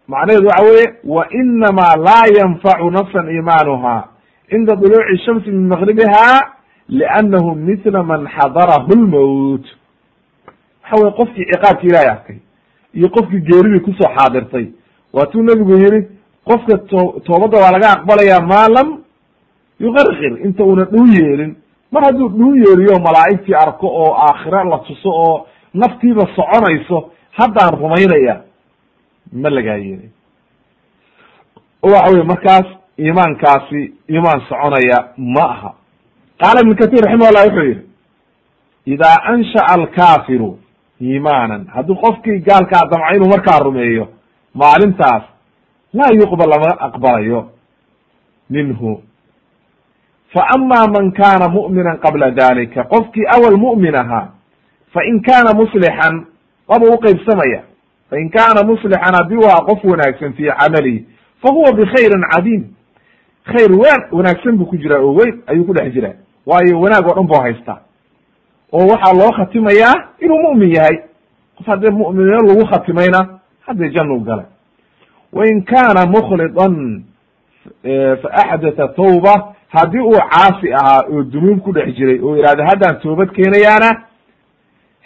macnaheedu 0.07 0.47
waxa 0.47 0.63
weye 0.69 0.85
wa 1.15 1.23
inamaa 1.41 1.95
laa 2.07 2.25
yanfacu 2.39 2.91
nafsan 2.91 3.29
iimaanuha 3.35 3.95
cinda 4.49 4.75
duluuci 4.75 5.17
shamsi 5.25 5.51
min 5.51 5.67
maqribiha 5.67 6.25
liannahu 6.89 7.55
mithla 7.55 8.03
man 8.03 8.27
xadarahu 8.37 8.91
lmowt 9.01 9.65
waxa 10.83 10.95
weye 11.01 11.11
qofkii 11.19 11.45
ciqaabki 11.51 11.87
ilahay 11.87 12.09
arkay 12.15 12.37
iyo 12.93 13.09
qofkii 13.09 13.41
geeridii 13.49 13.79
ku 13.85 13.91
soo 13.93 14.09
xaadirtay. 14.17 14.65
Waatuu 15.13 15.43
nebigu 15.43 15.73
yihi 15.77 15.99
qofka 16.47 16.77
to 16.77 16.99
toobadda 17.25 17.57
waa 17.63 17.71
laga 17.71 17.87
aqbalaya 17.95 18.39
maa 18.51 18.67
lam 18.75 18.87
yuqarqir 19.79 20.33
inta 20.45 20.63
una 20.63 20.85
dhuu 20.85 21.05
yeelin. 21.17 21.55
Mar 21.91 22.03
hadduu 22.05 22.29
dhuu 22.29 22.55
yeeliyo 22.55 22.95
malaa'igtii 23.07 23.55
arko 23.55 23.87
oo 23.87 24.13
aakhira 24.27 24.63
la 24.63 24.77
tuso 24.87 25.09
oo 25.09 25.47
naftiiba 25.81 26.23
soconayso 26.35 26.97
haddaan 27.37 27.73
rumaynaya 27.81 28.35
ma 29.41 29.49
lagaa 29.49 29.77
yeelay 29.85 30.09
waxa 31.83 32.11
weye 32.13 32.23
markaas 32.23 32.67
iimaankaasi 32.99 33.81
iimaan 34.09 34.41
soconaya 34.49 34.99
ma 35.17 35.43
aha. 35.53 35.71
Qaala 36.41 36.59
ibn 36.63 36.75
katir 36.81 37.01
raximahullah 37.05 37.43
wuxuu 37.47 37.65
yihi 37.69 37.81
idaa 38.93 39.17
ansha'a 39.33 39.73
alkaafiru 39.79 40.49
iimaanan 41.01 41.67
hadduu 41.75 41.95
qofkii 42.03 42.39
gaalkaa 42.47 42.83
damca 42.91 43.15
inuu 43.15 43.29
markaa 43.29 43.59
rumeeyo 43.59 44.05
maalintaas 44.53 45.23
laa 45.93 46.11
yuqbal 46.21 46.49
lama 46.49 46.71
aqbalayo 46.87 47.41
minhu. 48.49 49.01
Fa 50.33 50.41
ama 50.55 50.87
man 50.93 51.11
kana 51.11 51.47
mu'minan 51.49 51.97
qabla 52.03 52.31
dalika 52.31 52.83
qofkii 52.83 53.27
awal 53.35 53.57
mu'min 53.57 53.95
ahaa 53.95 54.27
fain 54.95 55.21
kana 55.21 55.53
muslixan 55.53 56.25
waba 56.67 56.85
uqeybsamaya 56.95 57.61
fain 58.09 58.29
kana 58.29 58.63
muslixan 58.63 59.13
haddii 59.19 59.35
waa 59.45 59.61
qof 59.69 59.83
wanaagsan 59.83 60.33
fi 60.33 60.43
camalihi 60.59 61.05
fa 61.41 61.49
huwa 61.53 61.71
bikhayrin 61.73 62.23
cadiim 62.33 62.63
khayr 63.51 63.71
wen 63.71 64.01
wanaagsan 64.11 64.57
buu 64.57 64.65
ku 64.65 64.77
jiraa 64.77 64.99
oo 65.01 65.13
weyn 65.13 65.41
ayuu 65.47 65.65
ku 65.65 65.73
dhex 65.73 65.93
jiraa 65.93 66.13
waayo 66.45 66.79
wanaag 66.81 67.07
oo 67.07 67.13
dhan 67.15 67.27
buu 67.27 67.41
haystaa 67.41 67.79
oo 68.71 68.87
waxaa 68.87 69.13
loo 69.13 69.31
khatimayaa 69.37 69.95
inuu 70.21 70.39
mu'min 70.47 70.69
yahay 70.75 70.97
qof 71.57 71.67
haddii 71.67 71.89
mu'miniino 71.91 72.41
lagu 72.47 72.65
khatimayna 72.71 73.19
haddii 73.67 73.89
jannu 73.95 74.19
galay 74.19 74.45
wain 75.33 75.63
kana 75.63 76.05
mukhlidan 76.05 77.03
fa 78.21 78.29
axdatha 78.33 78.87
tawba 78.87 79.53
haddii 79.69 79.99
uu 79.99 80.19
caasi 80.31 80.73
ahaa 80.73 81.01
oo 81.11 81.23
dunuub 81.23 81.59
ku 81.61 81.71
dhex 81.73 81.95
jiray 81.97 82.19
oo 82.23 82.35
yihahdo 82.37 82.63
haddaan 82.63 82.99
toobad 83.01 83.29
keenayaana 83.35 83.89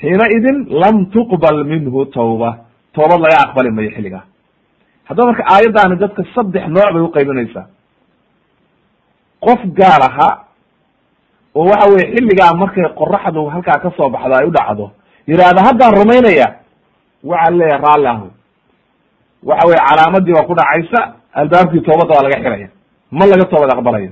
xiina 0.01 0.25
idin 0.37 0.57
lam 0.81 0.95
tuqbal 1.13 1.57
minhu 1.71 2.05
tawba 2.17 2.49
toobad 2.95 3.19
laga 3.25 3.37
aqbali 3.45 3.71
mayo 3.77 3.89
xilligaa 3.95 4.23
haddaba 5.07 5.25
marka 5.31 5.43
aayaddaani 5.53 5.95
dadka 6.03 6.21
saddex 6.35 6.65
nooc 6.75 6.89
bay 6.93 7.01
uqaybinaysaa 7.09 7.65
qof 9.45 9.59
gaal 9.79 10.01
aha 10.09 10.29
oo 11.55 11.65
waxa 11.71 11.85
weye 11.93 12.05
xilligaa 12.15 12.53
markay 12.61 12.85
qoraxdu 12.99 13.41
halkaa 13.53 13.79
ka 13.83 13.89
soo 13.97 14.09
baxdo 14.13 14.33
ay 14.39 14.45
u 14.49 14.51
dhacdo 14.57 14.85
yihahda 15.27 15.61
haddaan 15.67 15.93
rumaynaya 15.99 16.47
waxaa 17.31 17.51
leeyahay 17.59 17.81
raalli 17.85 18.07
ahu 18.15 18.27
waxa 19.49 19.67
weye 19.69 19.81
calaamadii 19.89 20.33
baa 20.37 20.47
ku 20.49 20.53
dhacaysa 20.59 20.99
albaabkii 21.41 21.81
toobadda 21.87 22.13
waa 22.17 22.23
laga 22.27 22.37
xiraya 22.43 22.69
ma 23.17 23.25
laga 23.31 23.45
toobad 23.51 23.69
aqbalayo 23.75 24.11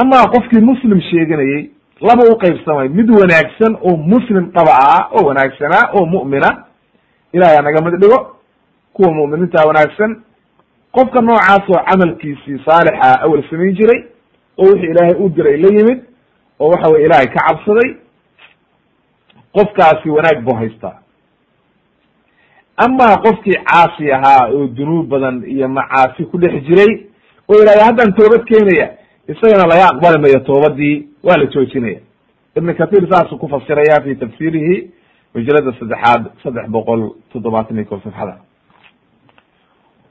ama 0.00 0.16
qofkii 0.34 0.62
muslim 0.70 0.98
sheeganayey 1.10 1.60
laba 2.08 2.22
uqaybsamay 2.34 2.88
mid 2.88 3.10
wanaagsan 3.10 3.76
oo 3.82 3.96
muslim 3.96 4.50
dhaba 4.54 4.72
ah 4.88 5.08
oo 5.16 5.24
wanaagsanaa 5.28 5.90
oo 5.94 6.06
mu'mina 6.06 6.50
ilahay 7.32 7.56
anaga 7.58 7.80
mid 7.84 8.00
dhigo 8.00 8.36
kuwa 8.92 9.12
mu'miniinta 9.14 9.66
wanaagsan. 9.66 10.22
Qofka 10.92 11.20
noocaas 11.20 11.64
oo 11.70 11.80
camalkiisii 11.90 12.58
saalixa 12.66 13.20
awel 13.24 13.42
samayn 13.50 13.74
jiray 13.76 14.00
oo 14.58 14.66
wixii 14.72 14.90
ilaahay 14.90 15.14
u 15.24 15.28
diray 15.28 15.56
la 15.56 15.68
yimid 15.68 16.00
oo 16.60 16.68
waxa 16.70 16.90
weye 16.92 17.04
ilaahay 17.06 17.26
ka 17.26 17.40
cabsaday 17.48 17.90
qofkaasi 19.54 20.10
wanaag 20.10 20.44
buu 20.44 20.54
haystaa. 20.56 20.98
Ama 22.76 23.16
qofkii 23.24 23.56
caasi 23.64 24.12
ahaa 24.12 24.48
oo 24.52 24.66
dunuub 24.66 25.08
badan 25.08 25.44
iyo 25.46 25.68
macaasi 25.68 26.24
ku 26.24 26.38
dhex 26.38 26.62
jiray 26.66 27.06
oo 27.48 27.54
yihahda 27.60 27.84
haddaan 27.84 28.12
toobad 28.14 28.44
keenaya 28.44 28.88
isagana 29.28 29.66
laga 29.66 29.84
aqbali 29.92 30.18
mayo 30.22 30.40
toobadii 30.40 31.08
waa 31.22 31.36
la 31.36 31.46
joojinaya. 31.46 32.00
Ibn 32.56 32.74
kathir 32.74 33.06
saasuu 33.10 33.38
ku 33.38 33.48
fasiraya 33.48 34.02
fi 34.04 34.14
tafsirihi 34.16 34.90
majalada 35.34 35.72
saddexaad 35.78 36.22
saddex 36.42 36.66
boqol 36.68 37.10
toddobaatan 37.32 37.76
iyo 37.76 37.84
ko 37.86 38.00
safxada. 38.04 38.36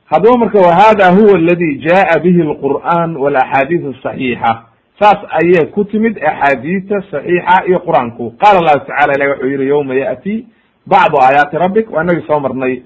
Haddaba 0.05 0.37
marka 0.37 0.59
wa 0.59 0.73
hada 0.75 1.11
huwa 1.11 1.37
aladi 1.37 1.75
jaa 1.75 2.19
bihi 2.23 2.41
alqur'an 2.41 3.15
walaxaadiis 3.17 3.83
asaxiixa 3.95 4.63
saas 4.99 5.19
ayay 5.41 5.65
ku 5.71 5.83
timid 5.85 6.17
axaadiista 6.17 7.01
saxiixa 7.11 7.65
iyo 7.67 7.79
qur'aanku. 7.79 8.35
Qaala 8.41 8.59
allahu 8.59 8.85
tacala 8.87 9.13
ilahi 9.15 9.29
wuxuu 9.31 9.47
yihi 9.53 9.67
yawma 9.69 9.93
ya'ti 9.95 10.45
bacdu 10.87 11.17
aayaati 11.21 11.57
rabbik 11.57 11.91
waa 11.91 12.03
inagii 12.03 12.25
soo 12.27 12.39
marnay 12.39 12.81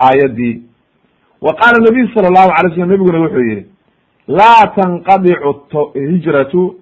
aayaddii 0.00 0.62
wa 1.42 1.54
qaala 1.54 1.78
nabiyu 1.86 2.08
sala 2.14 2.28
allahu 2.28 2.50
alay 2.58 2.74
slam 2.74 2.88
nabiguna 2.88 3.18
wuxuu 3.24 3.40
yihi 3.50 3.66
laa 4.28 4.66
tanqadicu 4.76 5.50
hijratu 5.94 6.74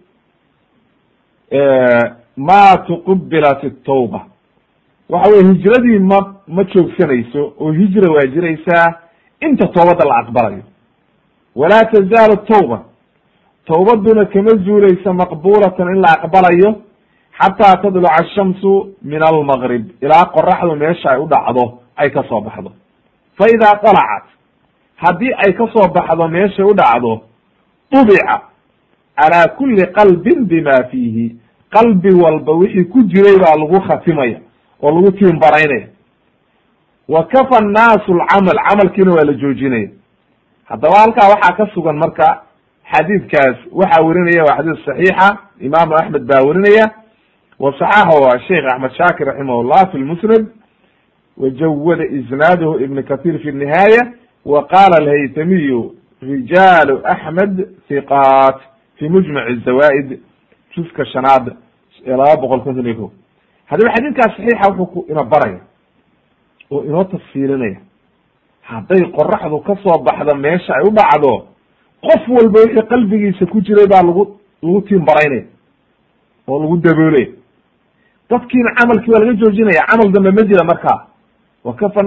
ma 2.36 2.76
tuqbilat 2.86 3.62
tawba 3.84 4.20
waxa 5.08 5.30
weye 5.30 5.44
hijradii 5.52 5.98
ma 5.98 6.18
ma 6.48 6.62
joogsanayso 6.64 7.52
oo 7.60 7.72
hijra 7.72 8.10
waa 8.12 8.26
jiraysaa 8.34 8.86
inta 9.40 9.66
toobadda 9.68 10.04
la 10.08 10.16
aqbalayo. 10.22 10.62
Walaa 11.56 11.84
tazaalu 11.92 12.36
tawba 12.36 12.78
towbaduna 13.66 14.24
kama 14.24 14.50
zuulaysa 14.64 15.12
maqbulatan 15.12 15.88
in 15.94 16.00
la 16.02 16.08
aqbalayo 16.18 16.70
xataa 17.40 17.76
tadluca 17.82 18.12
ashamsu 18.20 18.94
min 19.02 19.22
almaqrib 19.22 19.84
ilaa 20.02 20.24
qoraxdu 20.34 20.76
meesha 20.76 21.10
ay 21.10 21.18
u 21.20 21.26
dhacdo 21.28 21.78
ay 21.96 22.10
ka 22.10 22.22
soo 22.28 22.40
baxdo. 22.40 22.70
Fa 23.38 23.44
idaa 23.54 23.74
dalacat 23.82 24.24
haddii 24.96 25.32
ay 25.44 25.52
ka 25.54 25.66
soo 25.72 25.88
baxdo 25.94 26.28
meeshay 26.28 26.64
u 26.64 26.74
dhacdo 26.74 27.22
tubica 27.90 28.40
calaa 29.16 29.48
kuli 29.56 29.86
qalbin 29.86 30.44
bima 30.46 30.84
fiihi. 30.90 31.36
Qalbi 31.70 32.14
walba 32.14 32.52
wixii 32.52 32.84
ku 32.84 33.02
jiray 33.02 33.36
baa 33.38 33.56
lagu 33.58 33.80
khatimaya 33.80 34.40
oo 34.82 34.90
lagu 34.90 35.12
tiimbaraynaya 35.12 35.88
wa 37.08 37.24
kafa 37.24 37.58
annaasu 37.58 38.12
alcamal 38.12 38.58
camalkiina 38.68 39.12
waa 39.12 39.24
la 39.24 39.32
joojinaya. 39.32 39.88
Haddaba 40.64 40.98
halkaa 40.98 41.28
waxaa 41.28 41.56
ka 41.56 41.66
sugan 41.74 41.96
marka 41.96 42.42
xadiidkaas 42.92 43.56
waxaa 43.72 44.02
werinaya 44.04 44.44
waa 44.44 44.56
xadiis 44.56 44.84
saxiixa 44.84 45.38
imaamu 45.60 45.94
axmed 45.94 46.22
baa 46.26 46.42
werinaya 46.46 46.90
wa 47.58 47.72
saxaxahu 47.78 48.38
sheikh 48.48 48.64
axmed 48.72 48.90
shaakir 48.96 49.26
raximah 49.26 49.62
llah 49.64 49.90
fi 49.92 49.98
lmusnad 49.98 50.46
wajawada 51.36 52.04
isnaaduhu 52.06 52.80
ibn 52.80 53.02
kathir 53.02 53.38
fi 53.38 53.52
nihaaya. 53.52 54.12
Wa 54.44 54.66
qala 54.66 54.96
alhaytamiyu 54.96 55.95
rijaalu 56.22 57.00
axmed 57.04 57.68
hiqaat 57.88 58.58
fi 58.96 59.08
mujmac 59.08 59.46
zawaid 59.64 60.20
juska 60.74 61.04
shanaad 61.04 61.56
laba 62.06 62.36
boqol 62.40 62.60
konton 62.64 62.86
iyo 62.86 62.94
ko 62.96 63.12
haddaba 63.66 63.94
xadiidkaas 63.94 64.36
saxiixa 64.36 64.70
wuxuu 64.70 64.86
ku 64.86 65.06
ina 65.10 65.22
baraya 65.24 65.60
oo 66.70 66.84
inoo 66.84 67.04
tafsiilinaya 67.04 67.80
hadday 68.62 69.02
qoraxdu 69.16 69.58
ka 69.60 69.76
soo 69.82 69.98
baxdo 70.02 70.34
meesha 70.34 70.72
ay 70.74 70.84
u 70.88 70.90
dhacdo 70.90 71.46
qof 72.02 72.28
walba 72.28 72.60
wixii 72.60 72.88
qalbigiisa 72.88 73.46
ku 73.46 73.60
jiray 73.60 73.86
baa 73.86 74.02
lagu 74.02 74.22
lagu 74.62 74.80
tiimbaraynaya 74.82 75.44
oo 76.48 76.58
lagu 76.62 76.76
daboolaya. 76.76 77.26
Dadkiina 78.30 78.74
camalkii 78.74 79.12
waa 79.12 79.20
laga 79.20 79.34
joojinaya 79.34 79.86
camal 79.86 80.12
dambe 80.12 80.30
ma 80.30 80.42
jira 80.48 80.64
markaa 80.64 81.06
wa 81.64 81.74
kafa 81.74 82.02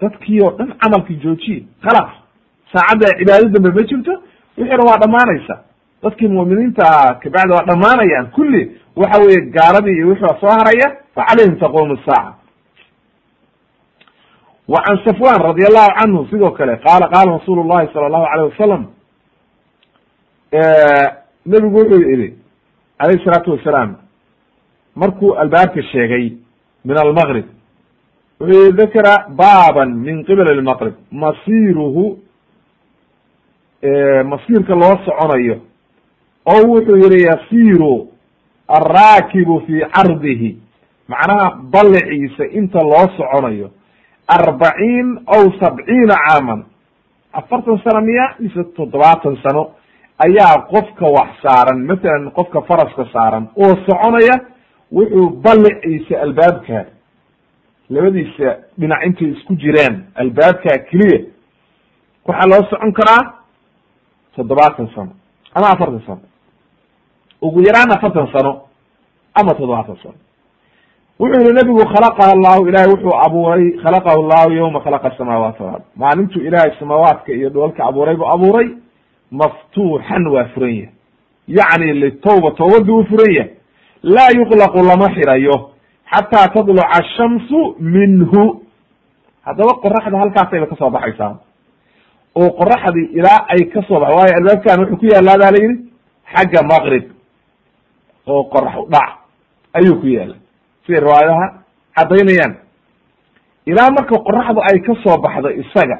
dadkii 0.00 0.40
oo 0.40 0.50
dhan 0.58 0.74
camalkii 0.78 1.16
joojiye 1.16 1.64
khalaas 1.82 2.21
saacadda 2.72 3.06
cibaado 3.18 3.48
dambe 3.48 3.70
ma 3.70 3.82
jirto? 3.90 4.12
Wixiina 4.58 4.84
waa 4.88 4.98
dhamaanaysa 5.02 5.54
dadkii 6.02 6.28
mu'miniinta 6.28 6.84
kabacdi 7.22 7.52
waa 7.52 7.64
dhamaanayaan 7.70 8.30
kulli 8.36 8.62
waxa 8.96 9.20
weye 9.22 9.40
gaaladii 9.56 9.96
iyo 9.96 10.08
wixii 10.08 10.36
soo 10.40 10.48
haraya 10.58 10.88
fa 11.14 11.24
calayhim 11.28 11.56
taquumu 11.58 11.96
saaca. 12.06 12.34
Wa 14.68 14.78
can 14.86 14.96
safwan 15.04 15.42
radi 15.42 15.62
allahu 15.66 15.90
canhu 16.00 16.26
sidoo 16.30 16.50
kale 16.50 16.76
qaala 16.76 17.08
qaala 17.08 17.38
rasuulu 17.38 17.64
llahi 17.64 17.88
sala 17.92 18.06
allahu 18.06 18.26
alayh 18.32 18.44
wasalam 18.52 18.82
nebigu 21.46 21.76
wuxuu 21.78 22.00
yihi 22.10 22.34
alayh 22.98 23.24
salaatu 23.24 23.50
wasalaam 23.52 23.96
markuu 24.96 25.34
albaabka 25.38 25.82
sheegay 25.82 26.32
min 26.84 26.96
almaqrib 26.98 27.46
wuxuu 28.40 28.60
yihi 28.62 28.72
dakara 28.72 29.26
baaban 29.28 29.94
min 29.94 30.24
qibal 30.24 30.48
almaqrib 30.48 30.94
masiruhu 31.10 32.18
masiirka 34.24 34.74
loo 34.74 34.96
soconayo 35.04 35.56
o 36.46 36.54
wuxuu 36.68 36.96
yihi 36.96 37.22
yasiru 37.26 38.08
alraakibu 38.68 39.60
fi 39.66 39.80
cardihi. 39.94 40.58
Macnaha 41.08 41.50
balliciisa 41.72 42.44
inta 42.52 42.78
loo 42.82 43.08
soconayo 43.16 43.70
arbaciin 44.28 45.18
aw 45.26 45.42
sabciina 45.60 46.14
caaman. 46.26 46.64
Afartan 47.32 47.80
sano 47.84 48.00
miya 48.00 48.34
mise 48.38 48.64
toddobaatan 48.76 49.36
sano 49.42 49.70
ayaa 50.18 50.66
qofka 50.70 51.06
wax 51.06 51.28
saaran 51.42 51.84
matalan 51.86 52.30
qofka 52.30 52.62
faraska 52.62 53.04
saaran 53.12 53.48
oo 53.56 53.74
soconaya 53.86 54.40
wuxuu 54.92 55.30
balliciisa 55.42 56.20
albaabka. 56.22 56.84
Labadiisa 57.90 58.56
dhinac 58.78 59.02
intay 59.06 59.28
isku 59.32 59.54
jiraan 59.56 60.04
albaabka 60.14 60.78
keliya. 60.90 61.20
Waxaa 62.26 62.48
loo 62.50 62.62
socon 62.70 62.92
karaa 62.92 63.41
toddobaatan 64.36 64.88
sano 64.94 65.12
ama 65.54 65.66
afartan 65.74 66.02
sano. 66.06 66.20
Ugu 67.42 67.60
yaraan 67.66 67.90
afartan 67.96 68.28
sano 68.32 68.52
ama 69.34 69.52
toddobaatan 69.54 69.96
sano. 70.02 70.18
Wuxuu 71.20 71.40
yihi 71.44 71.52
nabigu 71.58 71.82
khalaqaha 71.92 72.32
allahu 72.36 72.68
ilahay 72.68 72.88
wuxuu 72.94 73.14
abuuray 73.26 73.64
khalaqahu 73.82 74.20
llahu 74.30 74.50
yawma 74.58 74.80
khalaqa 74.84 75.08
asamaawaati 75.12 75.62
walard 75.62 75.84
maalintuu 75.96 76.40
ilaahay 76.42 76.72
samaawaadka 76.80 77.32
iyo 77.32 77.48
dhoolka 77.50 77.84
abuuray 77.88 78.16
buu 78.16 78.28
abuuray 78.34 78.68
maftuuxan 79.30 80.26
waa 80.34 80.44
furan 80.54 80.74
yahay. 80.74 80.92
Yacni 81.48 81.92
litawba 82.02 82.50
tawbadii 82.60 82.92
u 83.00 83.04
furan 83.10 83.32
yahay. 83.38 83.50
Laa 84.02 84.30
yuqlaqu 84.38 84.78
lama 84.90 85.06
xirayo 85.14 85.56
xataa 86.12 86.48
tadluca 86.54 86.88
ashamsu 86.98 87.76
minhu. 87.80 88.42
Haddaba 89.46 89.72
qoraxda 89.82 90.18
halkaasayba 90.22 90.66
ka 90.66 90.76
soo 90.76 90.90
baxaysaa 90.90 91.36
oo 92.40 92.50
qoraxdii 92.58 93.08
ilaa 93.18 93.40
ay 93.52 93.64
ka 93.72 93.80
soo 93.88 94.00
bax 94.00 94.10
waayo 94.16 94.34
albaabkan 94.38 94.80
wuxuu 94.80 94.96
ku 95.00 95.06
yaallaa 95.12 95.38
baa 95.42 95.50
la 95.54 95.58
yidhi 95.64 95.76
xagga 96.34 96.60
maqrib. 96.72 97.04
oo 98.26 98.42
qorax 98.52 98.74
udhac 98.86 99.10
ayuu 99.78 100.00
ku 100.00 100.06
yaalla 100.06 100.36
siday 100.86 101.00
riwaayadaha 101.00 101.46
caddaynayaan. 101.96 102.52
Ilaa 103.70 103.90
marka 103.96 104.14
qoraxdu 104.26 104.60
ay 104.70 104.78
ka 104.86 104.92
soo 105.02 105.16
baxdo 105.24 105.48
isaga 105.62 105.98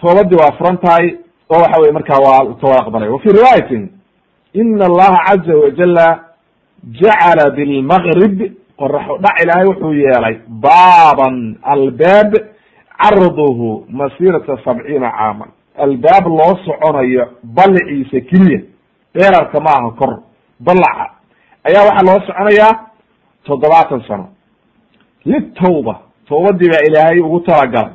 toobadii 0.00 0.36
waa 0.40 0.52
furan 0.58 0.78
tahay 0.78 1.06
oo 1.50 1.60
waxa 1.62 1.80
weye 1.80 1.92
markaa 1.92 2.18
waa 2.26 2.54
toobad 2.60 2.80
aqbalay. 2.80 3.08
Wa 3.08 3.18
fi 3.20 3.28
riwaayatin 3.28 3.82
ina 4.54 4.84
allaha 4.86 5.18
caza 5.26 5.56
wajala 5.56 6.06
jacala 7.00 7.50
bilmaqrib 7.56 8.52
qorax 8.80 9.04
udhac 9.16 9.36
ilaahay 9.42 9.66
wuxuu 9.70 9.92
yeelay 10.02 10.36
baaban. 10.48 11.36
Albaab 11.62 12.32
carduhu 13.00 13.84
masirata 13.88 14.56
sabciina 14.64 15.10
caaman. 15.18 15.48
Albaab 15.84 16.24
loo 16.38 16.54
soconayo 16.64 17.24
balliciisa 17.56 18.20
keliya. 18.28 18.60
Dheerarka 19.14 19.60
ma 19.60 19.70
aha 19.78 19.90
kor 19.98 20.12
ballaca. 20.60 21.06
Ayaa 21.68 21.84
waxaa 21.88 22.06
loo 22.08 22.20
soconayaa 22.26 22.72
toddobaatan 23.46 24.02
sano. 24.08 24.26
Litawba 25.24 25.94
tawbadii 26.28 26.68
baa 26.72 26.84
ilaahay 26.88 27.20
ugu 27.20 27.40
talagalay. 27.40 27.92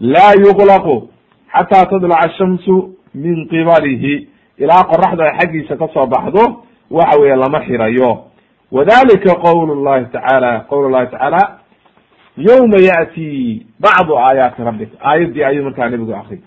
Laa 0.00 0.32
yuqlaqu 0.44 1.08
xataa 1.54 1.86
tadlaca 1.86 2.20
ashamsu 2.28 2.94
min 3.14 3.48
qibalihi. 3.48 4.28
Ilaa 4.58 4.84
qoraxda 4.90 5.24
ay 5.24 5.34
xaggiisa 5.38 5.76
ka 5.76 5.88
soo 5.94 6.06
baxdo 6.06 6.64
waxa 6.90 7.20
weeye 7.20 7.36
lama 7.36 7.60
xirayo 7.66 8.24
wadalika 8.72 9.34
qawl 9.44 9.68
llahi 9.84 10.04
tacaala 10.12 10.52
qawl 10.70 10.90
llahi 10.92 11.06
tacaala 11.12 11.42
yawma 12.36 12.78
ya'ti 12.90 13.66
bacdu 13.80 14.12
aayaati 14.18 14.62
rabbik 14.68 14.90
aayaddii 15.00 15.44
ayuu 15.44 15.64
markaa 15.64 15.88
nebigu 15.88 16.14
akriy 16.14 16.40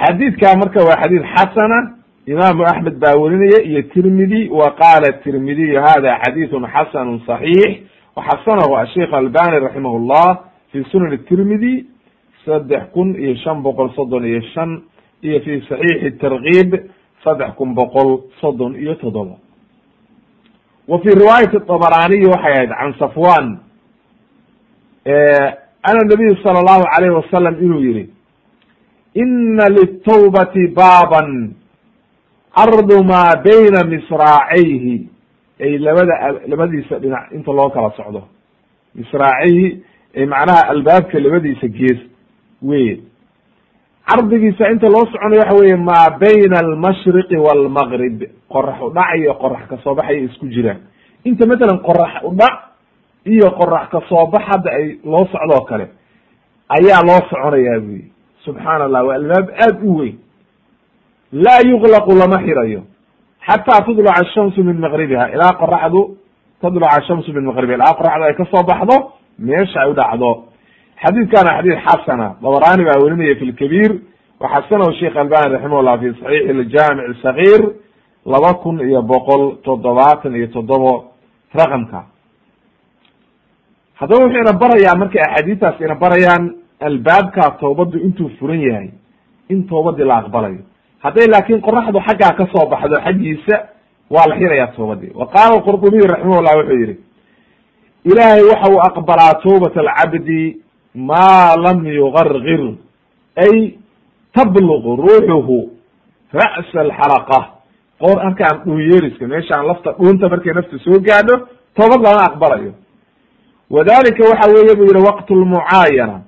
xadiidka 0.00 0.56
marka 0.56 0.80
waa 0.88 1.00
xadiid 1.02 1.24
xasana 1.34 1.78
imaamu 2.26 2.62
axmed 2.64 2.94
baa 3.00 3.16
werinaya 3.22 3.62
iyo 3.64 3.82
tirmidi 3.82 4.48
wa 4.48 4.70
qaala 4.80 5.12
tirmidiyu 5.24 5.80
hada 5.80 6.18
xadiidun 6.24 6.66
xasanu 6.74 7.20
صaxiix 7.28 7.72
waxasanahu 8.16 8.76
asheikh 8.76 9.12
albani 9.14 9.56
raximah 9.66 9.94
llah 10.10 10.30
fi 10.72 10.84
sunan 10.92 11.18
tirmidi 11.28 11.86
saddex 12.44 12.82
kun 12.94 13.14
iyo 13.22 13.34
shan 13.44 13.62
boqol 13.62 13.88
soddon 13.96 14.24
iyo 14.24 14.40
shan 14.54 14.82
iyo 15.22 15.40
fi 15.40 15.60
saxiixi 15.68 16.10
tarkiib 16.18 16.70
saddex 17.24 17.50
kun 17.58 17.74
boqol 17.74 18.08
soddon 18.40 18.72
iyo 18.76 18.94
toddoba 18.94 19.36
wa 20.90 20.98
fi 21.02 21.08
riwaayati 21.14 21.58
طabaraniyi 21.70 22.26
waxay 22.26 22.52
ahayd 22.52 22.70
can 22.78 22.92
safwan. 22.98 23.46
Ana 25.82 26.00
nabiyu 26.10 26.36
sala 26.42 26.58
allahu 26.60 26.84
alayh 26.96 27.10
wasalam 27.14 27.54
inuu 27.64 27.80
yihi 27.80 28.04
ina 29.14 29.68
litawbati 29.68 30.66
baaban 30.74 31.54
cardu 32.54 33.04
maa 33.04 33.36
bayna 33.44 33.84
misraacayhi. 33.86 35.08
Ay 35.60 35.78
labada 35.78 36.14
labadiisa 36.48 36.98
dhinac 36.98 37.30
inta 37.32 37.52
loo 37.52 37.70
kala 37.70 37.92
socdo. 37.96 38.22
Misraacayhi 38.94 39.82
ay 40.16 40.26
macnaha 40.26 40.68
albaabka 40.74 41.20
labadiisa 41.20 41.68
gees 41.68 42.00
wey 42.62 43.00
cardigiisa 44.10 44.70
inta 44.72 44.88
loo 44.88 45.04
soconayo 45.12 45.40
waxa 45.42 45.54
weye 45.60 45.76
maa 45.76 46.10
bayna 46.20 46.58
almashriqi 46.64 47.36
walmaqrib 47.46 48.18
qorax 48.52 48.78
udhac 48.88 49.10
iyo 49.18 49.34
qorax 49.42 49.62
ka 49.70 49.76
soo 49.84 49.94
baxay 49.94 50.24
isku 50.24 50.46
jiraan. 50.54 50.80
Inta 51.24 51.46
matalan 51.46 51.78
qorax 51.88 52.12
udhac 52.30 52.54
iyo 53.26 53.50
qorax 53.58 53.88
ka 53.92 54.00
soo 54.08 54.26
bax 54.32 54.42
hadda 54.50 54.70
ay 54.78 54.98
loo 55.04 55.24
socdoo 55.32 55.64
kale 55.68 55.86
ayaa 56.76 57.02
loo 57.08 57.20
soconayaa 57.30 57.80
buyi 57.86 58.04
subxaana 58.44 58.84
allah 58.84 59.02
waa 59.06 59.14
albaab 59.14 59.46
aad 59.64 59.76
u 59.84 59.96
weyn. 59.98 60.16
Laa 61.32 61.60
yuqlaqu 61.70 62.10
lama 62.18 62.38
xirayo. 62.46 62.82
Xataa 63.46 63.84
tudlaca 63.86 64.20
ashamsu 64.22 64.64
min 64.64 64.76
maqribiha 64.84 65.30
ilaa 65.34 65.52
qoraxdu 65.60 66.00
tadluca 66.62 67.02
shamsu 67.08 67.32
min 67.32 67.44
maqrib 67.44 67.70
ilaa 67.70 67.94
qoraxdu 67.98 68.24
ay 68.28 68.34
ka 68.34 68.44
soo 68.52 68.62
baxdo 68.70 68.96
meesha 69.38 69.80
ay 69.82 69.90
u 69.90 69.94
dhacdo 69.94 70.30
xadiidkana 71.02 71.50
xadiid 71.58 71.78
xasana 71.86 72.28
dabrani 72.42 72.84
baa 72.88 72.98
werinaya 73.02 73.34
fi 73.40 73.44
lkabiir 73.52 73.92
waxasanahu 74.40 74.92
sheikh 75.00 75.16
albani 75.16 75.54
raximahullah 75.54 75.96
fi 76.00 76.06
saxiixi 76.20 76.52
ljamic 76.60 77.06
sagiir 77.22 77.60
laba 78.32 78.50
kun 78.62 78.76
iyo 78.88 79.02
boqol 79.02 79.42
toddobaatan 79.66 80.32
iyo 80.36 80.46
toddobo 80.56 80.92
raqamka. 81.58 82.00
Haddaba 83.98 84.24
wuxuu 84.24 84.40
ina 84.44 84.52
barayaa 84.62 84.94
markay 85.00 85.22
axaadiistaas 85.22 85.80
ina 85.80 85.94
barayaan 85.94 86.44
albaabkaa 86.80 87.50
toobaddu 87.60 87.98
intuu 88.06 88.30
furan 88.38 88.60
yahay 88.60 88.88
in 89.48 89.66
toobadii 89.68 90.04
la 90.04 90.16
aqbalayo 90.22 90.62
hadday 91.04 91.26
laakiin 91.32 91.60
qoraxdu 91.60 91.98
xaggaa 92.08 92.32
ka 92.38 92.44
soo 92.52 92.66
baxdo 92.72 92.96
xaggiisa 93.06 93.56
waa 94.10 94.26
la 94.30 94.36
xirayaa 94.40 94.66
toobadii 94.76 95.12
wa 95.14 95.26
qaala 95.34 95.54
alqurdubiy 95.56 96.00
raximahullah 96.12 96.54
wuxuu 96.60 96.78
yihi 96.82 96.96
ilaahay 98.04 98.42
waxa 98.50 98.70
uu 98.72 98.80
aqbalaa 98.88 99.32
tawbat 99.44 99.74
alcabdi 99.76 100.56
maa 100.94 101.56
lam 101.56 101.86
yugargir 101.86 102.74
ay 103.36 103.74
tabluqu 104.34 104.96
ruuxuhu 104.96 105.70
ra'sa 106.32 106.80
alxalaqa. 106.80 107.40
Qoor 108.00 108.18
halkaan 108.24 108.64
dhuunyeeriska 108.64 109.26
meeshaan 109.26 109.66
lafta 109.66 109.92
dhuunta 109.98 110.28
markay 110.28 110.52
nafta 110.54 110.78
soo 110.84 110.98
gaadho 111.00 111.48
toobad 111.76 112.00
lama 112.02 112.22
aqbalayo. 112.28 112.72
Wadalika 113.70 114.24
waxa 114.30 114.50
weeye 114.54 114.74
buu 114.76 114.88
yihi 114.90 115.06
waqt 115.06 115.30
lmucaayana 115.30 116.20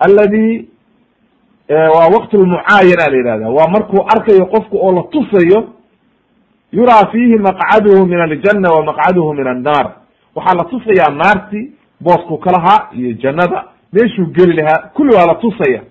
aladi 0.00 0.68
waa 1.68 2.08
waqt 2.14 2.32
lmucaayana 2.34 3.04
la 3.10 3.16
yihahda 3.16 3.48
waa 3.50 3.68
markuu 3.68 4.00
arkayo 4.14 4.46
qofku 4.46 4.76
oo 4.76 4.92
la 4.92 5.02
tusayo 5.12 5.58
yuraa 6.72 7.10
fiihi 7.12 7.36
maqcaduhu 7.38 8.06
min 8.06 8.20
aljana 8.20 8.68
wa 8.74 8.82
maqcaduhu 8.84 9.34
min 9.34 9.46
annaar. 9.46 9.86
Waxaa 10.34 10.54
la 10.56 10.64
tusayaa 10.64 11.10
naarti 11.14 11.72
boosku 12.00 12.38
ka 12.38 12.50
lahaa 12.52 12.88
iyo 12.94 13.12
jannada. 13.12 13.64
Meeshuu 13.92 14.26
geli 14.26 14.52
lahaa 14.56 14.88
kulli 14.94 15.14
waa 15.16 15.26
la 15.26 15.34
tusaya. 15.34 15.82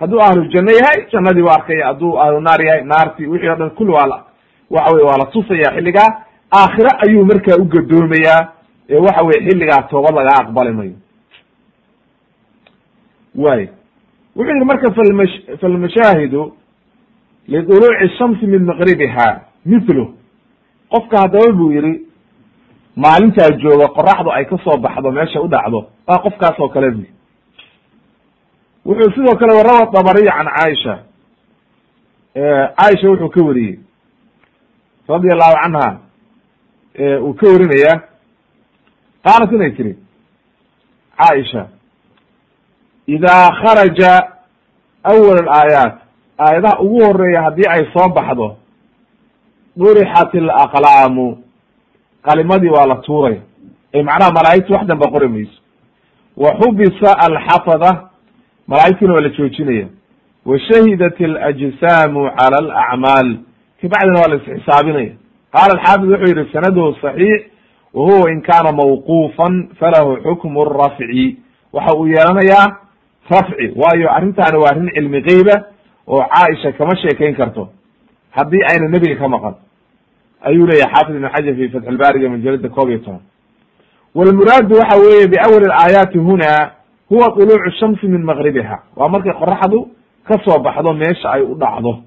Hadduu 0.00 0.20
ahlu 0.22 0.44
janno 0.52 0.72
yahay 0.72 1.06
jannadii 1.12 1.42
waa 1.42 1.54
arkaya. 1.54 1.86
Hadduu 1.86 2.18
ahlu 2.20 2.40
naar 2.40 2.60
yahay 2.66 2.84
naarti 2.84 3.26
wixii 3.26 3.48
o 3.48 3.56
dhan 3.56 3.70
kulli 3.70 3.92
waa 3.92 4.06
la 4.06 4.24
waxa 4.70 4.94
weye 4.94 5.06
waa 5.06 5.18
la 5.18 5.26
tusaya 5.26 5.72
xilligaa. 5.74 6.10
Aakhire 6.52 6.90
ayuu 7.06 7.24
markaa 7.24 7.56
u 7.62 7.64
gadoomayaa 7.64 8.52
ee 8.88 8.98
waxa 8.98 9.22
weye 9.22 9.40
xilligaa 9.50 9.82
toobad 9.82 10.14
lagaa 10.14 10.40
aqbali 10.42 10.72
mayo. 10.72 10.92
Way 13.34 13.68
wuxuu 14.36 14.52
yihi 14.54 14.64
marka 14.64 14.92
falmash 14.94 15.34
falmashaahidu 15.60 16.52
liduluuci 17.48 18.08
shamsi 18.18 18.46
min 18.46 18.62
maqribiha 18.64 19.40
mithlu 19.66 20.14
qofka 20.90 21.18
haddaba 21.20 21.52
buu 21.52 21.72
yihi 21.72 22.00
maalintaa 22.96 23.50
jooga 23.62 23.88
qoraxdu 23.96 24.30
ay 24.32 24.44
ka 24.44 24.56
soo 24.64 24.76
baxdo 24.76 25.10
meesha 25.12 25.40
u 25.40 25.48
dhacdo 25.48 25.86
waa 26.06 26.18
qofkaas 26.24 26.60
oo 26.60 26.68
kale 26.68 26.90
bu 26.90 27.04
wuxuu 28.86 29.12
sidoo 29.14 29.36
kale 29.38 29.52
warawa 29.58 29.90
dabariy 29.92 30.28
can 30.30 30.46
caaisha 30.56 30.94
caaisha 32.78 33.08
wuxuu 33.10 33.28
ka 33.28 33.40
wariyey. 33.44 33.78
Radia 35.08 35.32
allahu 35.32 35.56
canha 35.62 35.98
uu 37.22 37.34
ka 37.34 37.46
warinaya 37.46 37.94
qaalat 39.24 39.52
inay 39.52 39.70
tiri 39.76 39.98
caaisha 41.18 41.68
idaa 43.06 43.50
kharaja 43.62 44.12
awal 45.02 45.38
alaayaat. 45.38 45.96
Aayadaha 46.38 46.80
ugu 46.82 47.04
horreeya 47.04 47.42
haddii 47.42 47.68
ay 47.68 47.84
soo 47.92 48.08
baxdo 48.08 48.56
durixat 49.76 50.34
alaqlaamu 50.34 51.38
qalimadii 52.22 52.68
waa 52.68 52.86
la 52.86 52.96
tuuraya 52.96 53.40
ee 53.94 54.02
macnaha 54.02 54.32
malaa'igtu 54.32 54.72
wax 54.72 54.86
danba 54.86 55.10
qori 55.10 55.28
mayso. 55.28 55.58
Wa 56.36 56.50
xubisa 56.60 57.18
alxafada 57.18 58.08
malaa'igtiina 58.68 59.14
waa 59.14 59.20
la 59.20 59.28
joojinaya. 59.28 59.86
Wa 60.46 60.58
shahidat 60.58 61.20
alajsaamu 61.20 62.30
cala 62.38 62.56
alacmaal 62.58 63.36
kabacdina 63.82 64.20
waa 64.20 64.28
la 64.28 64.36
isxisaabinaya. 64.36 65.12
Qaala 65.52 65.72
alxaafid 65.80 66.10
wuxuu 66.10 66.36
yihi 66.38 66.52
sanaduhu 66.52 66.94
saxiix 67.02 67.42
wa 67.94 68.04
huwa 68.04 68.30
in 68.32 68.40
kaana 68.42 68.72
mawquufan 68.72 69.68
falahu 69.78 70.16
xukmu 70.22 70.64
rafci. 70.64 71.36
Waxa 71.72 71.94
uu 71.96 72.06
yeelanayaa 72.06 72.76
rafci. 73.30 73.72
Waayo 73.76 74.12
arrintaani 74.14 74.58
waa 74.58 74.70
arrin 74.70 74.90
cilmi 74.94 75.22
geyba 75.22 75.64
oo 76.08 76.22
caaisha 76.22 76.72
kama 76.72 76.96
sheekayn 76.96 77.34
karto. 77.36 77.68
Haddii 78.30 78.62
ayna 78.72 78.88
nebiga 78.88 79.16
ka 79.16 79.28
maqan 79.28 79.54
ayuu 80.42 80.66
leeyahay 80.66 80.94
xaafid 80.94 81.14
ibn 81.16 81.28
xajar 81.28 81.54
fi 81.54 81.68
fatx 81.68 81.88
lbaariga 81.88 82.28
majalada 82.28 82.68
koob 82.68 82.88
iyo 82.88 82.98
toban. 82.98 83.20
Walmuraadu 84.14 84.74
waxa 84.78 84.98
weeye 85.00 85.26
biawali 85.26 85.64
alaayaati 85.64 86.18
huna 86.18 86.70
huwa 87.08 87.28
duluucu 87.36 87.70
shamsi 87.80 88.08
min 88.08 88.22
maqribiha 88.22 88.78
waa 88.96 89.08
markay 89.08 89.32
qoraxdu 89.32 89.88
ka 90.28 90.34
soo 90.44 90.58
baxdo 90.58 90.92
meesha 90.92 91.30
ay 91.32 91.42
u 91.42 91.54
dhacdo. 91.54 91.98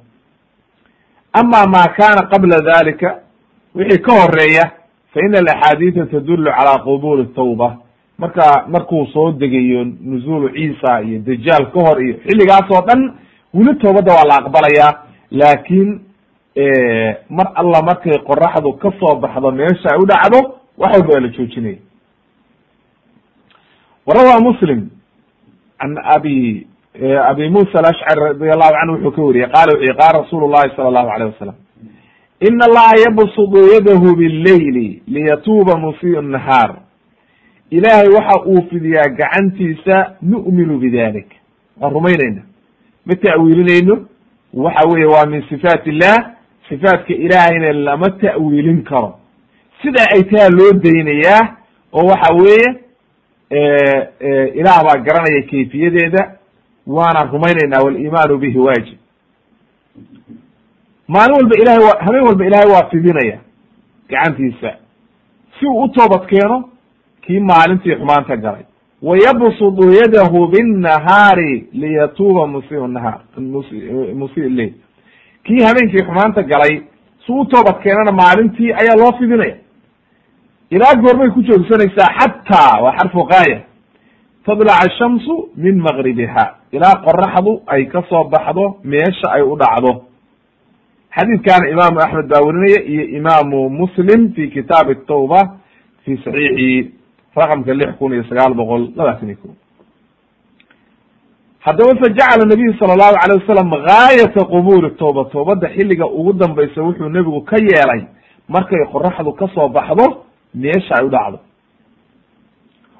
Ama 1.33 1.65
ma 1.67 1.83
kana 1.97 2.27
qabla 2.31 2.61
dalika 2.61 3.19
wixii 3.75 4.01
ka 4.01 4.11
horreeya 4.11 4.71
fa 5.13 5.19
ina 5.25 5.37
alaxaadiida 5.39 6.05
tadulu 6.05 6.51
cala 6.51 6.79
qubuli 6.83 7.25
tawba 7.25 7.77
marka 8.17 8.65
markuu 8.67 9.05
soo 9.13 9.31
degayo 9.31 9.85
nuzuulu 9.85 10.49
ciisa 10.49 11.01
iyo 11.01 11.19
dajaal 11.19 11.71
ka 11.71 11.79
hor 11.79 12.03
iyo 12.03 12.15
xilligaas 12.25 12.85
dhan 12.87 13.13
weli 13.53 13.75
toobadda 13.79 14.13
waa 14.13 14.25
la 14.25 14.35
aqbalayaa 14.35 14.93
laakin 15.31 16.01
mar 17.29 17.47
alla 17.55 17.81
markay 17.81 18.17
qoraxdu 18.27 18.73
ka 18.81 18.91
soo 18.99 19.15
baxdo 19.19 19.51
meesha 19.51 19.89
ay 19.93 19.97
u 20.01 20.05
dhacdo 20.05 20.39
wax 20.77 20.91
walba 20.93 21.13
waa 21.13 21.19
la 21.21 21.27
joojinaya 21.27 21.77
warawa 24.05 24.41
muslim 24.41 24.89
an 25.79 25.97
abi 26.03 26.67
abi 27.29 27.49
musa 27.49 27.79
alashcari 27.79 28.21
radi 28.21 28.49
allahu 28.51 28.73
canhu 28.73 28.93
wuxuu 29.05 29.11
ka 29.15 29.21
wariyey 29.21 29.47
qala 29.49 29.73
wuxu 29.73 29.93
qala 29.97 30.19
rasuulu 30.21 30.47
llahi 30.49 30.75
sala 30.75 30.87
allahu 30.87 31.09
alayh 31.09 31.27
wasalam 31.33 31.55
ina 32.39 32.65
allaha 32.65 32.93
yabsudu 33.05 33.73
yadahu 33.73 34.15
billayli 34.15 35.01
liyatuuba 35.07 35.77
musii'u 35.77 36.21
nahaar. 36.21 36.75
Ilaahay 37.71 38.07
waxa 38.07 38.43
uu 38.45 38.61
fidiyaa 38.69 39.09
gacantiisa 39.17 40.15
nu'minu 40.21 40.77
bidalik 40.79 41.27
waan 41.79 41.93
rumaynayna 41.93 42.41
ma 43.05 43.15
ta'wiilinayno. 43.15 43.95
Waxa 44.53 44.87
weye 44.89 45.05
waa 45.05 45.25
min 45.25 45.41
sifaat 45.49 45.87
illah 45.87 46.35
sifaatka 46.69 47.13
ilaahayna 47.13 47.73
lama 47.73 48.09
ta'wiilin 48.09 48.83
karo. 48.83 49.19
Sidaa 49.81 50.07
ay 50.15 50.23
taha 50.23 50.49
loo 50.49 50.71
daynayaa 50.73 51.41
oo 51.93 52.05
waxa 52.07 52.33
weeye 52.33 52.69
ilaah 54.59 54.83
baa 54.85 54.97
garanaya 55.05 55.41
kayfiyadeeda 55.51 56.37
waana 56.87 57.29
rumaynaynaa 57.31 57.83
waliimaanu 57.85 58.37
bihi 58.37 58.57
waajib. 58.59 58.97
Maalin 61.07 61.35
walba 61.35 61.55
ilahay 61.61 61.79
wa 61.85 61.97
habeen 62.05 62.23
walba 62.25 62.45
ilahay 62.45 62.67
waa 62.71 62.89
fidinaya 62.89 63.39
gacantiisa. 64.09 64.75
Si 65.59 65.65
uu 65.67 65.83
u 65.83 65.87
toobad 65.87 66.25
keeno 66.25 66.69
kii 67.21 67.39
maalintii 67.39 67.95
xumaanta 67.95 68.37
galay. 68.37 68.63
Wayabsudu 69.01 69.91
yadahu 69.93 70.47
binnahaari 70.47 71.67
liyatuuba 71.73 72.47
musiiu 72.47 72.87
nahaar 72.87 73.19
musi 74.15 74.41
leil 74.49 74.73
kii 75.45 75.61
habeenkii 75.67 76.05
xumaanta 76.07 76.41
galay 76.43 76.81
si 77.25 77.31
u 77.31 77.45
toobad 77.45 77.77
keenana 77.83 78.11
maalintii 78.11 78.71
ayaa 78.81 78.97
loo 79.01 79.11
fidinaya. 79.19 79.55
Ilaa 80.75 80.95
goormay 81.01 81.29
ku 81.29 81.41
joogsanaysaa 81.47 82.09
xataa 82.19 82.81
waa 82.83 82.95
xarfu 82.97 83.23
gaaya 83.31 83.59
tadlac 84.45 84.79
ashamsu 84.85 85.33
min 85.63 85.75
maqribiha 85.85 86.45
ilaa 86.71 86.95
qoraxdu 87.05 87.61
ay 87.67 87.85
ka 87.85 88.01
soo 88.09 88.23
baxdo 88.33 88.65
meesha 88.83 89.27
ay 89.35 89.41
u 89.41 89.55
dhacdo. 89.61 89.91
Xadiidkana 91.15 91.69
imaamu 91.73 91.99
axmed 92.05 92.27
baa 92.31 92.41
werinaya 92.45 92.79
iyo 92.93 93.03
imaamu 93.19 93.69
muslim 93.69 94.33
fi 94.35 94.47
kitaab 94.55 94.87
tawba 95.07 95.41
fi 96.03 96.17
saxiixi 96.23 96.91
raqamka 97.35 97.73
lix 97.73 97.91
kun 97.99 98.13
iyo 98.13 98.23
sagaal 98.29 98.53
boqol 98.53 98.83
labaatan 98.97 99.29
iyo 99.29 99.37
ko 99.41 99.49
haddaba 101.65 101.95
fajacala 102.01 102.45
nabiyu 102.45 102.73
sala 102.79 102.93
allahu 102.93 103.15
alayh 103.23 103.35
wasalam 103.41 103.69
gaayata 103.89 104.45
qubuli 104.53 104.89
tawba 105.01 105.23
toobadda 105.31 105.67
xilliga 105.75 106.05
ugu 106.07 106.33
dambaysa 106.33 106.81
wuxuu 106.83 107.09
nebigu 107.09 107.41
ka 107.49 107.57
yeelay 107.57 108.01
markay 108.49 108.83
qoraxdu 108.91 109.31
ka 109.39 109.47
soo 109.55 109.69
baxdo 109.69 110.05
meesha 110.55 110.95
ay 110.99 111.05
u 111.05 111.09
dhacdo. 111.09 111.39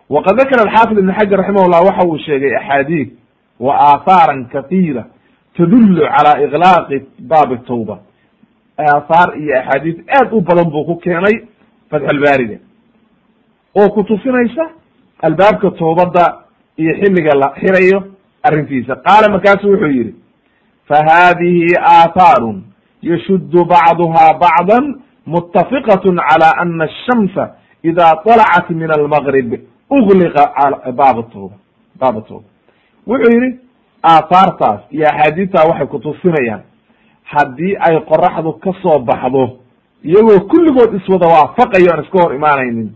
Waqad 0.10 0.36
dakara 0.38 0.62
alxaafid 0.70 0.98
ibn 0.98 1.12
xajar 1.14 1.40
raximah 1.40 1.68
llah 1.68 1.82
waxa 1.88 2.06
uu 2.08 2.18
sheegay 2.18 2.56
axaadiid 2.56 3.10
wa 3.60 3.74
aahaaran 3.76 4.46
katiira 4.54 5.04
tadullu 5.58 6.02
cala 6.16 6.42
iklaaqi 6.46 6.98
baabi 7.20 7.58
tawba. 7.68 8.00
Aathaar 8.80 9.38
iyo 9.38 9.54
axaadiis 9.60 9.98
aad 10.18 10.34
u 10.34 10.42
badan 10.42 10.70
buu 10.72 10.86
ku 10.86 10.96
keenay 11.04 11.36
fatxulbaariga 11.90 12.58
oo 13.76 13.90
ku 13.90 14.04
tusinaysa 14.04 14.66
albaabka 15.22 15.72
toobadda 15.72 16.24
iyo 16.78 16.94
xilliga 17.02 17.32
la 17.36 17.54
xirayo 17.60 18.00
arrintiisa. 18.44 18.96
Qaala 18.96 19.30
markaasu 19.30 19.68
wuxuu 19.72 19.92
yihi 19.98 20.16
fa 20.88 20.98
hadihi 21.10 21.76
aathaarun 21.80 22.64
yashuddu 23.02 23.66
bacduha 23.66 24.34
bacdan 24.40 25.02
mutafiqat 25.26 26.04
cala 26.04 26.50
ana 26.58 26.84
ashamsa 26.86 27.56
ida 27.84 28.16
طalacat 28.26 28.70
min 28.70 28.92
almgrib 28.92 29.54
ugliqa 29.90 30.44
baab 30.92 31.32
tooba 31.32 31.56
baaba 32.00 32.22
tooba 32.22 32.48
wuxuu 33.08 33.32
yihi 33.36 33.60
aahaartaas 34.04 34.80
iyo 34.92 35.08
axaadiistaa 35.08 35.68
waxay 35.70 35.88
kutusinayaan 35.88 36.64
haddii 37.24 37.76
ay 37.80 37.96
qoraxdu 38.10 38.54
ka 38.64 39.00
baxdo 39.00 39.60
iyagoo 40.04 40.40
kulligood 40.52 40.96
iswada 40.96 41.28
waafaqayo 41.28 41.88
aan 41.94 42.04
iska 42.04 42.18
hor 42.24 42.36
imaanaynin 42.36 42.90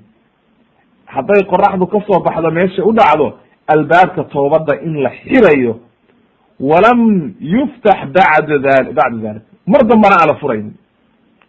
hadday 1.06 1.44
qoraxdu 1.44 1.88
ka 1.88 2.20
baxdo 2.20 2.52
meesha 2.52 2.84
u 2.84 2.94
dhacdo 2.94 3.40
albaabka 3.68 4.24
toobadda 4.24 4.74
in 4.86 4.94
la 5.04 5.10
xirayo 5.10 5.80
walam 6.60 7.34
yuftax 7.40 8.00
bacda 8.16 8.58
dali 8.66 8.94
bacda 8.94 9.18
dalik 9.26 9.44
mar 9.68 9.82
dambana 9.90 10.16
aan 10.22 10.28
la 10.32 10.36
furaynin 10.42 10.74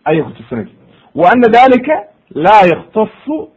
ayay 0.05 0.23
kutusinaysa 0.23 0.73
wa 1.15 1.31
ana 1.33 1.49
dalika 1.49 1.95
laa 2.35 2.63
yaktasu 2.73 3.49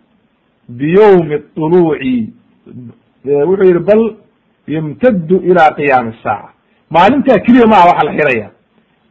biyowmi 0.70 1.36
طuluuci 1.56 2.34
wuxuu 3.26 3.64
yihi 3.68 3.80
bal 3.80 4.04
yamtadu 4.68 5.36
ila 5.50 5.64
qiyaami 5.78 6.14
saaca. 6.24 6.50
Maalintaa 6.90 7.40
keliya 7.46 7.68
maa 7.68 7.86
waxa 7.90 8.06
la 8.08 8.12
xiraya. 8.18 8.48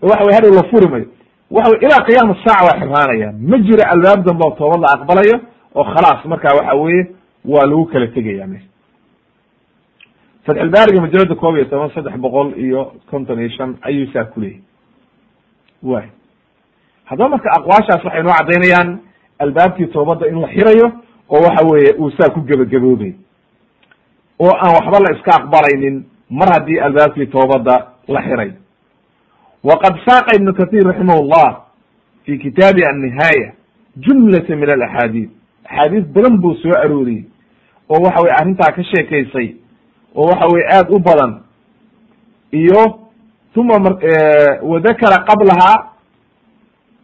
Waxa 0.02 0.24
way 0.24 0.34
hadhow 0.34 0.54
la 0.54 0.62
furi 0.70 0.88
mayo 0.92 1.06
waxa 1.50 1.76
ilaa 1.86 2.04
qiyaama 2.08 2.34
saaca 2.44 2.64
waa 2.66 2.78
xirnaanaya. 2.80 3.32
Ma 3.50 3.58
jiro 3.58 3.82
albaab 3.92 4.24
dambe 4.26 4.42
oo 4.46 4.50
toobad 4.58 4.80
la 4.80 4.88
aqbalayo 4.96 5.36
oo 5.74 5.84
khalaas. 5.84 6.24
Marka 6.24 6.48
waxa 6.58 6.74
weye 6.76 7.02
waa 7.44 7.66
lagu 7.66 7.84
kala 7.92 8.06
tegaya 8.06 8.46
mes 8.46 8.62
fatxulbaariga 10.46 11.00
majalada 11.00 11.34
koob 11.34 11.56
iyo 11.56 11.64
toban 11.64 11.90
saddex 11.94 12.16
boqol 12.18 12.52
iyo 12.58 12.92
konton 13.10 13.38
iyo 13.40 13.48
shan 13.56 13.76
ayuu 13.82 14.06
saa 14.12 14.24
kuleeyahy 14.24 14.62
way 15.82 16.06
haddaba 17.04 17.28
marka 17.28 17.50
aqwaashaas 17.58 18.04
waxay 18.04 18.22
noo 18.22 18.32
caddaynayaan 18.38 18.98
albaabkii 19.38 19.86
toobadda 19.86 20.28
in 20.28 20.40
la 20.40 20.48
xirayo 20.48 20.86
oo 21.28 21.40
waxa 21.46 21.66
weeye 21.66 21.92
uu 21.98 22.10
saa 22.10 22.30
ku 22.34 22.40
gebagaboobay. 22.40 23.14
Oo 24.38 24.50
aan 24.56 24.72
waxba 24.76 24.98
la 25.04 25.16
iska 25.16 25.30
aqbalaynin 25.40 26.04
mar 26.30 26.48
haddii 26.52 26.78
albaabkii 26.80 27.26
toobadda 27.26 27.74
la 28.08 28.22
xiray. 28.22 28.52
Waqad 29.64 29.94
saaqa 30.08 30.36
ibnu 30.36 30.52
kathir 30.54 30.84
raximah 30.86 31.20
llah 31.22 31.50
fi 32.24 32.38
kitaabi 32.38 32.82
annihaaya 32.90 33.52
jumlata 33.96 34.56
min 34.56 34.70
alaxaadiid 34.70 35.30
axaadiis 35.64 36.04
badan 36.14 36.40
buu 36.40 36.54
soo 36.54 36.72
arooriyey 36.84 37.24
oo 37.88 38.00
waxa 38.04 38.22
weye 38.22 38.34
arrintaa 38.40 38.72
ka 38.72 38.82
sheekaysay 38.84 39.56
oo 40.14 40.26
waxa 40.26 40.46
weye 40.52 40.66
aad 40.76 40.86
u 40.90 40.98
badan. 40.98 41.40
Iyo 42.52 42.98
uma 43.56 43.74
wadakara 44.62 45.24
qablaha 45.28 45.90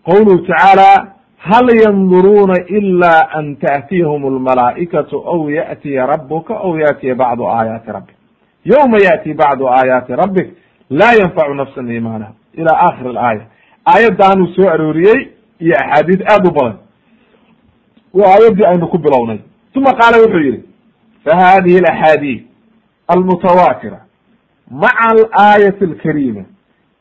qawluhu 0.06 0.38
tacaala 0.46 1.12
hal 1.38 1.66
yanduruuna 1.84 2.54
ila 2.68 3.28
an 3.38 3.56
taأtiyahum 3.56 4.24
almalaa'ikatu 4.24 5.16
aw 5.26 5.48
ya'tiya 5.50 6.06
rabuka 6.06 6.54
aw 6.54 6.76
ya'tiya 6.78 7.14
bacdu 7.14 7.48
aayaati 7.48 7.92
rabbik. 7.92 8.16
Yowma 8.64 8.98
ya'ti 8.98 9.34
bacdu 9.34 9.68
aayaati 9.68 10.12
rabbik 10.16 10.48
laa 10.90 11.12
yanfacu 11.20 11.54
nafsan 11.54 11.90
iimaanaha 11.90 12.32
ila 12.54 12.72
akhir 12.88 13.06
alaaya. 13.08 13.46
Aayaddaanuu 13.86 14.46
soo 14.56 14.68
arooriyey 14.68 15.28
iyo 15.60 15.74
axaadiis 15.78 16.20
aad 16.32 16.46
u 16.46 16.50
badan. 16.50 16.76
Waa 18.14 18.30
aayaddii 18.34 18.64
aynu 18.66 18.86
ku 18.88 18.98
bilownay. 18.98 19.38
Uma 19.76 19.92
qaala 19.92 20.18
wuxuu 20.22 20.40
yihi 20.40 20.62
fa 21.24 21.36
hadihi 21.36 21.78
alaxaadiis 21.78 22.42
almutawaatira 23.08 24.00
maca 24.70 25.08
alaayati 25.10 25.84
alkariima 25.84 26.44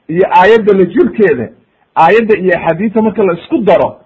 iyo 0.08 0.24
aayadda 0.40 0.74
la 0.74 0.86
jirkeeda 0.86 1.50
aayadda 1.96 2.38
iyo 2.40 2.54
axaadiista 2.58 3.02
marka 3.02 3.24
la 3.24 3.34
isku 3.34 3.58
daro 3.58 4.00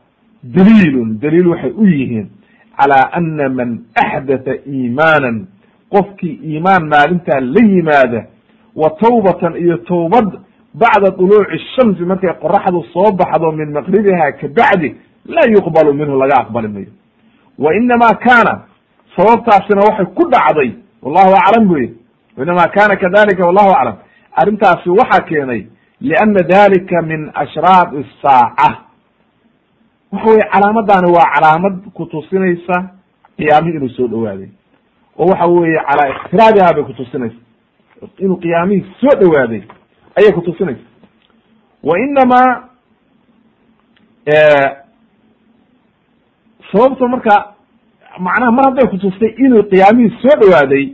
daliilun 0.43 1.19
daliil 1.19 1.47
waxay 1.47 1.71
u 1.71 1.85
yihiin 1.85 2.29
calaa 2.77 3.09
ana 3.11 3.49
man 3.49 3.79
axdatha 3.95 4.53
iimaanan 4.67 5.47
qofkii 5.89 6.39
iimaan 6.43 6.87
maalintaa 6.87 7.39
la 7.39 7.61
yimaada 7.67 8.25
wa 8.75 8.89
tawbatan 8.89 9.55
iyo 9.57 9.77
towbad 9.77 10.39
bacda 10.73 11.11
duluuci 11.17 11.59
shamsi 11.75 12.03
markay 12.05 12.29
qoraxdu 12.33 12.83
soo 12.93 13.11
baxdo 13.11 13.51
min 13.51 13.71
maqribiha 13.71 14.31
kabacdi 14.31 14.95
laa 15.25 15.47
yuqbalu 15.55 15.93
minhu 15.93 16.17
laga 16.19 16.35
aqbali 16.41 16.67
mayo 16.67 16.91
wa 17.59 17.75
inama 17.75 18.09
kaana 18.25 18.61
sababtaasina 19.15 19.81
waxay 19.81 20.05
ku 20.05 20.23
dhacday 20.31 20.71
wallahu 21.01 21.33
aclam 21.35 21.67
bu 21.67 21.77
yihi 21.77 21.93
inama 22.37 22.67
kana 22.67 22.95
kadalika 22.95 23.45
wallahu 23.45 23.71
aclam 23.71 23.95
arrintaasi 24.41 24.89
waxaa 24.89 25.25
keenay 25.29 25.67
liana 26.01 26.43
dalika 26.43 27.01
min 27.01 27.31
ashraaq 27.33 27.91
saaca 28.21 28.77
waxa 30.11 30.29
weye 30.29 30.43
calaamadani 30.53 31.11
waa 31.17 31.31
calaamad 31.35 31.73
kutusinaysa 31.93 32.75
qiyaamihi 33.37 33.77
inuu 33.77 33.89
soo 33.89 34.07
dhowaaday 34.07 34.49
oo 35.19 35.25
waxa 35.31 35.45
weye 35.45 35.79
calaa 35.89 36.09
iqtiraabiha 36.13 36.73
bay 36.73 36.83
kutusinaysa 36.83 37.35
inuu 38.17 38.37
qiyaamihii 38.37 38.85
soo 39.01 39.19
dhowaaday 39.21 39.61
ayay 40.15 40.31
kutusinaysa 40.31 40.81
wa 41.83 41.99
inama 41.99 42.69
sababta 46.71 47.07
marka 47.07 47.53
macnaha 48.25 48.51
mar 48.57 48.65
hadday 48.69 48.87
kutustay 48.93 49.31
inuu 49.45 49.63
qiyaamihii 49.71 50.17
soo 50.21 50.35
dhowaaday 50.41 50.85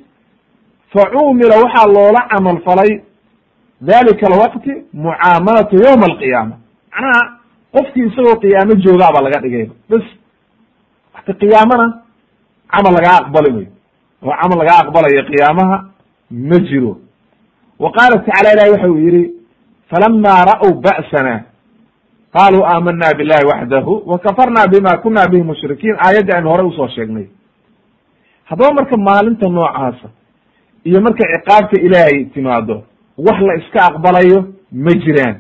fa 0.94 1.02
cumila 1.14 1.56
waxaa 1.64 1.88
loola 1.96 2.22
camal 2.32 2.60
falay 2.68 2.92
dalika 3.82 4.28
alwaqti 4.32 4.72
mucaamalatu 4.94 5.76
yowma 5.86 6.06
alqiyaama. 6.12 6.56
Macnaha 6.92 7.22
qofkii 7.76 8.06
isagoo 8.10 8.36
qiyaamo 8.44 8.74
joogaabaa 8.84 9.24
laga 9.26 9.40
dhigay. 9.44 9.66
Bes 9.90 10.06
wata 11.16 11.34
qiyaamana 11.42 11.86
camal 12.74 12.94
lagaa 12.98 13.18
aqbali 13.22 13.52
mayo 13.56 13.68
oo 14.26 14.34
camal 14.42 14.58
lagaa 14.62 14.80
aqbalayo 14.84 15.24
qiyaamaha 15.30 15.78
ma 16.50 16.58
jiro. 16.70 16.94
Wa 17.80 17.92
qaala 17.96 18.16
tacala 18.26 18.50
ilahi 18.54 18.72
waxa 18.74 18.88
uu 18.92 18.98
yihi 19.06 19.24
falama 19.90 20.34
ra'w 20.52 20.72
ba'sana 20.86 21.34
qaluu 22.38 22.64
aamana 22.74 23.08
billahi 23.18 23.46
waxdahu 23.52 23.94
wa 24.12 24.18
kafarna 24.26 24.68
bima 24.74 24.98
kuna 25.04 25.28
bihi 25.32 25.44
mushrikiin 25.44 25.96
aayaddii 26.06 26.36
aynu 26.38 26.50
horey 26.50 26.68
u 26.68 26.72
soo 26.78 26.88
sheegnay 26.96 27.26
haddaba 28.50 28.74
marka 28.74 28.98
maalinta 29.08 29.50
noocaasa 29.50 30.08
iyo 30.90 31.02
marka 31.02 31.24
ciqaabta 31.34 31.82
ilaahay 31.82 32.26
timaado 32.34 32.84
wax 33.28 33.40
la 33.48 33.54
iska 33.62 33.80
aqbalayo 33.90 34.40
ma 34.86 34.92
jiraan 35.06 35.36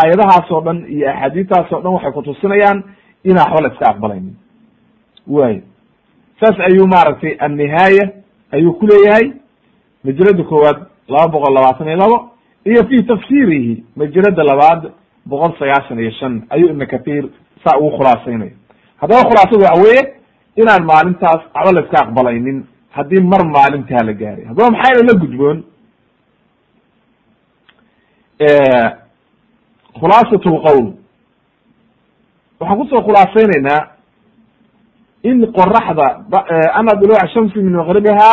aayadahaas 0.00 0.50
oo 0.52 0.60
dhan 0.66 0.78
iyo 0.94 1.06
axaadiistaas 1.10 1.72
oo 1.72 1.80
dhan 1.82 1.92
waxay 1.96 2.12
kutusinayaan 2.12 2.78
inaa 3.24 3.44
waxba 3.44 3.60
la 3.68 3.72
iska 3.74 3.86
aqbalaynin 3.92 4.34
way 5.36 5.54
saas 6.40 6.56
ayuu 6.68 6.86
maaragtay 6.94 7.32
annihaaya 7.46 8.04
ayuu 8.52 8.72
ku 8.80 8.86
leeyahay 8.86 9.26
majalada 10.04 10.42
koowaad 10.50 10.78
laba 11.08 11.28
boqol 11.34 11.54
labaatan 11.54 11.88
iyo 11.88 11.96
labo 11.96 12.18
iyo 12.70 12.82
fi 12.90 13.02
tafsiirihi 13.10 13.84
majalada 13.96 14.42
labaad 14.50 14.82
boqol 15.30 15.52
sagaashan 15.60 15.98
iyo 16.02 16.10
shan 16.20 16.34
ayuu 16.54 16.68
ibna 16.74 16.86
kathir 16.92 17.24
saa 17.64 17.78
ugu 17.80 17.90
khulaasaynaya 17.98 18.52
haddaba 19.00 19.22
khulaasadu 19.28 19.62
waxa 19.66 19.82
weeye 19.84 20.02
inaan 20.62 20.84
maalintaas 20.92 21.40
waxba 21.54 21.72
la 21.76 21.80
iska 21.84 21.98
aqbalaynin 22.04 22.58
haddii 22.96 23.22
mar 23.32 23.42
maalintaa 23.56 24.02
la 24.08 24.12
gaaray. 24.20 24.44
Haddaba 24.50 24.70
maxayna 24.74 25.02
la 25.08 25.14
gudboon. 25.22 25.58
Khulaasat 30.00 30.44
lqowl 30.46 30.86
waxaan 32.60 32.78
ku 32.78 32.84
soo 32.90 33.02
khulaasaynaynaa 33.06 33.80
in 35.30 35.38
qoraxda 35.56 36.06
ana 36.78 36.92
duluuca 37.00 37.26
shamsi 37.34 37.58
min 37.62 37.72
maqribiha 37.80 38.30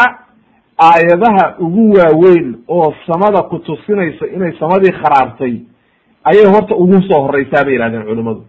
aayadaha 0.87 1.43
ugu 1.65 1.83
waaweyn 1.97 2.47
oo 2.67 2.93
samada 3.07 3.41
kutusinaysa 3.49 4.25
inay 4.35 4.51
samadii 4.59 4.93
kharaabtay 5.01 5.53
ayay 6.29 6.45
horta 6.53 6.75
ugu 6.75 7.01
soo 7.07 7.21
horeysaa 7.25 7.63
bay 7.65 7.73
yihahdeen 7.75 8.05
culimadu 8.09 8.41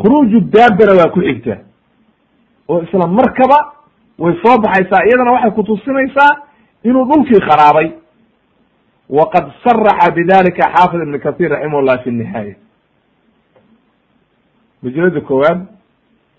khuruuju 0.00 0.38
daabana 0.54 0.92
waa 0.98 1.12
ku 1.14 1.20
xigta. 1.20 1.54
Oo 2.68 2.82
isla 2.82 3.06
markaba 3.06 3.58
way 4.18 4.34
soo 4.42 4.56
baxaysaa 4.62 5.04
iyadana 5.06 5.32
waxay 5.36 5.50
kutusinaysaa 5.58 6.32
inuu 6.84 7.04
dhulkii 7.10 7.40
kharaabay. 7.48 7.88
Waqad 9.18 9.44
saraxa 9.64 10.10
bidalika 10.16 10.62
xaafid 10.74 11.00
ibn 11.02 11.18
kathir 11.24 11.50
raximah 11.50 11.82
llah 11.86 11.98
fi 12.04 12.10
nihaaya 12.10 12.54
majalada 14.82 15.20
koowaad 15.20 15.60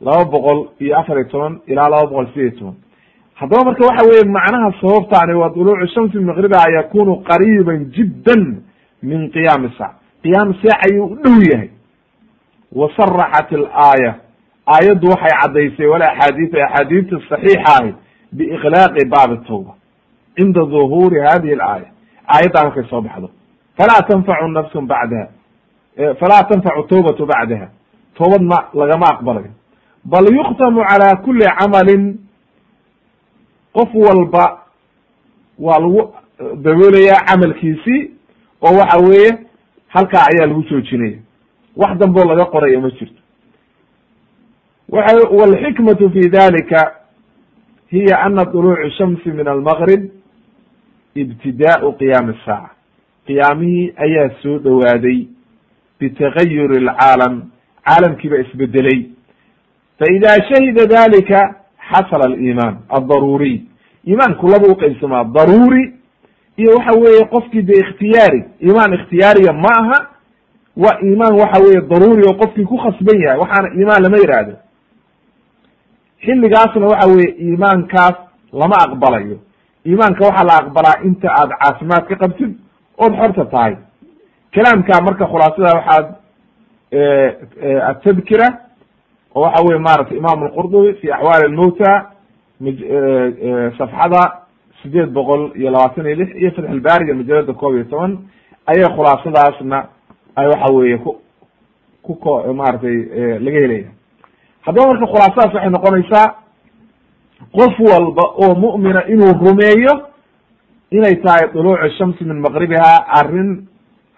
laba 0.01 0.23
boqol 0.34 0.59
iyo 0.79 0.97
afar 0.99 1.17
iyo 1.17 1.27
toban 1.31 1.53
ilaa 1.67 1.89
laba 1.89 2.07
boqol 2.09 2.27
sideed 2.34 2.51
iyo 2.53 2.59
toban. 2.59 2.75
Haddaba 3.39 3.63
marka 3.65 3.81
waxa 3.89 4.03
weye 4.09 4.23
macnaha 4.38 4.69
sababtaani 4.81 5.34
waa 5.41 5.49
duluucu 5.55 5.88
shamsi 5.93 6.17
maqribiha 6.19 6.71
yakunu 6.77 7.13
qariiban 7.29 7.79
jiddan 7.95 8.43
min 9.04 9.30
qiyaami 9.32 9.70
saac. 9.78 9.93
Qiyaami 10.24 10.54
saac 10.62 10.80
ayuu 10.88 11.06
u 11.06 11.16
dhow 11.24 11.39
yahay. 11.51 11.70
Wa 12.72 12.89
saraxat 12.97 13.54
alaaya. 13.54 14.12
Aayaddu 14.68 15.08
waxay 15.14 15.34
caddaysay 15.41 15.88
wala 15.93 16.06
axaadiis 16.12 16.51
axaadiista 16.54 17.16
saxiixa 17.30 17.72
ahi 17.80 17.93
biiklaaqi 18.38 19.06
baabi 19.14 19.38
tawba 19.47 19.74
cinda 20.36 20.62
duhuuri 20.74 21.20
hadihi 21.28 21.54
alaaya. 21.54 21.89
Aayaddaa 22.28 22.64
markay 22.64 22.84
soo 22.89 23.01
baxdo. 23.01 23.30
Falaa 23.78 24.01
tanfacu 24.10 24.47
nafsun 24.47 24.88
bacdaha. 24.88 25.28
Falaa 26.20 26.43
tanfacu 26.49 26.84
tawbatu 26.91 27.26
bacdaha. 27.26 27.68
Toobad 28.18 28.41
ma 28.41 28.58
lagama 28.74 29.06
aqbalayo 29.14 29.51
bal 30.06 30.26
yuktamu 30.36 30.84
calaa 30.89 31.16
kuli 31.26 31.45
camalin 31.60 32.20
qof 33.74 33.89
walba 33.95 34.45
waa 35.60 35.80
lagu 35.80 36.14
daboolayaa 36.64 37.26
camalkiisii 37.28 38.12
oo 38.64 38.78
waxa 38.80 38.97
weeye 39.07 39.32
halkaa 39.88 40.26
ayaa 40.32 40.47
lagu 40.47 40.64
joojinaya 40.70 41.18
wax 41.76 41.97
damboo 41.97 42.26
laga 42.26 42.45
qorayo 42.45 42.82
ma 42.82 42.89
jirto. 42.89 43.22
Waxa 44.89 45.30
walxikmatu 45.39 46.09
fi 46.14 46.30
dalika 46.30 46.95
hiya 47.91 48.20
ana 48.20 48.45
duluucu 48.45 48.89
shamsi 48.97 49.30
min 49.32 49.47
almaqrib 49.47 50.09
ibtidaau 51.16 51.93
qiyaami 51.97 52.34
asaaca 52.36 52.70
qiyaamihii 53.28 53.93
ayaa 54.05 54.30
soo 54.41 54.57
dhowaaday 54.59 55.28
bitagayuri 55.99 56.78
alcaalam 56.78 57.41
caalamkiiba 57.86 58.38
isbedelay. 58.38 58.99
Faida 59.99 60.30
shahida 60.49 60.86
dalika 60.86 61.55
xasala 61.91 62.26
aliimaan 62.26 62.78
aldaruuriy 62.89 63.61
iimaanku 64.07 64.47
laba 64.47 64.68
uqaybsamaa 64.74 65.24
daruuri 65.24 65.93
iyo 66.58 66.72
waxa 66.78 66.99
weeye 66.99 67.26
qofkii 67.26 67.62
de 67.62 67.74
ikhtiyaari 67.84 68.43
iimaan 68.62 68.93
ikhtiyaariya 68.93 69.54
ma 69.54 69.72
aha 69.82 69.97
waa 70.78 70.97
iimaan 71.04 71.34
waxa 71.41 71.62
weeye 71.64 71.82
daruuri 71.82 72.24
oo 72.30 72.34
qofkii 72.41 72.66
ku 72.66 72.78
khasban 72.78 73.22
yahay 73.22 73.39
waxaana 73.39 73.70
iimaan 73.78 74.04
lama 74.04 74.18
yihahdo 74.18 74.54
xilligaasna 76.26 76.86
waxa 76.88 77.08
weye 77.08 77.30
iimaankaas 77.45 78.16
lama 78.54 78.76
aqbalayo. 78.86 79.38
Iimaanka 79.86 80.26
waxaa 80.28 80.43
la 80.49 80.56
aqbalaa 80.62 81.01
inta 81.04 81.28
aad 81.39 81.49
caafimaad 81.62 82.04
ka 82.10 82.16
qabtid 82.16 82.51
ood 82.97 83.14
xorta 83.20 83.45
tahay. 83.45 83.76
Kalaamka 84.54 85.01
marka 85.01 85.26
khulaasada 85.32 85.74
waxaad 85.78 86.06
atadkira 87.89 88.47
oo 89.36 89.41
waxa 89.41 89.64
weye 89.66 89.80
maratay 89.80 90.18
imam 90.18 90.43
alqurdubi 90.43 90.93
fi 91.01 91.12
axwaali 91.12 91.45
almowta 91.45 91.91
safxada 93.78 94.22
sideed 94.84 95.09
boqol 95.13 95.51
iyo 95.55 95.71
labaatan 95.71 96.05
iyo 96.05 96.15
lix 96.15 96.29
iyo 96.41 96.51
fatxulbaariga 96.51 97.13
majalada 97.13 97.53
koob 97.53 97.73
iyo 97.75 97.84
toban 97.91 98.17
ayay 98.71 98.88
khulaasadaasna 98.95 99.77
ay 100.36 100.47
waxa 100.47 100.73
weeye 100.73 100.97
ku 100.97 101.11
ku 102.05 102.15
ko 102.15 102.53
maratay 102.53 102.95
laga 103.45 103.59
helaya 103.65 103.89
haddaba 104.65 104.88
marka 104.91 105.05
khulaasadaas 105.11 105.53
waxay 105.53 105.69
noqonaysaa 105.69 106.27
qof 107.57 107.75
walba 107.91 108.23
oo 108.43 108.55
mu'mina 108.63 109.01
inuu 109.13 109.34
rumeeyo 109.45 109.93
inay 110.91 111.15
tahay 111.23 111.47
duluucu 111.53 111.89
shamsi 111.97 112.23
min 112.25 112.39
maqribiha 112.45 112.91
arrin 113.19 113.67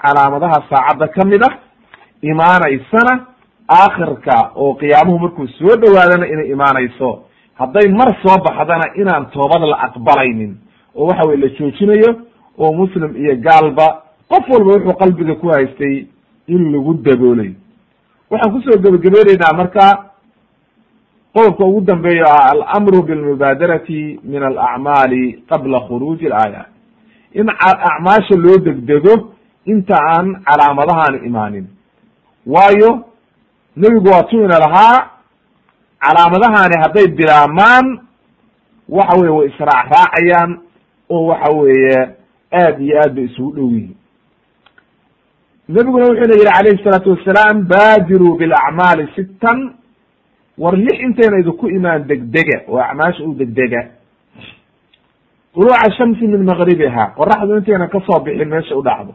calaamadaha 0.03 0.57
saacadda 0.69 1.07
ka 1.15 1.25
mid 1.25 1.41
ah 1.49 1.53
imaanaysana 2.21 3.13
aakhirka 3.69 4.51
oo 4.55 4.73
qiyaamuhu 4.81 5.19
markuu 5.19 5.47
soo 5.47 5.75
dhowaadana 5.81 6.25
inay 6.33 6.47
imaanayso 6.55 7.09
hadday 7.59 7.87
mar 7.99 8.09
soo 8.23 8.37
baxdana 8.45 8.85
inaan 9.01 9.25
toobad 9.33 9.61
la 9.71 9.77
aqbalaynin 9.87 10.53
oo 10.95 11.05
waxa 11.07 11.27
weye 11.27 11.37
la 11.43 11.47
joojinayo 11.57 12.11
oo 12.57 12.73
muslim 12.73 13.11
iyo 13.17 13.35
gaalba 13.45 13.87
qof 14.29 14.43
walba 14.49 14.71
wuxuu 14.73 14.97
qalbiga 15.01 15.35
ku 15.35 15.47
haystay 15.49 16.07
in 16.47 16.71
lagu 16.73 16.93
daboolayo 17.05 17.53
waxaan 18.31 18.51
ku 18.53 18.59
soo 18.65 18.77
gebagabeyneynaa 18.83 19.53
marka 19.57 19.85
qodobka 21.33 21.63
ugu 21.65 21.81
dambeeyo 21.81 22.25
ah 22.27 22.51
alamru 22.51 23.03
bilmubaadarati 23.03 24.19
min 24.23 24.43
alacmaali 24.43 25.43
qabla 25.49 25.79
khuruuji 25.87 26.25
alaaya. 26.27 26.65
In 27.33 27.49
acmaasha 27.49 28.35
loo 28.37 28.57
degdego 28.57 29.13
inta 29.65 29.95
aan 29.99 30.27
calaamadahan 30.47 31.25
imaanin. 31.27 31.67
Waayo 32.47 33.03
nebigu 33.75 34.07
waa 34.09 34.23
tu 34.23 34.35
ina 34.43 34.59
lahaa 34.59 35.09
calaamadahani 36.07 36.75
hadday 36.83 37.07
bilaabmaan 37.19 37.85
waxa 38.89 39.17
weye 39.21 39.31
way 39.37 39.47
israac 39.51 39.85
raacayaan 39.95 40.51
oo 41.09 41.25
waxa 41.31 41.49
weeye 41.59 41.99
aad 42.61 42.81
iyo 42.81 42.95
aad 43.03 43.13
bay 43.15 43.25
isugu 43.29 43.51
dhow 43.55 43.69
yihiin 43.71 43.95
nebiguna 45.69 46.05
wuxuuna 46.09 46.35
yihi 46.35 46.45
calayhi 46.51 46.83
salaatu 46.83 47.09
wasalaam 47.15 47.65
baadiruu 47.67 48.37
bilacmaali 48.37 49.07
sittan. 49.15 49.59
War 50.57 50.75
lix 50.77 50.99
intayna 51.05 51.39
idinku 51.39 51.67
imaan 51.69 52.07
degdega 52.07 52.57
oo 52.67 52.79
acmaasha 52.79 53.23
u 53.23 53.33
degdega. 53.33 53.81
Duluuca 55.55 55.91
shamsi 55.97 56.27
min 56.27 56.43
maqribiha 56.49 57.03
qoraxdu 57.17 57.57
intayna 57.57 57.87
ka 57.87 57.99
soo 58.07 58.19
bixin 58.23 58.47
meesha 58.49 58.75
u 58.77 58.81
dhacdo 58.81 59.13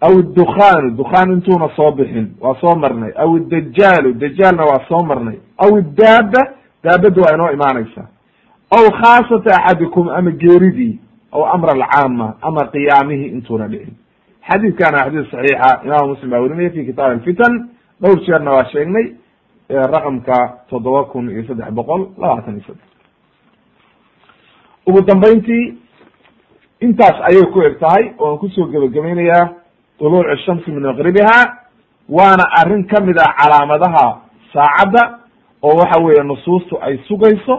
aw 0.00 0.12
idukhaanu 0.18 0.90
dukhaan 0.96 1.32
intuuna 1.32 1.68
soo 1.76 1.90
bixin 1.92 2.28
waa 2.40 2.54
soo 2.60 2.74
marnay 2.76 3.12
aw 3.16 3.36
idajaalu 3.36 4.12
dajaalna 4.12 4.64
waa 4.64 4.80
soo 4.88 5.02
marnay 5.02 5.38
aw 5.58 5.78
iddaaba 5.78 6.42
daabadda 6.84 7.22
waa 7.22 7.34
inoo 7.34 7.50
imaanaysaa 7.52 8.06
aw 8.76 8.84
khaasata 9.00 9.50
axadikum 9.56 10.08
ama 10.08 10.30
geeridii 10.30 10.98
aw 11.32 11.42
amra 11.54 11.72
alcaama 11.72 12.34
ama 12.42 12.64
qiyaamihii 12.72 13.28
intuuna 13.36 13.68
dhicin 13.68 13.94
xadiidkana 14.48 14.98
xadiis 15.04 15.30
saxiixa 15.30 15.80
imaamu 15.84 16.08
muslim 16.08 16.30
baa 16.30 16.40
werinaya 16.40 16.70
fi 16.70 16.84
kitaab 16.84 17.10
alfitan 17.12 17.68
dhowr 18.02 18.20
jeerna 18.26 18.50
waa 18.50 18.64
sheegnay 18.72 19.06
raqamka 19.68 20.36
toddoba 20.70 21.04
kun 21.04 21.30
iyo 21.30 21.44
saddex 21.48 21.70
boqol 21.72 22.00
labaatan 22.18 22.54
iyo 22.54 22.64
saddex 22.66 22.86
ugu 24.86 25.00
dambeyntii 25.02 25.74
intaas 26.80 27.16
ayay 27.28 27.46
ku 27.52 27.62
eg 27.62 27.78
tahay 27.80 28.12
oan 28.18 28.38
ku 28.38 28.48
soo 28.48 28.66
gebagabaynayaa 28.66 29.48
duluucu 30.00 30.36
shamsi 30.46 30.70
min 30.70 30.82
maqribiha 30.82 31.38
waana 32.08 32.44
arrin 32.60 32.84
ka 32.86 33.00
mid 33.00 33.18
ah 33.18 33.32
calaamadaha 33.40 34.06
saacadda 34.52 35.02
oo 35.62 35.76
waxa 35.80 36.00
weeye 36.04 36.22
nusuustu 36.22 36.78
ay 36.82 36.98
sugayso 37.08 37.54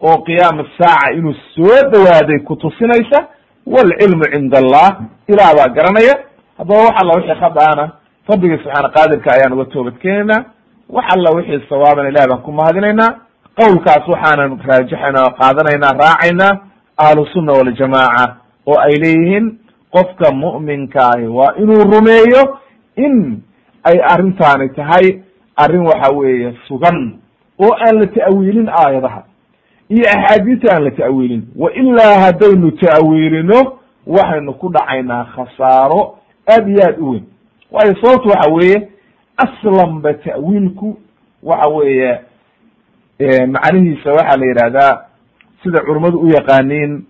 oo 0.00 0.16
qiyaama 0.26 0.64
saaca 0.78 1.12
inuu 1.18 1.34
soo 1.54 1.90
dhowaaday 1.92 2.38
kutusinaysa 2.38 3.18
walcilmu 3.66 4.24
cinda 4.32 4.58
allah 4.58 4.88
ilaah 5.28 5.52
baa 5.58 5.68
garanaya 5.76 6.14
haddaba 6.58 6.80
wax 6.84 6.94
alla 7.02 7.12
wixii 7.18 7.40
khadaana 7.42 7.84
rabbigii 8.30 8.58
subxaana 8.62 8.88
qaadirka 8.96 9.28
ayaan 9.36 9.52
uga 9.52 9.64
toobad 9.64 9.96
keenaynaa 10.02 10.44
wax 10.88 11.04
alla 11.16 11.30
wixii 11.36 11.66
sawaabana 11.68 12.08
ilahi 12.08 12.28
baan 12.30 12.42
ku 12.42 12.52
mahadinaynaa 12.52 13.10
qowlkaas 13.60 14.04
waxaanan 14.08 14.60
raajixayna 14.68 15.18
oo 15.26 15.32
qaadanaynaa 15.40 15.92
raacaynaa 16.04 16.52
ahlu 17.04 17.26
sunna 17.34 17.52
waljamaaca 17.52 18.24
oo 18.66 18.78
ay 18.86 18.94
leeyihiin 19.04 19.46
qofka 19.92 20.32
mu'minkaahi 20.32 21.26
waa 21.26 21.54
inuu 21.58 21.84
rumeeyo 21.92 22.58
in 22.96 23.42
ay 23.84 23.98
arrintaani 24.12 24.68
tahay 24.68 25.20
arrin 25.56 25.86
waxa 25.86 26.12
weeye 26.16 26.54
sugan 26.68 27.18
oo 27.58 27.72
aan 27.74 27.98
la 28.00 28.06
ta'wiilin 28.06 28.68
aayadaha. 28.68 29.22
Iyo 29.88 30.04
axaadiista 30.08 30.74
aan 30.76 30.84
la 30.84 30.90
ta'wiilin. 30.90 31.42
Wa 31.56 31.72
ilaa 31.72 32.20
haddaynu 32.20 32.70
ta'wiilino 32.70 33.78
waxaynu 34.06 34.52
ku 34.54 34.68
dhacaynaa 34.72 35.24
khasaaro 35.24 36.18
aad 36.48 36.68
iyo 36.68 36.82
aad 36.86 36.98
u 37.00 37.10
weyn. 37.10 37.24
Waayo 37.70 37.94
sababtu 38.02 38.28
waxa 38.28 38.50
weeye 38.52 38.88
aslanba 39.36 40.14
ta'wiilku 40.14 40.96
waxa 41.42 41.68
weeye 41.68 42.20
macnihiisa 43.46 44.12
waxaa 44.12 44.36
la 44.36 44.46
yidhahdaa 44.46 45.04
sida 45.62 45.80
culummadu 45.80 46.18
u 46.20 46.28
yaqaaniin 46.28 47.04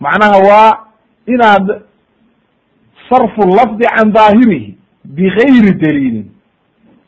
macnaha 0.00 0.38
waa 0.48 0.78
inaad 1.26 1.82
sarfu 3.10 3.42
lafdi 3.56 3.84
can 3.96 4.12
daahirihi 4.12 4.76
bigayri 5.04 5.72
daliilin. 5.80 6.30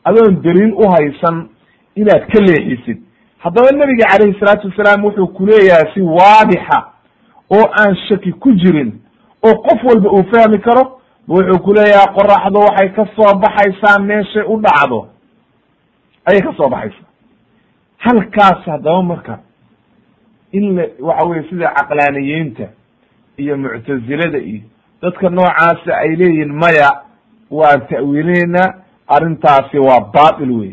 Adoon 0.05 0.41
daliil 0.43 0.73
u 0.73 0.89
haysan 0.91 1.49
inaad 1.95 2.27
ka 2.31 2.39
leexisid. 2.41 2.97
Haddaba 3.39 3.71
nebiga 3.71 4.05
calayhi 4.11 4.39
salaatu 4.39 4.67
wasalaam 4.67 5.03
wuxuu 5.05 5.27
kuleeyahay 5.27 5.93
si 5.93 6.01
waadixa 6.01 6.79
oo 7.49 7.65
aan 7.79 7.95
shaki 8.09 8.31
ku 8.33 8.51
jirin 8.53 8.91
oo 9.43 9.55
qof 9.55 9.83
walba 9.83 10.09
uu 10.11 10.23
fahmi 10.31 10.59
karo 10.59 10.99
wuxuu 11.27 11.59
kuleeyahay 11.63 12.13
qoraxdu 12.15 12.59
waxay 12.59 12.89
ka 12.95 13.05
soo 13.15 13.33
baxaysaa 13.39 13.99
meeshay 13.99 14.43
u 14.47 14.59
dhacdo 14.61 15.07
ayay 16.25 16.41
ka 16.41 16.53
soo 16.57 16.69
baxaysaa. 16.69 17.07
Halkaas 17.97 18.65
haddaba 18.65 19.03
marka 19.03 19.39
in 20.51 20.75
la 20.75 20.83
waxa 20.99 21.27
weye 21.27 21.43
sida 21.49 21.73
caqlaaniyiinta 21.75 22.67
iyo 23.37 23.57
muctazilada 23.57 24.37
iyo 24.37 24.61
dadka 25.03 25.29
noocaasa 25.29 25.91
ay 26.03 26.11
leeyihiin 26.19 26.53
maya 26.63 26.89
waan 27.51 27.81
ta'wiilinayna 27.91 28.63
arrintaasi 29.15 29.77
waa 29.87 29.99
batil 30.15 30.51
wey 30.59 30.71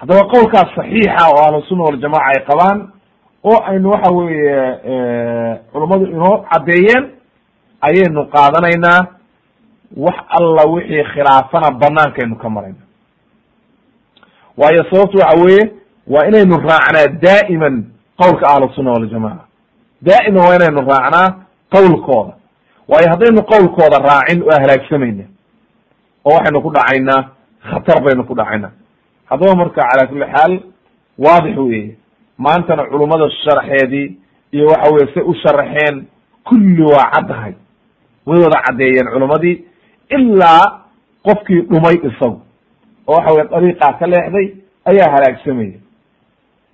haddaba 0.00 0.22
qowlkaas 0.32 0.68
saxiixa 0.76 1.22
oo 1.32 1.40
ahlusunna 1.46 1.84
waljamaca 1.88 2.26
ay 2.32 2.40
qabaan 2.48 2.78
oo 3.50 3.58
aynu 3.70 3.90
waxa 3.94 4.10
weeye 4.18 4.56
culummadu 5.72 6.04
inoo 6.14 6.34
caddeeyeen 6.50 7.04
ayaynu 7.88 8.22
qaadanaynaa 8.34 9.00
wax 10.04 10.16
alla 10.38 10.62
wixii 10.74 11.04
khilaafana 11.12 11.70
banaankaynu 11.80 12.36
ka 12.42 12.48
marayna. 12.50 12.82
Waayo 14.56 14.84
sababtu 14.90 15.18
waxa 15.18 15.38
weeye 15.44 15.72
waa 16.12 16.26
inaynu 16.28 16.56
raacnaa 16.68 17.06
daa'iman 17.22 17.84
qowlka 18.20 18.46
ahlusunna 18.52 18.90
waljamaca 18.92 19.44
daa'iman 20.08 20.42
waa 20.46 20.56
inaynu 20.56 20.80
raacnaa 20.90 21.26
qowlkooda 21.74 22.32
waayo 22.88 23.08
haddaynu 23.12 23.42
qowlkooda 23.52 23.98
raacin 24.08 24.42
waa 24.48 24.60
halaagsamayna 24.62 25.24
oo 26.24 26.32
waxaynu 26.36 26.62
ku 26.62 26.70
dhacaynaa 26.76 27.20
khatar 27.70 28.02
baynu 28.04 28.24
ku 28.24 28.34
dhacaynaa. 28.34 28.70
Haddaba 29.30 29.54
marka 29.54 29.82
cala 29.90 30.06
kulli 30.06 30.24
xaal 30.34 30.52
waadix 31.18 31.56
weye 31.58 31.96
maantana 32.38 32.84
culummada 32.90 33.30
sharaxeedii 33.44 34.06
iyo 34.52 34.66
waxa 34.66 34.90
weye 34.94 35.06
say 35.14 35.22
u 35.22 35.34
sharaxeen 35.42 36.06
kulli 36.48 36.82
waa 36.82 37.10
caddahay. 37.14 37.52
Way 38.26 38.38
wada 38.44 38.62
caddeeyeen 38.66 39.08
culummadii 39.12 39.64
ilaa 40.10 40.80
qofkii 41.26 41.60
dhumay 41.70 41.96
isagu. 42.08 42.40
Oo 43.06 43.14
waxa 43.16 43.32
weye 43.34 43.48
dariiqaa 43.52 43.92
ka 43.98 44.06
leexday 44.06 44.46
ayaa 44.90 45.10
halaagsamaya 45.14 45.78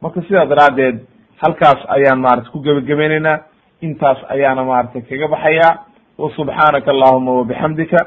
marka 0.02 0.22
sidaa 0.22 0.46
daraaddeed 0.46 0.96
halkaas 1.42 1.80
ayaan 1.96 2.20
maarata 2.20 2.50
ku 2.50 2.58
gebagabaynaynaa 2.60 3.38
intaas 3.80 4.18
ayaana 4.28 4.64
maaragtay 4.64 5.02
kaga 5.02 5.28
baxayaa 5.28 5.72
subxaanaka 6.18 6.90
allahuma 6.94 7.32
wabixamdika 7.38 7.98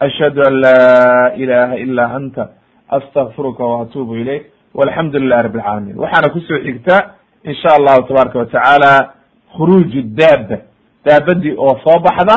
ashhadu 0.00 0.40
an 0.48 0.54
laa 0.64 1.32
ilaha 1.36 1.74
ila 1.84 2.04
anta 2.18 2.48
astakfiruka 2.88 3.64
waatuubu 3.64 4.16
ilayk 4.16 4.42
walxamdu 4.74 5.18
lilahi 5.18 5.42
rabi 5.42 5.58
alcaalamiin 5.58 5.98
waxaana 5.98 6.32
ku 6.32 6.40
soo 6.40 6.58
xigta 6.66 6.96
in 7.44 7.54
sha 7.54 7.70
allahu 7.78 8.06
tabaaraka 8.08 8.38
watacaala 8.38 8.92
khuruuju 9.56 10.02
daaba 10.02 10.56
daabadii 11.06 11.54
oo 11.58 11.74
soo 11.84 11.98
baxda 12.06 12.36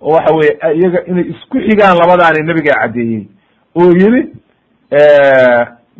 oo 0.00 0.12
waxa 0.16 0.34
weye 0.38 0.52
iyaga 0.78 0.98
inay 1.10 1.24
isku 1.34 1.56
xigaan 1.68 1.96
labadaani 2.02 2.46
nabigaa 2.48 2.80
caddeeyey 2.82 3.22
oo 3.80 3.90
yiri 4.00 4.20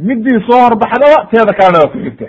midii 0.08 0.40
soo 0.48 0.60
horbaxdaba 0.66 1.26
teeda 1.30 1.52
kalena 1.58 1.78
waa 1.84 1.92
ku 1.92 1.98
xigta. 2.04 2.26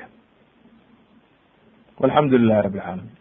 Walxamdu 2.02 2.38
lilahi 2.38 2.62
rabi 2.68 2.80
alcaalamiin 2.80 3.21